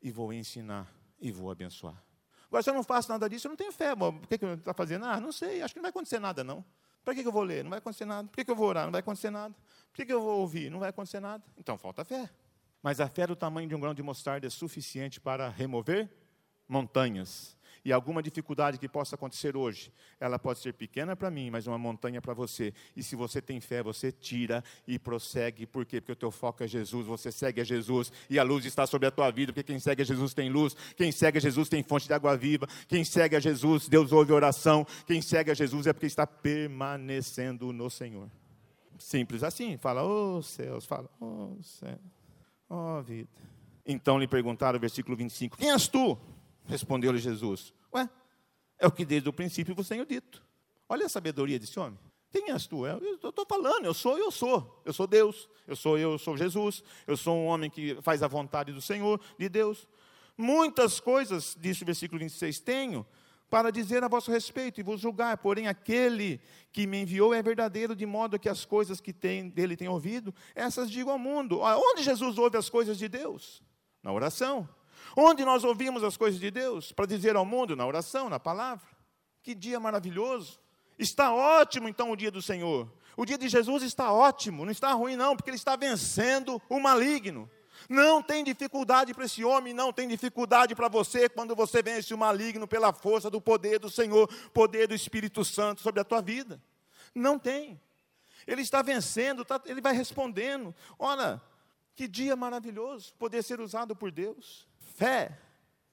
e 0.00 0.12
vou 0.12 0.32
ensinar 0.32 0.88
e 1.20 1.32
vou 1.32 1.50
abençoar. 1.50 2.00
Agora, 2.46 2.62
se 2.62 2.70
eu 2.70 2.74
não 2.74 2.84
faço 2.84 3.08
nada 3.08 3.28
disso, 3.28 3.48
eu 3.48 3.50
não 3.50 3.56
tenho 3.56 3.72
fé. 3.72 3.96
Por 3.96 4.28
que, 4.28 4.38
que 4.38 4.44
eu 4.44 4.54
está 4.54 4.72
fazendo? 4.72 5.06
Ah, 5.06 5.20
não 5.20 5.32
sei, 5.32 5.60
acho 5.60 5.74
que 5.74 5.80
não 5.80 5.82
vai 5.82 5.90
acontecer 5.90 6.20
nada, 6.20 6.44
não. 6.44 6.64
Para 7.04 7.16
que, 7.16 7.22
que 7.22 7.28
eu 7.28 7.32
vou 7.32 7.42
ler? 7.42 7.64
Não 7.64 7.70
vai 7.70 7.80
acontecer 7.80 8.04
nada. 8.04 8.28
Por 8.28 8.36
que, 8.36 8.44
que 8.44 8.50
eu 8.52 8.56
vou 8.56 8.68
orar? 8.68 8.84
Não 8.84 8.92
vai 8.92 9.00
acontecer 9.00 9.30
nada. 9.30 9.52
Por 9.88 9.94
que, 9.96 10.06
que 10.06 10.12
eu 10.12 10.22
vou 10.22 10.38
ouvir? 10.38 10.70
Não 10.70 10.78
vai 10.78 10.90
acontecer 10.90 11.18
nada. 11.18 11.42
Então, 11.58 11.76
falta 11.76 12.04
fé. 12.04 12.30
Mas 12.82 13.00
a 13.00 13.08
fé 13.08 13.26
do 13.26 13.36
tamanho 13.36 13.68
de 13.68 13.74
um 13.74 13.80
grão 13.80 13.94
de 13.94 14.02
mostarda 14.02 14.46
é 14.46 14.50
suficiente 14.50 15.20
para 15.20 15.48
remover 15.48 16.08
montanhas. 16.66 17.58
E 17.84 17.92
alguma 17.92 18.22
dificuldade 18.22 18.78
que 18.78 18.88
possa 18.88 19.14
acontecer 19.14 19.56
hoje, 19.56 19.90
ela 20.18 20.38
pode 20.38 20.58
ser 20.58 20.74
pequena 20.74 21.16
para 21.16 21.30
mim, 21.30 21.50
mas 21.50 21.66
uma 21.66 21.78
montanha 21.78 22.20
para 22.20 22.34
você. 22.34 22.74
E 22.94 23.02
se 23.02 23.16
você 23.16 23.40
tem 23.40 23.58
fé, 23.58 23.82
você 23.82 24.12
tira 24.12 24.62
e 24.86 24.98
prossegue. 24.98 25.66
Por 25.66 25.86
quê? 25.86 26.00
Porque 26.00 26.12
o 26.12 26.16
teu 26.16 26.30
foco 26.30 26.62
é 26.62 26.68
Jesus, 26.68 27.06
você 27.06 27.32
segue 27.32 27.60
a 27.60 27.64
Jesus 27.64 28.12
e 28.28 28.38
a 28.38 28.42
luz 28.42 28.66
está 28.66 28.86
sobre 28.86 29.08
a 29.08 29.10
tua 29.10 29.30
vida, 29.30 29.52
porque 29.52 29.62
quem 29.62 29.78
segue 29.78 30.02
a 30.02 30.04
Jesus 30.04 30.34
tem 30.34 30.50
luz, 30.50 30.76
quem 30.94 31.10
segue 31.10 31.38
a 31.38 31.40
Jesus 31.40 31.68
tem 31.68 31.82
fonte 31.82 32.06
de 32.06 32.12
água 32.12 32.36
viva, 32.36 32.66
quem 32.86 33.02
segue 33.02 33.34
a 33.34 33.40
Jesus, 33.40 33.88
Deus 33.88 34.12
ouve 34.12 34.32
oração, 34.32 34.86
quem 35.06 35.22
segue 35.22 35.50
a 35.50 35.54
Jesus 35.54 35.86
é 35.86 35.92
porque 35.92 36.06
está 36.06 36.26
permanecendo 36.26 37.72
no 37.72 37.88
Senhor. 37.88 38.30
Simples 38.98 39.42
assim, 39.42 39.78
fala, 39.78 40.04
oh 40.04 40.42
céus, 40.42 40.84
fala, 40.84 41.08
oh 41.18 41.56
céus. 41.62 42.19
Oh, 42.70 43.02
vida. 43.02 43.28
Então 43.84 44.16
lhe 44.16 44.28
perguntaram, 44.28 44.78
versículo 44.78 45.16
25: 45.16 45.56
Quem 45.56 45.72
és 45.72 45.88
tu? 45.88 46.16
Respondeu-lhe 46.66 47.18
Jesus: 47.18 47.74
Ué, 47.92 48.08
é 48.78 48.86
o 48.86 48.92
que 48.92 49.04
desde 49.04 49.28
o 49.28 49.32
princípio 49.32 49.74
vos 49.74 49.88
tenho 49.88 50.06
dito. 50.06 50.40
Olha 50.88 51.06
a 51.06 51.08
sabedoria 51.08 51.58
desse 51.58 51.78
homem. 51.80 51.98
Quem 52.30 52.52
és 52.52 52.68
tu? 52.68 52.86
Eu 52.86 53.16
estou 53.16 53.44
falando, 53.44 53.84
eu 53.84 53.92
sou, 53.92 54.16
eu 54.16 54.30
sou. 54.30 54.80
Eu 54.84 54.92
sou 54.92 55.08
Deus, 55.08 55.48
eu 55.66 55.74
sou 55.74 55.98
eu, 55.98 56.12
eu 56.12 56.18
sou 56.18 56.36
Jesus. 56.36 56.84
Eu 57.08 57.16
sou 57.16 57.36
um 57.36 57.46
homem 57.46 57.68
que 57.68 58.00
faz 58.02 58.22
a 58.22 58.28
vontade 58.28 58.72
do 58.72 58.80
Senhor, 58.80 59.20
de 59.36 59.48
Deus. 59.48 59.88
Muitas 60.38 61.00
coisas, 61.00 61.56
disse 61.60 61.82
o 61.82 61.86
versículo 61.86 62.20
26, 62.20 62.60
tenho, 62.60 63.04
para 63.50 63.72
dizer 63.72 64.04
a 64.04 64.08
vosso 64.08 64.30
respeito 64.30 64.78
e 64.78 64.82
vos 64.82 65.00
julgar, 65.00 65.36
porém 65.38 65.66
aquele 65.66 66.40
que 66.72 66.86
me 66.86 67.02
enviou 67.02 67.34
é 67.34 67.42
verdadeiro, 67.42 67.96
de 67.96 68.06
modo 68.06 68.38
que 68.38 68.48
as 68.48 68.64
coisas 68.64 69.00
que 69.00 69.12
tem, 69.12 69.50
dele 69.50 69.76
tem 69.76 69.88
ouvido, 69.88 70.32
essas 70.54 70.88
digo 70.88 71.10
ao 71.10 71.18
mundo. 71.18 71.60
Onde 71.60 72.04
Jesus 72.04 72.38
ouve 72.38 72.56
as 72.56 72.70
coisas 72.70 72.96
de 72.96 73.08
Deus? 73.08 73.60
Na 74.02 74.12
oração. 74.12 74.68
Onde 75.16 75.44
nós 75.44 75.64
ouvimos 75.64 76.04
as 76.04 76.16
coisas 76.16 76.38
de 76.38 76.50
Deus? 76.50 76.92
Para 76.92 77.06
dizer 77.06 77.34
ao 77.34 77.44
mundo? 77.44 77.74
Na 77.74 77.84
oração, 77.84 78.30
na 78.30 78.38
palavra. 78.38 78.86
Que 79.42 79.52
dia 79.52 79.80
maravilhoso. 79.80 80.60
Está 80.96 81.34
ótimo 81.34 81.88
então 81.88 82.12
o 82.12 82.16
dia 82.16 82.30
do 82.30 82.40
Senhor. 82.40 82.88
O 83.16 83.26
dia 83.26 83.36
de 83.36 83.48
Jesus 83.48 83.82
está 83.82 84.12
ótimo, 84.12 84.64
não 84.64 84.70
está 84.70 84.92
ruim 84.92 85.16
não, 85.16 85.34
porque 85.34 85.50
ele 85.50 85.56
está 85.56 85.74
vencendo 85.74 86.62
o 86.68 86.78
maligno. 86.78 87.50
Não 87.88 88.22
tem 88.22 88.44
dificuldade 88.44 89.14
para 89.14 89.24
esse 89.24 89.44
homem, 89.44 89.72
não 89.72 89.92
tem 89.92 90.08
dificuldade 90.08 90.74
para 90.74 90.88
você 90.88 91.28
quando 91.28 91.54
você 91.54 91.82
vence 91.82 92.12
o 92.12 92.18
maligno 92.18 92.66
pela 92.66 92.92
força 92.92 93.30
do 93.30 93.40
poder 93.40 93.78
do 93.78 93.90
Senhor, 93.90 94.28
poder 94.52 94.86
do 94.86 94.94
Espírito 94.94 95.44
Santo 95.44 95.80
sobre 95.80 96.00
a 96.00 96.04
tua 96.04 96.20
vida. 96.20 96.60
Não 97.14 97.38
tem. 97.38 97.80
Ele 98.46 98.62
está 98.62 98.82
vencendo, 98.82 99.44
tá, 99.44 99.60
ele 99.66 99.80
vai 99.80 99.92
respondendo. 99.92 100.74
Olha, 100.98 101.40
que 101.94 102.08
dia 102.08 102.34
maravilhoso 102.34 103.12
poder 103.14 103.42
ser 103.42 103.60
usado 103.60 103.94
por 103.94 104.10
Deus. 104.10 104.66
Fé 104.96 105.38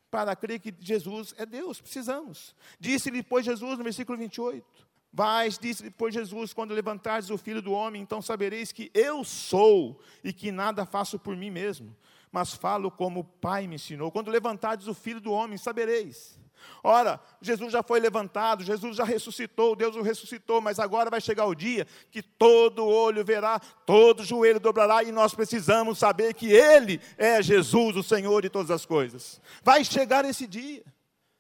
para 0.10 0.36
crer 0.36 0.60
que 0.60 0.74
Jesus 0.80 1.34
é 1.38 1.46
Deus, 1.46 1.82
precisamos. 1.82 2.56
Disse-lhe, 2.80 3.22
pois, 3.22 3.46
Jesus, 3.46 3.78
no 3.78 3.84
versículo 3.84 4.18
28. 4.18 4.87
Vais, 5.18 5.58
disse 5.58 5.82
depois 5.82 6.14
Jesus, 6.14 6.54
quando 6.54 6.76
levantares 6.76 7.32
o 7.32 7.40
filho 7.40 7.60
do 7.60 7.72
homem, 7.72 8.04
então 8.04 8.22
sabereis 8.22 8.72
que 8.72 8.92
eu 8.94 9.24
sou 9.24 10.00
e 10.24 10.32
que 10.32 10.52
nada 10.52 10.86
faço 10.86 11.18
por 11.18 11.36
mim 11.36 11.50
mesmo, 11.50 11.98
mas 12.32 12.54
falo 12.54 12.92
como 12.92 13.22
o 13.22 13.24
Pai 13.24 13.66
me 13.66 13.78
ensinou. 13.78 14.12
Quando 14.12 14.30
levantares 14.30 14.86
o 14.86 14.94
filho 14.94 15.20
do 15.20 15.32
homem, 15.32 15.58
sabereis. 15.58 16.40
Ora, 16.84 17.20
Jesus 17.42 17.74
já 17.74 17.82
foi 17.82 18.00
levantado, 18.00 18.64
Jesus 18.64 18.96
já 18.96 19.04
ressuscitou, 19.04 19.76
Deus 19.76 19.96
o 19.96 20.04
ressuscitou, 20.04 20.62
mas 20.62 20.78
agora 20.78 21.10
vai 21.10 21.20
chegar 21.20 21.48
o 21.48 21.56
dia 21.56 21.88
que 22.12 22.22
todo 22.22 22.86
olho 22.86 23.26
verá, 23.26 23.60
todo 23.88 24.24
joelho 24.24 24.60
dobrará, 24.60 25.02
e 25.02 25.12
nós 25.12 25.34
precisamos 25.34 25.98
saber 25.98 26.36
que 26.36 26.52
Ele 26.52 27.02
é 27.18 27.42
Jesus, 27.42 27.98
o 27.98 28.04
Senhor 28.04 28.44
de 28.44 28.52
todas 28.52 28.70
as 28.70 28.86
coisas. 28.86 29.42
Vai 29.64 29.84
chegar 29.84 30.26
esse 30.26 30.46
dia, 30.46 30.84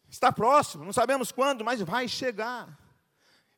está 0.09 0.31
próximo, 0.31 0.83
não 0.83 0.93
sabemos 0.93 1.31
quando, 1.31 1.63
mas 1.63 1.79
vai 1.79 2.07
chegar. 2.07 2.86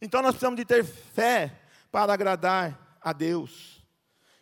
Então 0.01 0.21
nós 0.21 0.31
precisamos 0.31 0.57
de 0.57 0.65
ter 0.65 0.83
fé 0.83 1.59
para 1.91 2.13
agradar 2.13 2.97
a 3.01 3.13
Deus. 3.13 3.85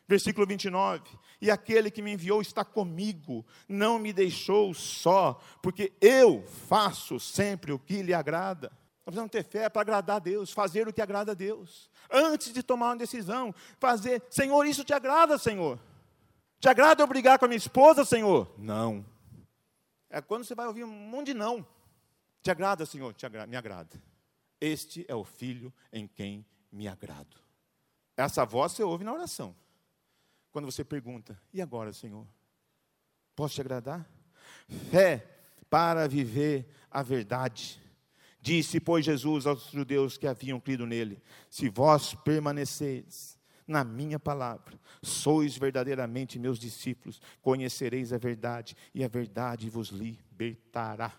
Versículo 0.07 0.45
29. 0.45 1.03
E 1.41 1.51
aquele 1.51 1.91
que 1.91 2.01
me 2.01 2.13
enviou 2.13 2.41
está 2.41 2.65
comigo, 2.65 3.45
não 3.67 3.99
me 3.99 4.11
deixou 4.11 4.73
só, 4.73 5.39
porque 5.61 5.93
eu 6.01 6.43
faço 6.67 7.19
sempre 7.19 7.71
o 7.71 7.77
que 7.77 8.01
lhe 8.01 8.13
agrada. 8.13 8.71
Nós 9.05 9.13
precisamos 9.13 9.31
ter 9.31 9.43
fé 9.43 9.69
para 9.69 9.81
agradar 9.81 10.15
a 10.17 10.19
Deus, 10.19 10.51
fazer 10.51 10.87
o 10.87 10.93
que 10.93 11.01
agrada 11.01 11.31
a 11.31 11.35
Deus. 11.35 11.89
Antes 12.09 12.51
de 12.51 12.63
tomar 12.63 12.87
uma 12.87 12.97
decisão, 12.97 13.53
fazer, 13.79 14.23
Senhor, 14.29 14.65
isso 14.65 14.83
te 14.83 14.93
agrada, 14.93 15.37
Senhor? 15.37 15.79
Te 16.59 16.67
agrada 16.67 17.03
eu 17.03 17.07
brigar 17.07 17.37
com 17.37 17.45
a 17.45 17.47
minha 17.47 17.57
esposa, 17.57 18.03
Senhor? 18.03 18.51
Não. 18.57 19.05
É 20.09 20.21
quando 20.21 20.43
você 20.43 20.55
vai 20.55 20.65
ouvir 20.65 20.83
um 20.83 20.87
monte 20.87 21.27
de 21.27 21.33
não. 21.35 21.65
Te 22.41 22.49
agrada, 22.49 22.85
Senhor? 22.85 23.13
Te 23.13 23.25
agrada, 23.25 23.47
me 23.47 23.55
agrada. 23.55 24.01
Este 24.59 25.05
é 25.07 25.15
o 25.15 25.23
filho 25.23 25.73
em 25.91 26.07
quem 26.07 26.45
me 26.71 26.87
agrado. 26.87 27.37
Essa 28.15 28.45
voz 28.45 28.71
você 28.71 28.83
ouve 28.83 29.03
na 29.03 29.13
oração. 29.13 29.55
quando 30.51 30.65
você 30.65 30.83
pergunta: 30.83 31.39
e 31.53 31.61
agora, 31.61 31.93
Senhor? 31.93 32.25
Posso 33.35 33.55
te 33.55 33.61
agradar? 33.61 34.09
Fé 34.89 35.25
para 35.69 36.07
viver 36.07 36.67
a 36.89 37.03
verdade. 37.03 37.79
Disse, 38.41 38.79
pois, 38.79 39.05
Jesus 39.05 39.45
aos 39.45 39.69
judeus 39.69 40.17
que 40.17 40.25
haviam 40.25 40.59
crido 40.59 40.85
nele: 40.85 41.21
Se 41.49 41.69
vós 41.69 42.13
permaneceis 42.15 43.37
na 43.67 43.83
minha 43.83 44.17
palavra, 44.17 44.79
sois 45.03 45.57
verdadeiramente 45.57 46.39
meus 46.39 46.57
discípulos, 46.57 47.21
conhecereis 47.41 48.13
a 48.13 48.17
verdade, 48.17 48.75
e 48.95 49.03
a 49.03 49.07
verdade 49.07 49.69
vos 49.69 49.89
libertará. 49.89 51.13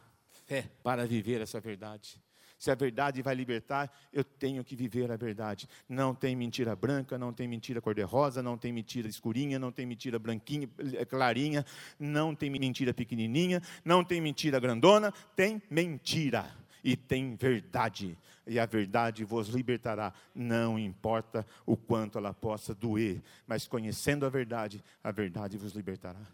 Fé 0.46 0.70
para 0.82 1.06
viver 1.06 1.42
essa 1.42 1.60
verdade. 1.60 2.20
Se 2.58 2.72
a 2.72 2.74
verdade 2.74 3.22
vai 3.22 3.36
libertar, 3.36 3.90
eu 4.12 4.24
tenho 4.24 4.64
que 4.64 4.74
viver 4.74 5.12
a 5.12 5.16
verdade. 5.16 5.68
Não 5.88 6.12
tem 6.12 6.34
mentira 6.34 6.74
branca, 6.74 7.16
não 7.16 7.32
tem 7.32 7.46
mentira 7.46 7.80
cor-de-rosa, 7.80 8.42
não 8.42 8.58
tem 8.58 8.72
mentira 8.72 9.06
escurinha, 9.06 9.60
não 9.60 9.70
tem 9.70 9.86
mentira 9.86 10.18
branquinha, 10.18 10.68
eh, 10.94 11.04
clarinha, 11.04 11.64
não 12.00 12.34
tem 12.34 12.50
mentira 12.50 12.92
pequenininha, 12.92 13.62
não 13.84 14.02
tem 14.02 14.20
mentira 14.20 14.58
grandona, 14.58 15.12
tem 15.36 15.62
mentira 15.70 16.50
e 16.82 16.96
tem 16.96 17.36
verdade. 17.36 18.18
E 18.44 18.58
a 18.58 18.66
verdade 18.66 19.24
vos 19.24 19.48
libertará, 19.48 20.12
não 20.34 20.76
importa 20.76 21.46
o 21.64 21.76
quanto 21.76 22.18
ela 22.18 22.34
possa 22.34 22.74
doer, 22.74 23.22
mas 23.46 23.68
conhecendo 23.68 24.26
a 24.26 24.28
verdade, 24.28 24.82
a 25.04 25.12
verdade 25.12 25.56
vos 25.56 25.74
libertará. 25.74 26.26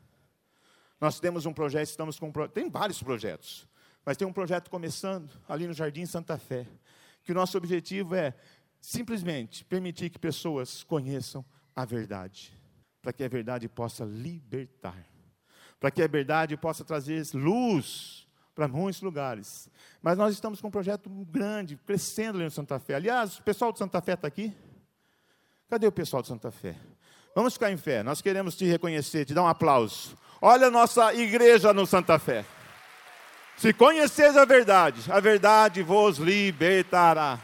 Nós 0.99 1.21
temos 1.21 1.45
um 1.45 1.53
projeto, 1.53 1.89
estamos 1.89 2.19
com 2.19 2.29
um, 2.29 2.49
tem 2.49 2.71
vários 2.71 3.03
projetos. 3.03 3.69
Mas 4.05 4.17
tem 4.17 4.27
um 4.27 4.33
projeto 4.33 4.71
começando 4.71 5.31
ali 5.49 5.67
no 5.67 5.73
Jardim 5.73 6.05
Santa 6.05 6.37
Fé, 6.37 6.67
que 7.23 7.33
o 7.33 7.35
nosso 7.35 7.57
objetivo 7.57 8.15
é 8.15 8.35
simplesmente 8.81 9.65
permitir 9.65 10.11
que 10.11 10.19
pessoas 10.19 10.83
conheçam 10.83 11.45
a 11.75 11.85
verdade, 11.85 12.53
para 13.01 13.13
que 13.13 13.25
a 13.25 13.29
verdade 13.29 13.69
possa 13.69 14.05
libertar, 14.05 15.07
para 15.81 15.91
que 15.91 16.03
a 16.03 16.07
verdade 16.07 16.57
possa 16.57 16.85
trazer 16.85 17.25
luz 17.33 18.27
para 18.55 18.69
muitos 18.69 19.01
lugares. 19.01 19.69
Mas 20.03 20.19
nós 20.19 20.35
estamos 20.35 20.61
com 20.61 20.69
um 20.69 20.71
projeto 20.71 21.09
grande, 21.31 21.77
crescendo 21.77 22.37
ali 22.37 22.45
no 22.45 22.51
Santa 22.51 22.79
Fé. 22.79 22.95
Aliás, 22.95 23.39
o 23.39 23.43
pessoal 23.43 23.73
do 23.73 23.79
Santa 23.79 24.01
Fé 24.01 24.13
está 24.13 24.29
aqui? 24.29 24.55
Cadê 25.69 25.87
o 25.87 25.93
pessoal 25.93 26.23
do 26.23 26.29
Santa 26.29 26.51
Fé? 26.51 26.77
Vamos 27.35 27.55
ficar 27.55 27.73
em 27.73 27.77
fé, 27.77 28.03
nós 28.03 28.21
queremos 28.21 28.55
te 28.55 28.65
reconhecer, 28.65 29.25
te 29.25 29.35
dar 29.35 29.43
um 29.43 29.49
aplauso. 29.49 30.17
Olha 30.41 30.69
a 30.69 30.71
nossa 30.71 31.13
igreja 31.15 31.73
no 31.73 31.85
Santa 31.85 32.19
Fé. 32.19 32.45
Se 33.57 33.73
conheceis 33.73 34.37
a 34.37 34.45
verdade, 34.45 35.01
a 35.11 35.21
verdade 35.21 35.83
vos 35.83 36.19
libertará. 36.19 37.41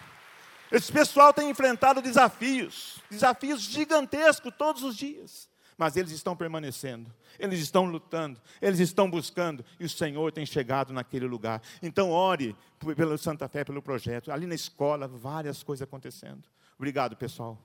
Esse 0.70 0.92
pessoal 0.92 1.32
tem 1.32 1.50
enfrentado 1.50 2.02
desafios, 2.02 3.00
desafios 3.10 3.60
gigantescos 3.62 4.52
todos 4.56 4.82
os 4.82 4.96
dias, 4.96 5.48
mas 5.76 5.96
eles 5.96 6.12
estão 6.12 6.36
permanecendo, 6.36 7.12
eles 7.38 7.60
estão 7.60 7.86
lutando, 7.86 8.40
eles 8.60 8.78
estão 8.78 9.10
buscando, 9.10 9.64
e 9.78 9.84
o 9.84 9.88
Senhor 9.88 10.30
tem 10.30 10.44
chegado 10.44 10.92
naquele 10.92 11.26
lugar. 11.26 11.62
Então, 11.82 12.10
ore 12.10 12.56
pela 12.96 13.16
Santa 13.18 13.48
Fé, 13.48 13.64
pelo 13.64 13.82
projeto. 13.82 14.30
Ali 14.30 14.46
na 14.46 14.54
escola, 14.54 15.08
várias 15.08 15.62
coisas 15.62 15.82
acontecendo. 15.82 16.44
Obrigado, 16.76 17.16
pessoal 17.16 17.58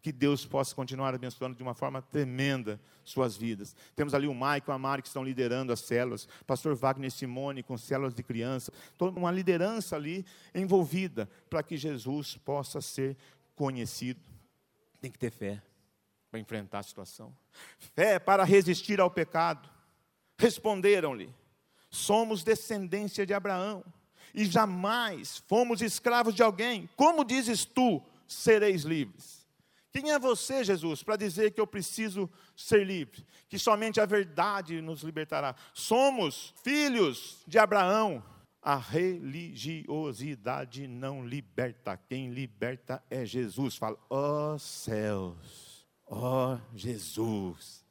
que 0.00 0.12
Deus 0.12 0.44
possa 0.44 0.74
continuar 0.74 1.14
abençoando 1.14 1.56
de 1.56 1.62
uma 1.62 1.74
forma 1.74 2.00
tremenda 2.00 2.80
suas 3.04 3.36
vidas. 3.36 3.74
Temos 3.96 4.14
ali 4.14 4.26
o 4.26 4.34
Maico 4.34 4.70
e 4.70 4.72
a 4.72 4.78
Mari 4.78 5.02
que 5.02 5.08
estão 5.08 5.24
liderando 5.24 5.72
as 5.72 5.80
células, 5.80 6.28
pastor 6.46 6.74
Wagner 6.74 7.10
Simone 7.10 7.62
com 7.62 7.76
células 7.76 8.14
de 8.14 8.22
criança, 8.22 8.72
toda 8.96 9.18
uma 9.18 9.30
liderança 9.30 9.96
ali 9.96 10.24
envolvida 10.54 11.28
para 11.50 11.62
que 11.62 11.76
Jesus 11.76 12.36
possa 12.36 12.80
ser 12.80 13.16
conhecido. 13.56 14.20
Tem 15.00 15.10
que 15.10 15.18
ter 15.18 15.30
fé 15.30 15.62
para 16.30 16.38
enfrentar 16.38 16.80
a 16.80 16.82
situação. 16.82 17.34
Fé 17.94 18.18
para 18.18 18.44
resistir 18.44 19.00
ao 19.00 19.10
pecado. 19.10 19.68
Responderam-lhe: 20.38 21.34
Somos 21.90 22.44
descendência 22.44 23.26
de 23.26 23.34
Abraão 23.34 23.84
e 24.34 24.44
jamais 24.44 25.38
fomos 25.46 25.82
escravos 25.82 26.34
de 26.34 26.42
alguém. 26.42 26.88
Como 26.94 27.24
dizes 27.24 27.64
tu, 27.64 28.02
sereis 28.26 28.82
livres? 28.82 29.37
Quem 29.90 30.12
é 30.12 30.18
você, 30.18 30.62
Jesus, 30.62 31.02
para 31.02 31.16
dizer 31.16 31.52
que 31.52 31.60
eu 31.60 31.66
preciso 31.66 32.30
ser 32.54 32.84
livre? 32.84 33.26
Que 33.48 33.58
somente 33.58 34.00
a 34.00 34.06
verdade 34.06 34.80
nos 34.80 35.02
libertará. 35.02 35.54
Somos 35.72 36.54
filhos 36.62 37.42
de 37.46 37.58
Abraão. 37.58 38.22
A 38.60 38.76
religiosidade 38.76 40.86
não 40.86 41.26
liberta. 41.26 41.96
Quem 41.96 42.30
liberta 42.30 43.02
é 43.08 43.24
Jesus. 43.24 43.76
Fala, 43.76 43.96
ó 44.10 44.54
oh, 44.54 44.58
céus, 44.58 45.86
ó 46.06 46.54
oh, 46.54 46.76
Jesus. 46.76 47.86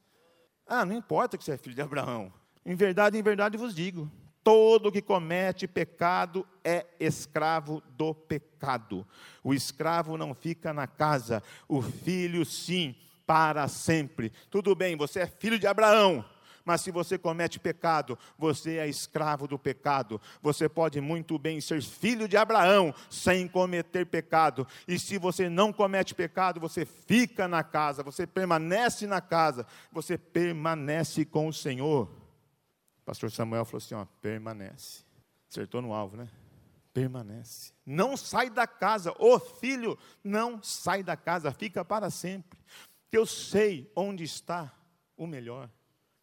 Ah, 0.66 0.84
não 0.84 0.94
importa 0.94 1.36
que 1.36 1.42
você 1.42 1.52
é 1.52 1.56
filho 1.56 1.74
de 1.74 1.82
Abraão. 1.82 2.32
Em 2.64 2.74
verdade, 2.74 3.18
em 3.18 3.22
verdade 3.22 3.56
vos 3.56 3.74
digo: 3.74 4.10
Todo 4.48 4.90
que 4.90 5.02
comete 5.02 5.68
pecado 5.68 6.48
é 6.64 6.86
escravo 6.98 7.82
do 7.90 8.14
pecado. 8.14 9.06
O 9.44 9.52
escravo 9.52 10.16
não 10.16 10.34
fica 10.34 10.72
na 10.72 10.86
casa, 10.86 11.42
o 11.68 11.82
filho 11.82 12.46
sim, 12.46 12.96
para 13.26 13.68
sempre. 13.68 14.32
Tudo 14.50 14.74
bem, 14.74 14.96
você 14.96 15.20
é 15.20 15.26
filho 15.26 15.58
de 15.58 15.66
Abraão, 15.66 16.24
mas 16.64 16.80
se 16.80 16.90
você 16.90 17.18
comete 17.18 17.60
pecado, 17.60 18.18
você 18.38 18.78
é 18.78 18.88
escravo 18.88 19.46
do 19.46 19.58
pecado. 19.58 20.18
Você 20.40 20.66
pode 20.66 20.98
muito 20.98 21.38
bem 21.38 21.60
ser 21.60 21.82
filho 21.82 22.26
de 22.26 22.38
Abraão 22.38 22.94
sem 23.10 23.46
cometer 23.46 24.06
pecado. 24.06 24.66
E 24.88 24.98
se 24.98 25.18
você 25.18 25.50
não 25.50 25.74
comete 25.74 26.14
pecado, 26.14 26.58
você 26.58 26.86
fica 26.86 27.46
na 27.46 27.62
casa, 27.62 28.02
você 28.02 28.26
permanece 28.26 29.06
na 29.06 29.20
casa, 29.20 29.66
você 29.92 30.16
permanece 30.16 31.26
com 31.26 31.48
o 31.48 31.52
Senhor. 31.52 32.27
Pastor 33.08 33.30
Samuel 33.30 33.64
falou 33.64 33.78
assim: 33.78 33.94
ó, 33.94 34.04
permanece. 34.20 35.02
Acertou 35.50 35.80
no 35.80 35.94
alvo, 35.94 36.14
né? 36.14 36.28
Permanece. 36.92 37.72
Não 37.86 38.18
sai 38.18 38.50
da 38.50 38.66
casa. 38.66 39.14
O 39.18 39.38
filho 39.38 39.98
não 40.22 40.62
sai 40.62 41.02
da 41.02 41.16
casa, 41.16 41.50
fica 41.50 41.82
para 41.82 42.10
sempre. 42.10 42.60
Eu 43.10 43.24
sei 43.24 43.90
onde 43.96 44.24
está 44.24 44.70
o 45.16 45.26
melhor. 45.26 45.70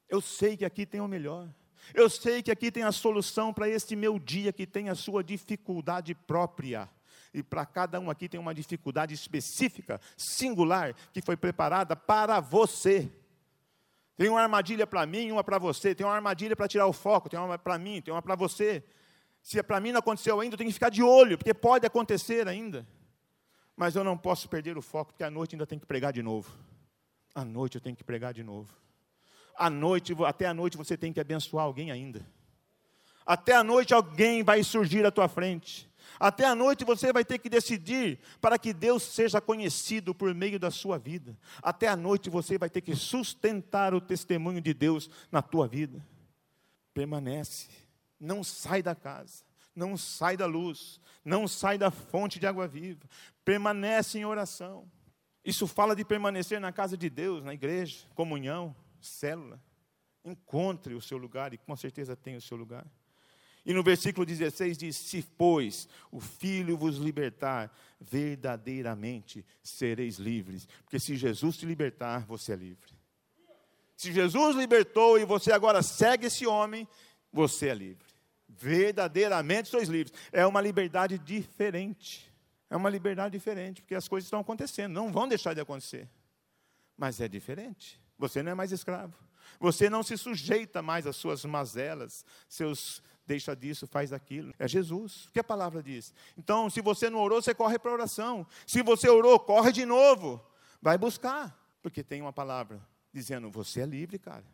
Eu 0.08 0.22
sei 0.22 0.56
que 0.56 0.64
aqui 0.64 0.86
tem 0.86 1.02
o 1.02 1.08
melhor. 1.08 1.52
Eu 1.92 2.08
sei 2.08 2.44
que 2.44 2.52
aqui 2.52 2.72
tem 2.72 2.84
a 2.84 2.92
solução 2.92 3.52
para 3.52 3.68
este 3.68 3.96
meu 3.96 4.20
dia 4.20 4.54
que 4.54 4.68
tem 4.68 4.88
a 4.88 4.94
sua 4.94 5.24
dificuldade 5.24 6.14
própria. 6.14 6.88
E 7.34 7.42
para 7.42 7.66
cada 7.66 8.00
um 8.00 8.12
aqui 8.12 8.30
tem 8.30 8.40
uma 8.40 8.54
dificuldade 8.54 9.12
específica, 9.12 10.00
singular, 10.16 10.94
que 11.12 11.20
foi 11.20 11.36
preparada 11.36 11.96
para 11.96 12.40
você. 12.40 13.12
Tem 14.16 14.30
uma 14.30 14.42
armadilha 14.42 14.88
para 14.88 15.06
mim, 15.06 15.32
uma 15.32 15.44
para 15.44 15.58
você. 15.58 15.94
Tem 15.94 16.06
uma 16.06 16.16
armadilha 16.16 16.56
para 16.56 16.68
tirar 16.68 16.88
o 16.88 16.94
foco, 16.94 17.30
tem 17.30 17.40
uma 17.40 17.58
para 17.58 17.78
mim, 17.78 18.02
tem 18.02 18.14
uma 18.14 18.22
para 18.22 18.36
você. 18.36 18.84
Se 19.42 19.60
é 19.60 19.64
para 19.64 19.80
mim 19.80 19.92
não 19.92 20.00
aconteceu 20.00 20.40
ainda, 20.40 20.56
eu 20.56 20.58
tenho 20.58 20.70
que 20.70 20.74
ficar 20.74 20.90
de 20.90 21.04
olho, 21.04 21.38
porque 21.38 21.54
pode 21.54 21.86
acontecer 21.86 22.48
ainda. 22.48 22.88
Mas 23.76 23.96
eu 23.96 24.04
não 24.04 24.18
posso 24.18 24.48
perder 24.50 24.78
o 24.78 24.82
foco, 24.82 25.12
porque 25.12 25.24
à 25.24 25.30
noite 25.30 25.56
ainda 25.56 25.68
tem 25.68 25.78
que 25.78 25.86
pregar 25.86 26.14
de 26.14 26.24
novo. 26.24 26.50
À 27.34 27.44
noite 27.44 27.76
eu 27.76 27.82
tenho 27.82 27.96
que 27.96 28.04
pregar 28.04 28.34
de 28.34 28.44
novo. 28.44 28.74
À 29.58 29.70
noite, 29.70 30.16
até 30.26 30.46
à 30.46 30.54
noite 30.54 30.78
você 30.78 30.98
tem 30.98 31.14
que 31.14 31.20
abençoar 31.20 31.66
alguém 31.66 31.92
ainda. 31.92 32.26
Até 33.26 33.54
à 33.54 33.64
noite 33.64 33.94
alguém 33.94 34.44
vai 34.44 34.64
surgir 34.64 35.06
à 35.06 35.12
tua 35.12 35.28
frente. 35.28 35.90
Até 36.20 36.46
a 36.46 36.56
noite 36.56 36.86
você 36.86 37.12
vai 37.12 37.26
ter 37.26 37.40
que 37.40 37.50
decidir 37.50 38.20
para 38.40 38.58
que 38.58 38.74
Deus 38.74 39.04
seja 39.04 39.42
conhecido 39.42 40.14
por 40.14 40.34
meio 40.34 40.60
da 40.60 40.72
sua 40.72 40.98
vida. 40.98 41.38
Até 41.62 41.88
a 41.88 41.96
noite 41.96 42.30
você 42.30 42.58
vai 42.58 42.70
ter 42.70 42.82
que 42.82 42.96
sustentar 42.96 43.94
o 43.94 44.02
testemunho 44.02 44.62
de 44.62 44.74
Deus 44.74 45.10
na 45.32 45.42
tua 45.42 45.68
vida. 45.68 46.06
Permanece, 46.94 47.68
não 48.20 48.44
sai 48.44 48.82
da 48.82 48.96
casa, 48.96 49.44
não 49.76 49.98
sai 49.98 50.38
da 50.38 50.46
luz, 50.46 51.00
não 51.24 51.48
sai 51.48 51.78
da 51.78 51.92
fonte 51.92 52.40
de 52.40 52.48
água 52.48 52.68
viva. 52.68 53.02
Permanece 53.44 54.18
em 54.18 54.26
oração. 54.26 54.90
Isso 55.44 55.68
fala 55.68 55.96
de 55.96 56.04
permanecer 56.04 56.60
na 56.60 56.72
casa 56.72 56.98
de 56.98 57.10
Deus, 57.10 57.44
na 57.44 57.54
igreja, 57.54 58.08
comunhão, 58.16 58.76
célula. 59.00 59.62
Encontre 60.24 60.96
o 60.96 61.02
seu 61.02 61.18
lugar 61.18 61.54
e 61.54 61.58
com 61.58 61.76
certeza 61.76 62.16
tem 62.16 62.36
o 62.36 62.42
seu 62.42 62.58
lugar. 62.58 62.86
E 63.66 63.74
no 63.74 63.82
versículo 63.82 64.26
16 64.26 64.78
diz: 64.78 64.96
Se, 64.96 65.24
pois, 65.38 65.90
o 66.12 66.20
Filho 66.20 66.78
vos 66.78 66.98
libertar, 66.98 67.76
verdadeiramente 68.00 69.44
sereis 69.64 70.18
livres. 70.18 70.68
Porque 70.84 71.00
se 71.00 71.16
Jesus 71.16 71.58
te 71.58 71.66
libertar, 71.66 72.26
você 72.26 72.54
é 72.54 72.56
livre. 72.56 72.94
Se 73.98 74.12
Jesus 74.12 74.56
libertou 74.56 75.18
e 75.18 75.26
você 75.26 75.52
agora 75.52 75.82
segue 75.82 76.28
esse 76.28 76.46
homem, 76.46 76.88
você 77.32 77.70
é 77.70 77.74
livre. 77.74 78.06
Verdadeiramente 78.48 79.70
sois 79.70 79.90
livres. 79.90 80.14
É 80.32 80.46
uma 80.46 80.62
liberdade 80.62 81.18
diferente. 81.18 82.32
É 82.70 82.76
uma 82.76 82.90
liberdade 82.90 83.38
diferente, 83.38 83.82
porque 83.82 83.96
as 83.96 84.08
coisas 84.08 84.26
estão 84.26 84.40
acontecendo, 84.40 84.92
não 84.94 85.12
vão 85.12 85.28
deixar 85.28 85.54
de 85.54 85.62
acontecer. 85.62 86.10
Mas 86.98 87.22
é 87.22 87.28
diferente. 87.28 88.02
Você 88.18 88.42
não 88.42 88.52
é 88.52 88.56
mais 88.56 88.72
escravo. 88.72 89.14
Você 89.60 89.90
não 89.90 90.04
se 90.04 90.18
sujeita 90.18 90.82
mais 90.82 91.06
às 91.08 91.16
suas 91.16 91.46
mazelas, 91.46 92.26
seus 92.50 93.02
deixa 93.26 93.56
disso, 93.56 93.88
faz 93.88 94.14
aquilo. 94.14 94.54
É 94.60 94.68
Jesus. 94.68 95.26
O 95.26 95.32
que 95.32 95.40
a 95.40 95.44
palavra 95.44 95.82
diz? 95.82 96.14
Então, 96.38 96.70
se 96.70 96.82
você 96.82 97.10
não 97.10 97.20
orou, 97.20 97.42
você 97.42 97.54
corre 97.54 97.80
para 97.80 97.92
a 97.92 97.94
oração. 97.94 98.46
Se 98.66 98.82
você 98.82 99.10
orou, 99.10 99.40
corre 99.40 99.72
de 99.72 99.86
novo. 99.86 100.42
Vai 100.82 100.98
buscar, 100.98 101.58
porque 101.82 102.04
tem 102.04 102.22
uma 102.22 102.34
palavra. 102.34 102.80
dizendo: 103.12 103.50
Você 103.50 103.82
é 103.82 103.86
livre, 103.86 104.20
cara. 104.20 104.46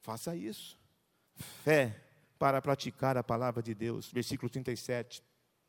Faça 0.00 0.34
isso. 0.34 0.78
Fé 1.34 2.00
para 2.38 2.60
praticar 2.60 3.16
a 3.16 3.22
palavra 3.22 3.62
de 3.62 3.74
Deus. 3.74 4.10
Versículo 4.10 4.50
37. 4.50 5.22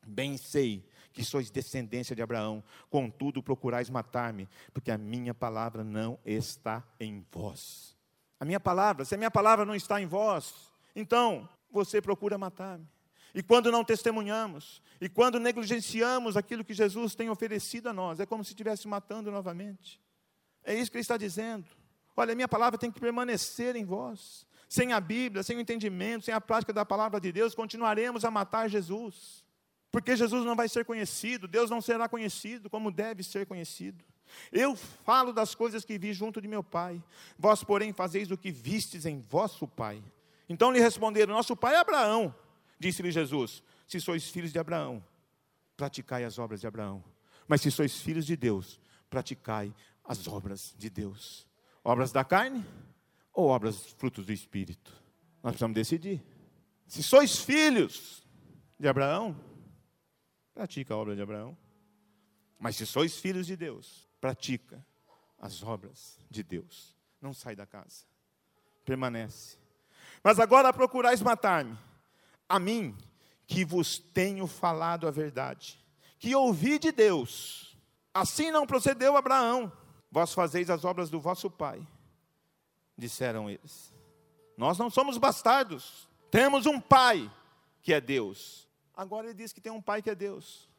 Bem 0.06 0.36
sei 0.36 0.84
que 1.12 1.24
sois 1.24 1.48
descendência 1.48 2.14
de 2.14 2.20
Abraão, 2.20 2.62
contudo 2.90 3.42
procurais 3.42 3.88
matar-me, 3.88 4.48
porque 4.72 4.90
a 4.90 4.98
minha 4.98 5.32
palavra 5.32 5.84
não 5.84 6.18
está 6.24 6.82
em 6.98 7.24
vós. 7.30 7.96
A 8.40 8.44
minha 8.44 8.58
palavra, 8.58 9.04
se 9.04 9.14
a 9.14 9.18
minha 9.18 9.30
palavra 9.30 9.64
não 9.64 9.76
está 9.76 10.00
em 10.00 10.06
vós, 10.06 10.72
então 10.94 11.48
você 11.74 12.00
procura 12.00 12.38
matar-me. 12.38 12.86
E 13.34 13.42
quando 13.42 13.72
não 13.72 13.84
testemunhamos, 13.84 14.80
e 15.00 15.08
quando 15.08 15.40
negligenciamos 15.40 16.36
aquilo 16.36 16.64
que 16.64 16.72
Jesus 16.72 17.14
tem 17.14 17.28
oferecido 17.28 17.88
a 17.88 17.92
nós, 17.92 18.20
é 18.20 18.26
como 18.26 18.44
se 18.44 18.52
estivesse 18.52 18.86
matando 18.86 19.30
novamente. 19.30 20.00
É 20.62 20.74
isso 20.74 20.90
que 20.90 20.96
ele 20.96 21.02
está 21.02 21.16
dizendo. 21.16 21.66
Olha, 22.16 22.32
a 22.32 22.36
minha 22.36 22.46
palavra 22.46 22.78
tem 22.78 22.90
que 22.90 23.00
permanecer 23.00 23.74
em 23.74 23.84
vós. 23.84 24.46
Sem 24.68 24.92
a 24.92 25.00
Bíblia, 25.00 25.42
sem 25.42 25.56
o 25.56 25.60
entendimento, 25.60 26.24
sem 26.24 26.32
a 26.32 26.40
prática 26.40 26.72
da 26.72 26.84
palavra 26.84 27.20
de 27.20 27.32
Deus, 27.32 27.54
continuaremos 27.54 28.24
a 28.24 28.30
matar 28.30 28.68
Jesus. 28.68 29.44
Porque 29.90 30.16
Jesus 30.16 30.44
não 30.44 30.56
vai 30.56 30.68
ser 30.68 30.84
conhecido, 30.84 31.46
Deus 31.46 31.70
não 31.70 31.80
será 31.80 32.08
conhecido 32.08 32.70
como 32.70 32.90
deve 32.90 33.22
ser 33.22 33.46
conhecido. 33.46 34.04
Eu 34.50 34.74
falo 34.74 35.32
das 35.32 35.54
coisas 35.54 35.84
que 35.84 35.98
vi 35.98 36.12
junto 36.12 36.40
de 36.40 36.48
meu 36.48 36.62
Pai, 36.62 37.02
vós, 37.38 37.62
porém, 37.62 37.92
fazeis 37.92 38.30
o 38.30 38.38
que 38.38 38.50
vistes 38.50 39.06
em 39.06 39.20
vosso 39.20 39.68
Pai. 39.68 40.02
Então 40.48 40.70
lhe 40.70 40.80
responderam: 40.80 41.34
Nosso 41.34 41.56
pai 41.56 41.74
é 41.74 41.78
Abraão. 41.78 42.34
Disse-lhe 42.78 43.10
Jesus: 43.10 43.62
Se 43.86 44.00
sois 44.00 44.28
filhos 44.28 44.52
de 44.52 44.58
Abraão, 44.58 45.04
praticai 45.76 46.24
as 46.24 46.38
obras 46.38 46.60
de 46.60 46.66
Abraão. 46.66 47.02
Mas 47.46 47.60
se 47.60 47.70
sois 47.70 48.00
filhos 48.00 48.26
de 48.26 48.36
Deus, 48.36 48.80
praticai 49.10 49.74
as 50.04 50.26
obras 50.26 50.74
de 50.78 50.88
Deus. 50.90 51.46
Obras 51.82 52.12
da 52.12 52.24
carne 52.24 52.64
ou 53.32 53.48
obras 53.48 53.92
frutos 53.98 54.26
do 54.26 54.32
Espírito? 54.32 54.92
Nós 55.42 55.52
precisamos 55.52 55.74
decidir. 55.74 56.22
Se 56.86 57.02
sois 57.02 57.38
filhos 57.38 58.26
de 58.78 58.88
Abraão, 58.88 59.38
pratica 60.54 60.94
a 60.94 60.96
obra 60.96 61.14
de 61.14 61.22
Abraão. 61.22 61.56
Mas 62.58 62.76
se 62.76 62.86
sois 62.86 63.18
filhos 63.18 63.46
de 63.46 63.56
Deus, 63.56 64.08
pratica 64.20 64.84
as 65.38 65.62
obras 65.62 66.18
de 66.30 66.42
Deus. 66.42 66.96
Não 67.20 67.34
sai 67.34 67.54
da 67.54 67.66
casa. 67.66 68.04
Permanece. 68.84 69.58
Mas 70.24 70.40
agora 70.40 70.72
procurais 70.72 71.20
matar-me, 71.20 71.78
a 72.48 72.58
mim, 72.58 72.96
que 73.46 73.62
vos 73.62 73.98
tenho 73.98 74.46
falado 74.46 75.06
a 75.06 75.10
verdade, 75.10 75.78
que 76.18 76.34
ouvi 76.34 76.78
de 76.78 76.90
Deus. 76.90 77.76
Assim 78.14 78.50
não 78.50 78.66
procedeu 78.66 79.18
Abraão. 79.18 79.70
Vós 80.10 80.32
fazeis 80.32 80.70
as 80.70 80.84
obras 80.84 81.10
do 81.10 81.20
vosso 81.20 81.50
pai, 81.50 81.86
disseram 82.96 83.50
eles. 83.50 83.92
Nós 84.56 84.78
não 84.78 84.88
somos 84.88 85.18
bastardos, 85.18 86.08
temos 86.30 86.64
um 86.64 86.80
pai 86.80 87.30
que 87.82 87.92
é 87.92 88.00
Deus. 88.00 88.66
Agora 88.96 89.26
ele 89.26 89.34
diz 89.34 89.52
que 89.52 89.60
tem 89.60 89.72
um 89.72 89.82
pai 89.82 90.00
que 90.00 90.08
é 90.08 90.14
Deus. 90.14 90.70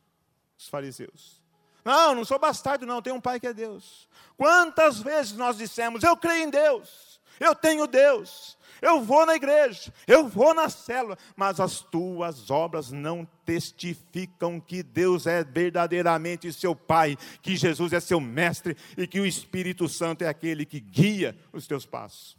Os 0.58 0.68
fariseus. 0.68 1.42
Não, 1.84 2.16
não 2.16 2.26
sou 2.26 2.40
bastardo, 2.40 2.86
não, 2.86 3.02
tenho 3.02 3.18
um 3.18 3.22
pai 3.22 3.40
que 3.40 3.46
é 3.46 3.54
Deus. 3.54 4.08
Quantas 4.36 5.00
vezes 5.00 5.34
nós 5.34 5.58
dissemos, 5.58 6.02
eu 6.02 6.18
creio 6.18 6.46
em 6.46 6.50
Deus, 6.50 7.15
eu 7.40 7.56
tenho 7.56 7.88
Deus, 7.88 8.58
eu 8.82 9.02
vou 9.02 9.26
na 9.26 9.36
igreja, 9.36 9.94
eu 10.08 10.28
vou 10.28 10.54
na 10.54 10.70
célula, 10.70 11.18
mas 11.36 11.60
as 11.60 11.82
tuas 11.82 12.52
obras 12.52 12.92
não 12.92 13.28
testificam 13.46 14.60
que 14.60 14.84
Deus 14.84 15.26
é 15.26 15.44
verdadeiramente 15.44 16.52
seu 16.54 16.76
Pai, 16.76 17.18
que 17.42 17.56
Jesus 17.56 17.94
é 17.94 18.00
seu 18.00 18.20
mestre 18.20 18.76
e 18.98 19.08
que 19.08 19.20
o 19.20 19.26
Espírito 19.26 19.88
Santo 19.88 20.24
é 20.24 20.28
aquele 20.28 20.66
que 20.66 20.80
guia 20.80 21.38
os 21.52 21.68
teus 21.68 21.86
passos. 21.86 22.38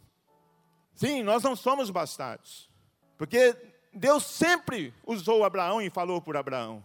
Sim, 0.95 1.21
nós 1.21 1.43
não 1.43 1.55
somos 1.55 1.89
bastardos, 1.89 2.69
porque 3.17 3.55
Deus 3.93 4.23
sempre 4.25 4.93
usou 5.05 5.43
Abraão 5.43 5.81
e 5.81 5.89
falou 5.89 6.21
por 6.21 6.37
Abraão. 6.37 6.83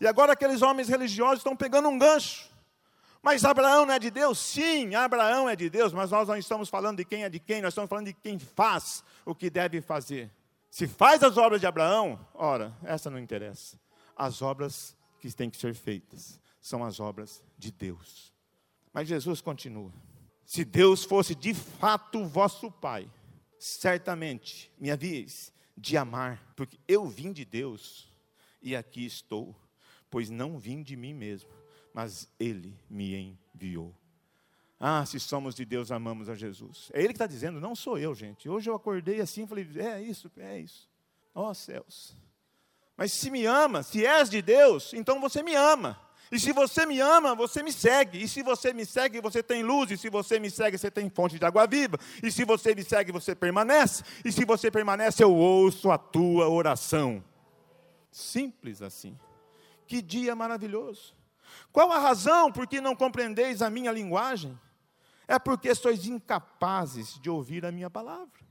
E 0.00 0.06
agora 0.06 0.32
aqueles 0.32 0.62
homens 0.62 0.88
religiosos 0.88 1.38
estão 1.38 1.56
pegando 1.56 1.88
um 1.88 1.98
gancho 1.98 2.53
mas 3.24 3.42
Abraão 3.42 3.86
não 3.86 3.94
é 3.94 3.98
de 3.98 4.10
Deus? 4.10 4.38
Sim, 4.38 4.94
Abraão 4.94 5.48
é 5.48 5.56
de 5.56 5.70
Deus, 5.70 5.94
mas 5.94 6.10
nós 6.10 6.28
não 6.28 6.36
estamos 6.36 6.68
falando 6.68 6.98
de 6.98 7.06
quem 7.06 7.24
é 7.24 7.30
de 7.30 7.40
quem, 7.40 7.62
nós 7.62 7.72
estamos 7.72 7.88
falando 7.88 8.04
de 8.04 8.12
quem 8.12 8.38
faz 8.38 9.02
o 9.24 9.34
que 9.34 9.48
deve 9.48 9.80
fazer. 9.80 10.30
Se 10.70 10.86
faz 10.86 11.22
as 11.22 11.38
obras 11.38 11.58
de 11.58 11.66
Abraão, 11.66 12.20
ora, 12.34 12.76
essa 12.82 13.08
não 13.08 13.18
interessa. 13.18 13.80
As 14.14 14.42
obras 14.42 14.94
que 15.20 15.32
têm 15.32 15.48
que 15.48 15.56
ser 15.56 15.74
feitas 15.74 16.38
são 16.60 16.84
as 16.84 17.00
obras 17.00 17.42
de 17.56 17.72
Deus. 17.72 18.30
Mas 18.92 19.08
Jesus 19.08 19.40
continua: 19.40 19.90
se 20.44 20.62
Deus 20.62 21.02
fosse 21.02 21.34
de 21.34 21.54
fato 21.54 22.26
vosso 22.26 22.70
Pai, 22.70 23.10
certamente 23.58 24.70
me 24.78 24.90
havíeis 24.90 25.50
de 25.74 25.96
amar, 25.96 26.52
porque 26.54 26.78
eu 26.86 27.06
vim 27.06 27.32
de 27.32 27.46
Deus 27.46 28.06
e 28.60 28.76
aqui 28.76 29.06
estou, 29.06 29.56
pois 30.10 30.28
não 30.28 30.58
vim 30.58 30.82
de 30.82 30.94
mim 30.94 31.14
mesmo 31.14 31.63
mas 31.94 32.28
Ele 32.38 32.76
me 32.90 33.38
enviou. 33.54 33.94
Ah, 34.78 35.06
se 35.06 35.18
somos 35.20 35.54
de 35.54 35.64
Deus, 35.64 35.92
amamos 35.92 36.28
a 36.28 36.34
Jesus. 36.34 36.90
É 36.92 36.98
Ele 36.98 37.08
que 37.08 37.14
está 37.14 37.26
dizendo, 37.26 37.60
não 37.60 37.76
sou 37.76 37.96
eu, 37.96 38.14
gente. 38.14 38.48
Hoje 38.48 38.68
eu 38.68 38.74
acordei 38.74 39.20
assim 39.20 39.44
e 39.44 39.46
falei, 39.46 39.66
é 39.76 40.02
isso, 40.02 40.30
é 40.36 40.58
isso. 40.58 40.90
Ó 41.32 41.48
oh, 41.48 41.54
céus. 41.54 42.14
Mas 42.96 43.12
se 43.12 43.30
me 43.30 43.46
ama, 43.46 43.82
se 43.82 44.04
és 44.04 44.28
de 44.28 44.42
Deus, 44.42 44.92
então 44.92 45.20
você 45.20 45.42
me 45.42 45.54
ama. 45.54 45.98
E 46.30 46.38
se 46.38 46.52
você 46.52 46.84
me 46.84 47.00
ama, 47.00 47.34
você 47.34 47.62
me 47.62 47.72
segue. 47.72 48.22
E 48.22 48.28
se 48.28 48.42
você 48.42 48.72
me 48.72 48.84
segue, 48.84 49.20
você 49.20 49.42
tem 49.42 49.62
luz. 49.62 49.90
E 49.90 49.96
se 49.96 50.08
você 50.08 50.40
me 50.40 50.50
segue, 50.50 50.76
você 50.76 50.90
tem 50.90 51.08
fonte 51.08 51.38
de 51.38 51.44
água 51.44 51.66
viva. 51.66 51.98
E 52.22 52.30
se 52.30 52.44
você 52.44 52.74
me 52.74 52.82
segue, 52.82 53.12
você 53.12 53.34
permanece. 53.34 54.02
E 54.24 54.32
se 54.32 54.44
você 54.44 54.70
permanece, 54.70 55.22
eu 55.22 55.32
ouço 55.32 55.90
a 55.90 55.98
tua 55.98 56.48
oração. 56.48 57.22
Simples 58.10 58.82
assim. 58.82 59.16
Que 59.86 60.02
dia 60.02 60.34
maravilhoso. 60.34 61.14
Qual 61.72 61.90
a 61.92 61.98
razão 61.98 62.50
por 62.52 62.66
que 62.66 62.80
não 62.80 62.94
compreendeis 62.94 63.62
a 63.62 63.70
minha 63.70 63.92
linguagem? 63.92 64.58
É 65.26 65.38
porque 65.38 65.74
sois 65.74 66.06
incapazes 66.06 67.18
de 67.20 67.30
ouvir 67.30 67.64
a 67.64 67.72
minha 67.72 67.88
palavra. 67.88 68.44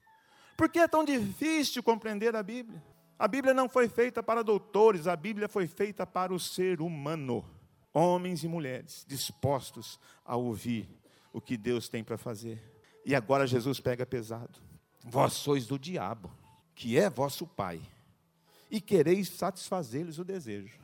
Por 0.58 0.70
que 0.70 0.80
é 0.80 0.88
tão 0.88 1.04
difícil 1.04 1.84
compreender 1.84 2.36
a 2.36 2.44
Bíblia? 2.44 2.84
A 3.18 3.28
Bíblia 3.28 3.54
não 3.54 3.70
foi 3.70 3.88
feita 3.88 4.22
para 4.22 4.44
doutores, 4.44 5.08
a 5.08 5.16
Bíblia 5.16 5.48
foi 5.48 5.68
feita 5.68 6.06
para 6.06 6.34
o 6.34 6.39
ser 6.39 6.82
humano. 6.82 7.46
Homens 7.94 8.44
e 8.44 8.48
mulheres 8.48 9.06
dispostos 9.08 10.00
a 10.26 10.36
ouvir 10.36 10.89
o 11.32 11.39
que 11.39 11.56
Deus 11.56 11.88
tem 11.88 12.04
para 12.04 12.18
fazer. 12.18 12.62
E 13.06 13.14
agora 13.14 13.46
Jesus 13.46 13.80
pega 13.80 14.06
pesado. 14.06 14.60
Vós 15.04 15.34
sois 15.34 15.68
do 15.68 15.78
diabo, 15.78 16.32
que 16.74 16.98
é 16.98 17.10
vosso 17.10 17.46
pai, 17.46 17.82
e 18.72 18.82
quereis 18.82 19.30
satisfazer-lhes 19.30 20.18
o 20.18 20.24
desejo. 20.24 20.80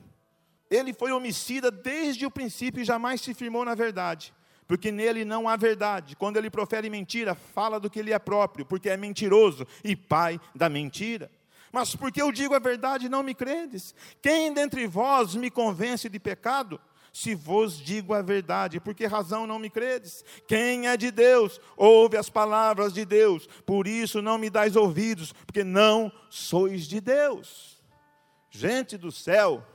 Ele 0.70 0.94
foi 0.94 1.12
homicida 1.12 1.72
desde 1.72 2.26
o 2.26 2.32
princípio 2.32 2.82
e 2.82 2.86
jamais 2.86 3.22
se 3.22 3.34
firmou 3.34 3.66
na 3.66 3.74
verdade, 3.74 4.34
porque 4.68 4.92
nele 4.92 5.26
não 5.26 5.50
há 5.50 5.56
verdade. 5.56 6.16
Quando 6.16 6.38
ele 6.38 6.50
profere 6.50 6.90
mentira, 6.90 7.34
fala 7.34 7.80
do 7.80 7.90
que 7.90 8.00
ele 8.00 8.14
é 8.14 8.20
próprio, 8.20 8.66
porque 8.66 8.90
é 8.90 8.96
mentiroso 8.96 9.66
e 9.84 9.96
pai 9.96 10.40
da 10.54 10.70
mentira. 10.70 11.32
Mas 11.72 11.96
porque 11.96 12.22
eu 12.22 12.32
digo 12.32 12.54
a 12.56 12.60
verdade, 12.60 13.10
não 13.10 13.24
me 13.24 13.34
credes? 13.34 13.94
Quem 14.22 14.54
dentre 14.54 14.88
vós 14.88 15.36
me 15.36 15.50
convence 15.50 16.10
de 16.10 16.20
pecado? 16.20 16.80
Se 17.12 17.34
vos 17.34 17.78
digo 17.78 18.14
a 18.14 18.22
verdade, 18.22 18.80
por 18.80 18.94
que 18.94 19.06
razão 19.06 19.48
não 19.48 19.58
me 19.58 19.70
credes? 19.70 20.24
Quem 20.48 20.88
é 20.88 20.96
de 20.96 21.10
Deus, 21.10 21.60
ouve 21.76 22.18
as 22.18 22.30
palavras 22.30 22.94
de 22.94 23.04
Deus, 23.04 23.48
por 23.66 23.88
isso 23.88 24.22
não 24.22 24.38
me 24.38 24.50
dais 24.50 24.76
ouvidos, 24.76 25.34
porque 25.46 25.64
não 25.64 26.12
sois 26.30 26.88
de 26.88 27.02
Deus. 27.02 27.82
Gente 28.52 28.98
do 28.98 29.12
céu, 29.12 29.66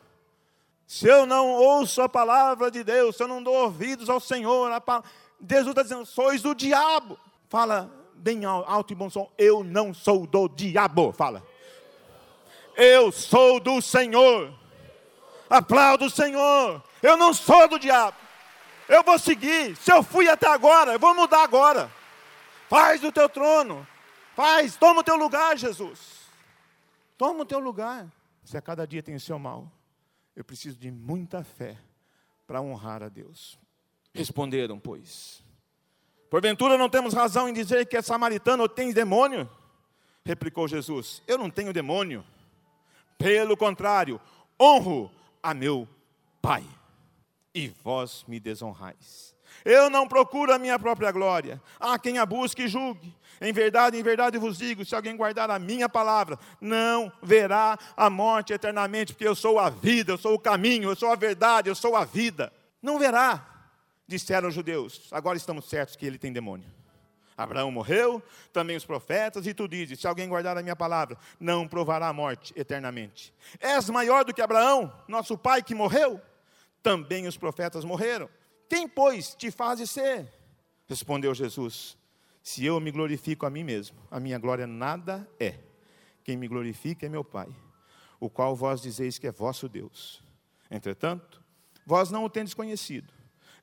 se 0.94 1.08
eu 1.08 1.26
não 1.26 1.50
ouço 1.50 2.00
a 2.02 2.08
palavra 2.08 2.70
de 2.70 2.84
Deus, 2.84 3.16
se 3.16 3.22
eu 3.24 3.26
não 3.26 3.42
dou 3.42 3.52
ouvidos 3.52 4.08
ao 4.08 4.20
Senhor, 4.20 4.70
Deus 5.40 5.66
está 5.66 5.82
dizendo, 5.82 6.06
sois 6.06 6.40
do 6.40 6.54
diabo. 6.54 7.18
Fala 7.48 7.90
bem 8.14 8.44
alto 8.44 8.92
e 8.92 8.94
bom 8.94 9.10
som, 9.10 9.28
eu 9.36 9.64
não 9.64 9.92
sou 9.92 10.24
do 10.24 10.48
diabo. 10.48 11.10
Fala. 11.10 11.42
Eu 12.76 13.10
sou 13.10 13.58
do 13.58 13.82
Senhor. 13.82 14.54
Aplaudo 15.50 16.04
o 16.04 16.10
Senhor. 16.10 16.80
Eu 17.02 17.16
não 17.16 17.34
sou 17.34 17.66
do 17.66 17.76
diabo. 17.76 18.16
Eu 18.88 19.02
vou 19.02 19.18
seguir. 19.18 19.74
Se 19.74 19.92
eu 19.92 20.00
fui 20.00 20.28
até 20.28 20.46
agora, 20.46 20.92
eu 20.92 21.00
vou 21.00 21.12
mudar 21.12 21.42
agora. 21.42 21.90
Faz 22.68 23.02
o 23.02 23.10
teu 23.10 23.28
trono. 23.28 23.84
Faz, 24.36 24.76
toma 24.76 25.00
o 25.00 25.04
teu 25.04 25.16
lugar, 25.16 25.58
Jesus. 25.58 26.30
Toma 27.18 27.42
o 27.42 27.44
teu 27.44 27.58
lugar. 27.58 28.06
Se 28.44 28.56
a 28.56 28.62
cada 28.62 28.86
dia 28.86 29.02
tem 29.02 29.16
o 29.16 29.20
seu 29.20 29.40
mal 29.40 29.73
eu 30.34 30.44
preciso 30.44 30.78
de 30.78 30.90
muita 30.90 31.44
fé 31.44 31.78
para 32.46 32.60
honrar 32.60 33.02
a 33.02 33.08
Deus. 33.08 33.58
Responderam, 34.12 34.78
pois: 34.78 35.42
Porventura 36.30 36.78
não 36.78 36.88
temos 36.88 37.14
razão 37.14 37.48
em 37.48 37.52
dizer 37.52 37.86
que 37.86 37.96
é 37.96 38.02
samaritano 38.02 38.62
ou 38.62 38.68
tem 38.68 38.92
demônio? 38.92 39.48
Replicou 40.24 40.68
Jesus: 40.68 41.22
Eu 41.26 41.38
não 41.38 41.50
tenho 41.50 41.72
demônio. 41.72 42.24
Pelo 43.18 43.56
contrário, 43.56 44.20
honro 44.60 45.10
a 45.42 45.54
meu 45.54 45.88
Pai. 46.42 46.64
e 47.54 47.68
vós 47.68 48.24
me 48.26 48.40
desonrais. 48.40 49.33
Eu 49.64 49.88
não 49.88 50.06
procuro 50.06 50.52
a 50.52 50.58
minha 50.58 50.78
própria 50.78 51.10
glória. 51.10 51.60
Há 51.80 51.98
quem 51.98 52.18
a 52.18 52.26
busque 52.26 52.64
e 52.64 52.68
julgue. 52.68 53.14
Em 53.40 53.52
verdade, 53.52 53.96
em 53.96 54.02
verdade 54.02 54.38
vos 54.38 54.58
digo: 54.58 54.84
se 54.84 54.94
alguém 54.94 55.16
guardar 55.16 55.50
a 55.50 55.58
minha 55.58 55.88
palavra, 55.88 56.38
não 56.60 57.10
verá 57.22 57.78
a 57.96 58.10
morte 58.10 58.52
eternamente, 58.52 59.12
porque 59.12 59.26
eu 59.26 59.34
sou 59.34 59.58
a 59.58 59.70
vida, 59.70 60.12
eu 60.12 60.18
sou 60.18 60.34
o 60.34 60.38
caminho, 60.38 60.90
eu 60.90 60.96
sou 60.96 61.10
a 61.10 61.16
verdade, 61.16 61.68
eu 61.68 61.74
sou 61.74 61.96
a 61.96 62.04
vida. 62.04 62.52
Não 62.82 62.98
verá, 62.98 63.44
disseram 64.06 64.48
os 64.48 64.54
judeus. 64.54 65.08
Agora 65.10 65.36
estamos 65.36 65.68
certos 65.68 65.96
que 65.96 66.04
ele 66.04 66.18
tem 66.18 66.32
demônio. 66.32 66.66
Abraão 67.36 67.70
morreu, 67.70 68.22
também 68.52 68.76
os 68.76 68.84
profetas, 68.84 69.46
e 69.46 69.54
tu 69.54 69.66
dizes: 69.66 69.98
se 69.98 70.06
alguém 70.06 70.28
guardar 70.28 70.56
a 70.56 70.62
minha 70.62 70.76
palavra, 70.76 71.16
não 71.40 71.66
provará 71.66 72.08
a 72.08 72.12
morte 72.12 72.52
eternamente. 72.56 73.34
És 73.58 73.88
maior 73.90 74.24
do 74.24 74.32
que 74.32 74.42
Abraão, 74.42 74.92
nosso 75.08 75.36
pai 75.36 75.62
que 75.62 75.74
morreu? 75.74 76.20
Também 76.82 77.26
os 77.26 77.36
profetas 77.36 77.84
morreram. 77.84 78.28
Quem, 78.68 78.88
pois, 78.88 79.34
te 79.34 79.50
fazes 79.50 79.90
ser? 79.90 80.32
Respondeu 80.86 81.34
Jesus: 81.34 81.96
Se 82.42 82.64
eu 82.64 82.80
me 82.80 82.90
glorifico 82.90 83.46
a 83.46 83.50
mim 83.50 83.64
mesmo, 83.64 83.96
a 84.10 84.18
minha 84.18 84.38
glória 84.38 84.66
nada 84.66 85.28
é. 85.38 85.58
Quem 86.22 86.36
me 86.36 86.48
glorifica 86.48 87.06
é 87.06 87.08
meu 87.08 87.22
Pai, 87.22 87.48
o 88.18 88.30
qual 88.30 88.56
vós 88.56 88.80
dizeis 88.80 89.18
que 89.18 89.26
é 89.26 89.32
vosso 89.32 89.68
Deus. 89.68 90.22
Entretanto, 90.70 91.42
vós 91.86 92.10
não 92.10 92.24
o 92.24 92.30
tendes 92.30 92.54
conhecido, 92.54 93.12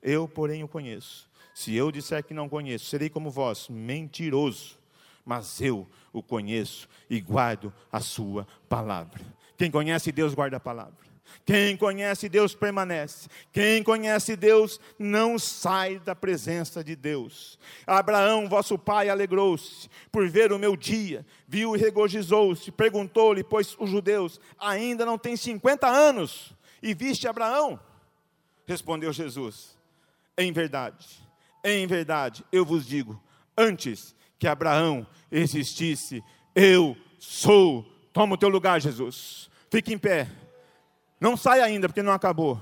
eu, 0.00 0.28
porém, 0.28 0.62
o 0.62 0.68
conheço. 0.68 1.30
Se 1.54 1.74
eu 1.74 1.92
disser 1.92 2.24
que 2.24 2.32
não 2.32 2.48
conheço, 2.48 2.86
serei 2.86 3.10
como 3.10 3.30
vós, 3.30 3.68
mentiroso. 3.68 4.78
Mas 5.24 5.60
eu 5.60 5.88
o 6.12 6.22
conheço 6.22 6.88
e 7.08 7.20
guardo 7.20 7.72
a 7.90 8.00
sua 8.00 8.46
palavra. 8.68 9.24
Quem 9.56 9.70
conhece 9.70 10.10
Deus 10.10 10.34
guarda 10.34 10.56
a 10.56 10.60
palavra. 10.60 11.11
Quem 11.44 11.76
conhece 11.76 12.28
Deus 12.28 12.54
permanece. 12.54 13.28
Quem 13.52 13.82
conhece 13.82 14.36
Deus 14.36 14.80
não 14.98 15.38
sai 15.38 15.98
da 15.98 16.14
presença 16.14 16.82
de 16.82 16.94
Deus. 16.94 17.58
Abraão, 17.86 18.48
vosso 18.48 18.78
pai, 18.78 19.08
alegrou-se 19.08 19.88
por 20.10 20.28
ver 20.28 20.52
o 20.52 20.58
meu 20.58 20.76
dia, 20.76 21.24
viu 21.46 21.74
e 21.74 21.78
regozijou-se. 21.78 22.70
Perguntou-lhe, 22.70 23.42
pois 23.42 23.76
os 23.78 23.90
judeus 23.90 24.40
ainda 24.58 25.04
não 25.04 25.18
têm 25.18 25.36
50 25.36 25.86
anos, 25.86 26.52
e 26.82 26.94
viste 26.94 27.28
Abraão? 27.28 27.78
Respondeu 28.66 29.12
Jesus: 29.12 29.76
Em 30.36 30.52
verdade, 30.52 31.06
em 31.64 31.86
verdade, 31.86 32.44
eu 32.50 32.64
vos 32.64 32.86
digo, 32.86 33.22
antes 33.56 34.14
que 34.38 34.48
Abraão 34.48 35.06
existisse, 35.30 36.22
eu 36.54 36.96
sou. 37.18 37.86
Toma 38.12 38.34
o 38.34 38.38
teu 38.38 38.48
lugar, 38.48 38.80
Jesus. 38.80 39.48
Fique 39.70 39.94
em 39.94 39.98
pé. 39.98 40.28
Não 41.22 41.36
sai 41.36 41.60
ainda, 41.60 41.88
porque 41.88 42.02
não 42.02 42.12
acabou. 42.12 42.60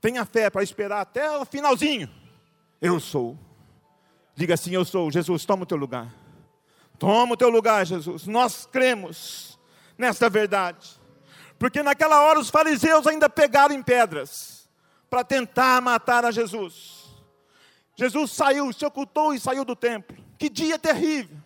Tenha 0.00 0.24
fé 0.24 0.50
para 0.50 0.64
esperar 0.64 1.02
até 1.02 1.38
o 1.38 1.44
finalzinho. 1.44 2.10
Eu 2.80 2.98
sou. 2.98 3.38
Diga 4.34 4.54
assim: 4.54 4.74
Eu 4.74 4.84
sou. 4.84 5.08
Jesus, 5.08 5.44
toma 5.44 5.62
o 5.62 5.66
teu 5.66 5.76
lugar. 5.76 6.12
Toma 6.98 7.34
o 7.34 7.36
teu 7.36 7.48
lugar, 7.48 7.86
Jesus. 7.86 8.26
Nós 8.26 8.66
cremos 8.66 9.56
nesta 9.96 10.28
verdade. 10.28 11.00
Porque 11.60 11.80
naquela 11.80 12.22
hora 12.22 12.40
os 12.40 12.50
fariseus 12.50 13.06
ainda 13.06 13.30
pegaram 13.30 13.72
em 13.72 13.80
pedras 13.80 14.68
para 15.08 15.22
tentar 15.22 15.80
matar 15.80 16.24
a 16.24 16.32
Jesus. 16.32 17.04
Jesus 17.94 18.32
saiu, 18.32 18.72
se 18.72 18.84
ocultou 18.84 19.32
e 19.32 19.38
saiu 19.38 19.64
do 19.64 19.76
templo. 19.76 20.16
Que 20.36 20.48
dia 20.48 20.76
terrível. 20.76 21.36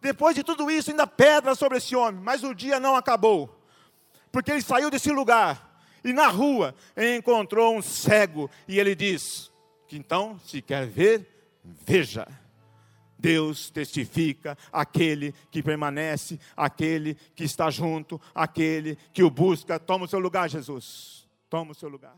Depois 0.00 0.34
de 0.34 0.42
tudo 0.42 0.68
isso, 0.68 0.90
ainda 0.90 1.06
pedra 1.06 1.54
sobre 1.54 1.78
esse 1.78 1.94
homem, 1.94 2.20
mas 2.20 2.42
o 2.42 2.52
dia 2.52 2.80
não 2.80 2.96
acabou 2.96 3.61
porque 4.32 4.50
ele 4.50 4.62
saiu 4.62 4.90
desse 4.90 5.12
lugar 5.12 5.84
e 6.02 6.12
na 6.12 6.26
rua 6.26 6.74
encontrou 6.96 7.76
um 7.76 7.82
cego 7.82 8.50
e 8.66 8.80
ele 8.80 8.94
diz: 8.94 9.52
que 9.86 9.96
então, 9.96 10.40
se 10.40 10.62
quer 10.62 10.86
ver, 10.86 11.60
veja. 11.62 12.26
Deus 13.18 13.70
testifica 13.70 14.58
aquele 14.72 15.32
que 15.48 15.62
permanece, 15.62 16.40
aquele 16.56 17.14
que 17.36 17.44
está 17.44 17.70
junto, 17.70 18.20
aquele 18.34 18.96
que 19.12 19.22
o 19.22 19.30
busca. 19.30 19.78
Toma 19.78 20.06
o 20.06 20.08
seu 20.08 20.18
lugar, 20.18 20.48
Jesus. 20.48 21.28
Toma 21.48 21.70
o 21.70 21.74
seu 21.74 21.88
lugar. 21.88 22.16